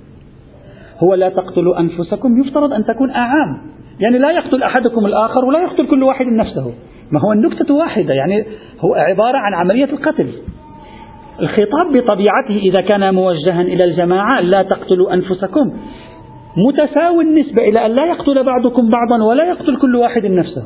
هو 0.99 1.15
لا 1.15 1.29
تقتلوا 1.29 1.81
أنفسكم 1.81 2.41
يفترض 2.41 2.73
أن 2.73 2.85
تكون 2.85 3.11
أعام. 3.11 3.59
يعني 4.01 4.19
لا 4.19 4.31
يقتل 4.31 4.63
أحدكم 4.63 5.07
الآخر 5.07 5.45
ولا 5.45 5.63
يقتل 5.63 5.87
كل 5.87 6.03
واحد 6.03 6.27
نفسه. 6.27 6.73
ما 7.13 7.21
هو 7.21 7.33
النكتة 7.33 7.75
واحدة 7.75 8.15
يعني 8.15 8.45
هو 8.81 8.95
عبارة 8.95 9.39
عن 9.39 9.55
عملية 9.55 9.85
القتل. 9.85 10.29
الخطاب 11.41 11.87
بطبيعته 11.93 12.57
إذا 12.57 12.83
كان 12.83 13.15
موجها 13.15 13.61
إلى 13.61 13.85
الجماعة 13.85 14.41
لا 14.41 14.63
تقتلوا 14.63 15.15
أنفسكم. 15.15 15.73
متساوي 16.69 17.25
النسبة 17.25 17.63
إلى 17.63 17.87
أن 17.87 17.91
لا 17.91 18.05
يقتل 18.05 18.45
بعضكم 18.45 18.91
بعضا 18.91 19.25
ولا 19.25 19.45
يقتل 19.45 19.77
كل 19.77 19.97
واحد 19.97 20.27
نفسه. 20.27 20.63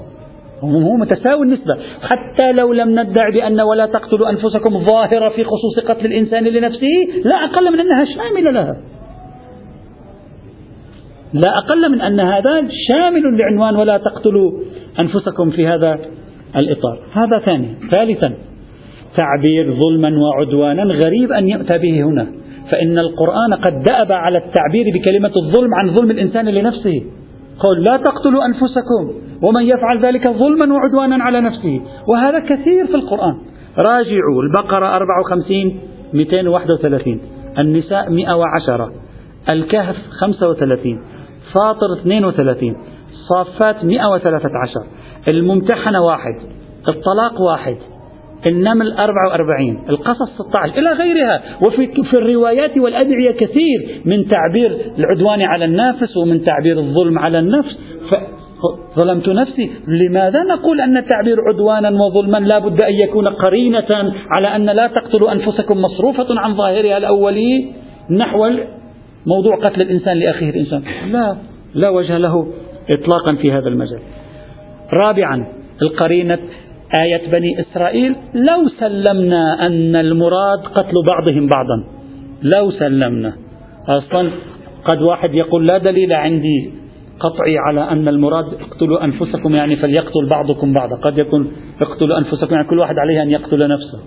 هو 0.62 0.96
متساوي 0.96 1.42
النسبة. 1.42 1.76
حتى 2.02 2.52
لو 2.52 2.72
لم 2.72 3.00
ندع 3.00 3.30
بأن 3.30 3.61
ولا 3.61 3.86
تقتلوا 3.86 4.30
أنفسكم 4.30 4.84
ظاهرة 4.84 5.28
في 5.28 5.44
خصوص 5.44 5.84
قتل 5.88 6.07
الإنسان 6.07 6.44
لنفسه 6.44 6.86
لا 7.24 7.34
أقل 7.44 7.72
من 7.72 7.80
أنها 7.80 8.04
شاملة 8.04 8.50
لها. 8.50 8.76
لا 11.32 11.54
أقل 11.62 11.92
من 11.92 12.00
أن 12.00 12.20
هذا 12.20 12.68
شامل 12.92 13.38
لعنوان 13.38 13.76
ولا 13.76 13.96
تقتلوا 13.98 14.52
أنفسكم 15.00 15.50
في 15.50 15.66
هذا 15.66 15.98
الإطار. 16.61 16.98
هذا 17.12 17.38
ثاني. 17.46 17.68
ثالثا 17.94 18.34
تعبير 19.16 19.72
ظلما 19.72 20.11
وعدوانا 20.18 20.82
غريب 20.82 21.32
أن 21.32 21.48
يؤتى 21.48 21.78
به 21.78 22.02
هنا. 22.02 22.26
فإن 22.70 22.98
القرآن 22.98 23.54
قد 23.54 23.82
دأب 23.82 24.12
على 24.12 24.38
التعبير 24.38 24.84
بكلمة 24.94 25.32
الظلم 25.36 25.74
عن 25.74 25.94
ظلم 25.94 26.11
الإنسان 26.11 26.48
لنفسه. 26.48 27.02
قال 27.59 27.82
لا 27.82 27.96
تقتلوا 27.96 28.44
أنفسكم 28.46 29.12
ومن 29.42 29.62
يفعل 29.62 30.04
ذلك 30.04 30.28
ظلما 30.28 30.74
وعدوانا 30.74 31.24
على 31.24 31.40
نفسه. 31.40 31.80
وهذا 32.09 32.38
كثير 32.38 32.86
في 32.86 32.94
القرآن. 32.94 33.34
راجعوا 33.78 34.42
البقرة 34.42 34.96
54 34.96 35.80
231 36.14 37.20
النساء 37.59 38.11
110 38.11 38.92
الكهف 39.48 39.96
35 40.11 41.00
فاطر 41.54 41.92
32 42.00 42.76
صافات 43.28 43.84
113 43.84 44.86
الممتحنة 45.28 46.00
واحد. 46.04 46.34
الطلاق 46.88 47.40
واحد. 47.40 47.76
النمل 48.47 48.93
44 48.93 49.78
القصص 49.89 50.30
16 50.49 50.78
إلى 50.78 50.93
غيرها. 50.93 51.43
وفي 51.66 51.87
في 51.87 52.18
الروايات 52.18 52.78
والأدعية 52.78 53.30
كثير 53.30 54.03
من 54.05 54.28
تعبير 54.28 54.78
العدوان 54.99 55.43
على 55.43 55.64
النفس 55.64 56.16
ومن 56.16 56.45
تعبير 56.45 56.78
الظلم 56.78 57.18
على 57.18 57.39
النفس. 57.39 57.78
ظلمت 58.99 59.28
نفسي. 59.28 59.70
لماذا 59.89 60.43
نقول 60.43 60.80
أن 60.80 60.97
التعبير 60.97 61.37
عدوانا 61.49 61.91
وظلما 61.91 62.39
لا 62.39 62.59
بد 62.59 62.82
أن 62.82 62.95
يكون 63.05 63.28
قرينة 63.28 64.12
على 64.30 64.57
أن 64.57 64.66
لا 64.66 64.87
تقتلوا 64.87 65.32
أنفسكم 65.32 65.82
مصروفة 65.82 66.26
عن 66.30 66.55
ظاهرها 66.55 66.97
الأولي؟ 66.99 67.72
نحو 68.11 68.51
موضوع 69.26 69.57
قتل 69.57 69.87
الإنسان 69.87 70.16
لأخيه 70.16 70.51
الإنسان. 70.51 70.82
لا 71.11 71.37
لا 71.74 71.89
وجه 71.89 72.18
له 72.18 72.47
إطلاقا 72.91 73.34
في 73.43 73.53
هذا 73.53 73.68
المجال. 73.68 74.01
رابعا 75.01 75.47
القرينة 75.82 76.39
آية 77.03 77.30
بني 77.30 77.61
إسرائيل 77.61 78.14
لو 78.34 78.68
سلمنا 78.80 79.66
أن 79.66 79.97
المراد 79.97 80.59
قتل 80.59 80.95
بعضهم 81.09 81.47
بعضا. 81.47 81.84
لو 82.43 82.70
سلمنا. 82.70 83.32
أصلا 83.89 84.30
قد 84.84 85.03
واحد 85.03 85.34
يقول 85.34 85.66
لا 85.66 85.78
دليل 85.78 86.12
عندي 86.12 86.70
قطعي 87.20 87.59
على 87.59 87.80
أن 87.80 88.09
المراد 88.09 88.45
اقتلوا 88.45 89.05
أنفسكم 89.05 89.55
يعني 89.55 89.76
فليقتل 89.76 90.28
بعضكم 90.30 90.72
بعضا. 90.72 90.97
قد 90.97 91.18
يكون 91.18 91.53
اقتلوا 91.82 92.18
أنفسكم 92.18 92.55
يعني 92.55 92.68
كل 92.68 92.78
واحد 92.78 92.95
عليه 92.99 93.22
أن 93.22 93.30
يقتل 93.30 93.68
نفسه. 93.68 94.01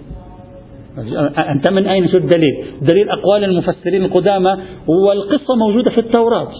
أنت 1.51 1.71
من 1.71 1.87
أين 1.87 2.07
شو 2.07 2.17
الدليل 2.17 2.65
دليل 2.81 3.09
أقوال 3.09 3.43
المفسرين 3.43 4.03
القدامى 4.05 4.57
والقصة 4.87 5.55
موجودة 5.55 5.91
في 5.91 5.99
التوراة. 5.99 6.51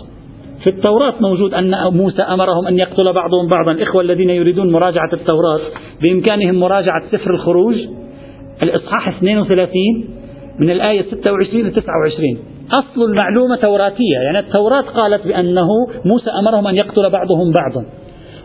في 0.63 0.69
التوراة 0.69 1.13
موجود 1.21 1.53
أن 1.53 1.75
موسى 1.91 2.21
أمرهم 2.21 2.67
أن 2.67 2.79
يقتل 2.79 3.13
بعضهم 3.13 3.47
بعضا. 3.47 3.71
الإخوة 3.71 4.01
الذين 4.01 4.29
يريدون 4.29 4.71
مراجعة 4.71 5.09
التوراة 5.13 5.59
بإمكانهم 6.01 6.59
مراجعة 6.59 7.01
سفر 7.11 7.33
الخروج 7.33 7.75
الإصحاح 8.63 9.07
32 9.07 9.71
من 10.59 10.69
الآية 10.69 11.01
26 11.01 11.63
ل 11.63 11.71
29 11.71 12.37
أصل 12.71 13.03
المعلومة 13.03 13.55
توراتية 13.55 14.17
يعني 14.25 14.39
التوراة 14.39 14.81
قالت 14.81 15.27
بأنه 15.27 15.67
موسى 16.05 16.29
أمرهم 16.29 16.67
أن 16.67 16.75
يقتل 16.75 17.09
بعضهم 17.09 17.51
بعضا. 17.51 17.85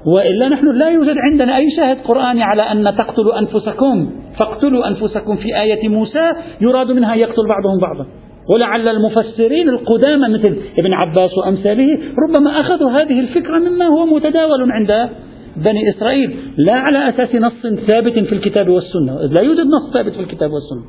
وإلا 0.06 0.48
نحن 0.48 0.78
لا 0.78 0.88
يوجد 0.88 1.14
عندنا 1.18 1.56
أي 1.56 1.66
شاهد 1.76 1.96
قرآني 2.04 2.42
على 2.42 2.62
أن 2.62 2.96
تقتلوا 2.96 3.38
أنفسكم 3.38 4.10
فاقتلوا 4.40 4.88
أنفسكم 4.88 5.36
في 5.36 5.60
آية 5.60 5.88
موسى 5.88 6.30
يراد 6.60 6.90
منها 6.90 7.14
يقتل 7.14 7.48
بعضهم 7.48 7.80
بعضا. 7.80 8.06
ولعل 8.54 8.88
المفسرين 8.88 9.68
القدامى 9.68 10.28
مثل 10.28 10.56
ابن 10.78 10.92
عباس 10.92 11.30
وأمثاله 11.38 11.98
ربما 12.28 12.60
أخذوا 12.60 12.90
هذه 12.90 13.20
الفكرة 13.20 13.58
مما 13.58 13.84
هو 13.84 14.06
متداول 14.06 14.72
عند 14.72 15.08
بني 15.56 15.90
إسرائيل 15.96 16.36
لا 16.56 16.74
على 16.74 17.08
أساس 17.08 17.34
نص 17.34 17.66
ثابت 17.86 18.12
في 18.12 18.32
الكتاب 18.32 18.68
والسنة 18.68 19.16
لا 19.36 19.42
يوجد 19.42 19.66
نص 19.66 19.92
ثابت 19.94 20.12
في 20.12 20.20
الكتاب 20.20 20.50
والسنة. 20.50 20.82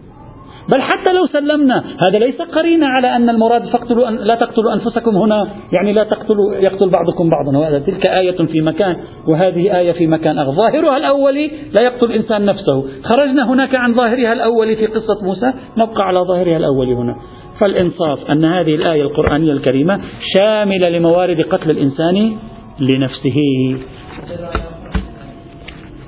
بل 0.72 0.82
حتى 0.82 1.14
لو 1.14 1.26
سلمنا 1.26 1.84
هذا 2.08 2.20
ليس 2.20 2.42
قرينة 2.42 2.88
على 2.88 3.16
أن 3.16 3.30
المراد 3.30 3.66
فاقتلوا 3.66 4.10
أن 4.10 4.16
لا 4.16 4.36
تقتلوا 4.36 4.74
أنفسكم 4.74 5.16
هنا 5.16 5.48
يعني 5.72 5.94
لا 5.94 6.04
تقتلوا 6.04 6.56
يقتل 6.56 6.90
بعضكم 6.90 7.30
بعضا. 7.30 7.80
تلك 7.80 8.08
آية 8.08 8.46
في 8.46 8.62
مكان 8.62 8.96
وهذه 9.28 9.80
آية 9.80 9.92
في 9.92 10.08
مكان 10.08 10.40
آخر. 10.40 10.52
ظاهرها 10.52 10.98
الأولي 10.98 11.52
لا 11.80 11.84
يقتل 11.84 12.12
الإنسان 12.12 12.46
نفسه. 12.46 12.86
خرجنا 13.04 13.50
هناك 13.54 13.76
عن 13.76 13.94
ظاهرها 13.94 14.34
الأولي 14.34 14.76
في 14.76 14.86
قصة 14.86 15.24
موسى 15.24 15.54
نبقى 15.78 16.08
على 16.08 16.20
ظاهرها 16.20 16.58
الأولي 16.58 16.94
هنا. 16.94 17.16
فالإنصاف 17.60 18.32
أن 18.32 18.46
هذه 18.46 18.76
الآية 18.76 19.02
القرآنية 19.02 19.54
الكريمة 19.54 20.02
شاملة 20.38 20.90
لموارد 20.90 21.42
قتل 21.42 21.72
الإنسان 21.72 22.38
لنفسه. 22.80 23.38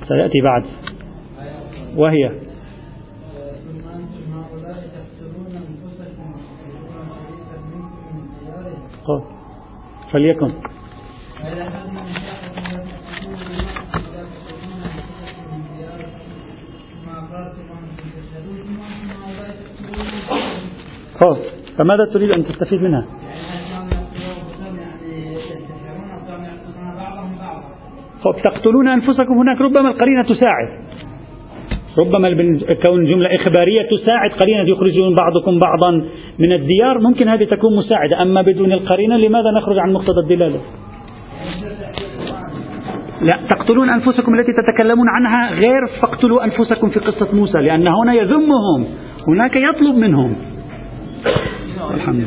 سيأتي 0.08 0.40
بعد. 0.40 0.64
وهي. 1.96 2.30
فليكن. 10.12 10.52
خوف 21.20 21.38
فماذا 21.78 22.04
تريد 22.04 22.30
أن 22.30 22.44
تستفيد 22.44 22.82
منها؟ 22.82 23.06
تقتلون 28.44 28.88
أنفسكم 28.88 29.38
هناك 29.38 29.60
ربما 29.60 29.88
القرينة 29.88 30.22
تساعد. 30.22 30.68
ربما 32.00 32.28
كون 32.86 33.04
جملة 33.04 33.34
إخبارية 33.34 33.82
تساعد. 33.90 34.30
قرينة 34.30 34.62
يخرجون 34.62 35.14
بعضكم 35.14 35.58
بعضا 35.58 36.04
من 36.38 36.52
الديار. 36.52 36.98
ممكن 36.98 37.28
هذه 37.28 37.44
تكون 37.44 37.76
مساعدة. 37.76 38.22
أما 38.22 38.42
بدون 38.42 38.72
القرينة 38.72 39.16
لماذا 39.16 39.50
نخرج 39.50 39.78
عن 39.78 39.92
مقتضى 39.92 40.20
الدلالة؟ 40.20 40.60
لا 43.20 43.38
تقتلون 43.50 43.90
أنفسكم 43.90 44.34
التي 44.34 44.52
تتكلمون 44.52 45.06
عنها 45.08 45.50
غير. 45.50 45.86
فاقتلوا 46.02 46.44
أنفسكم 46.44 46.90
في 46.90 47.00
قصة 47.00 47.28
موسى 47.32 47.58
لأن 47.58 47.86
هنا 47.86 48.14
يذمهم. 48.14 48.86
هناك 49.28 49.56
يطلب 49.56 49.94
منهم. 49.94 50.36
الحمد 51.26 52.14
لله. 52.14 52.26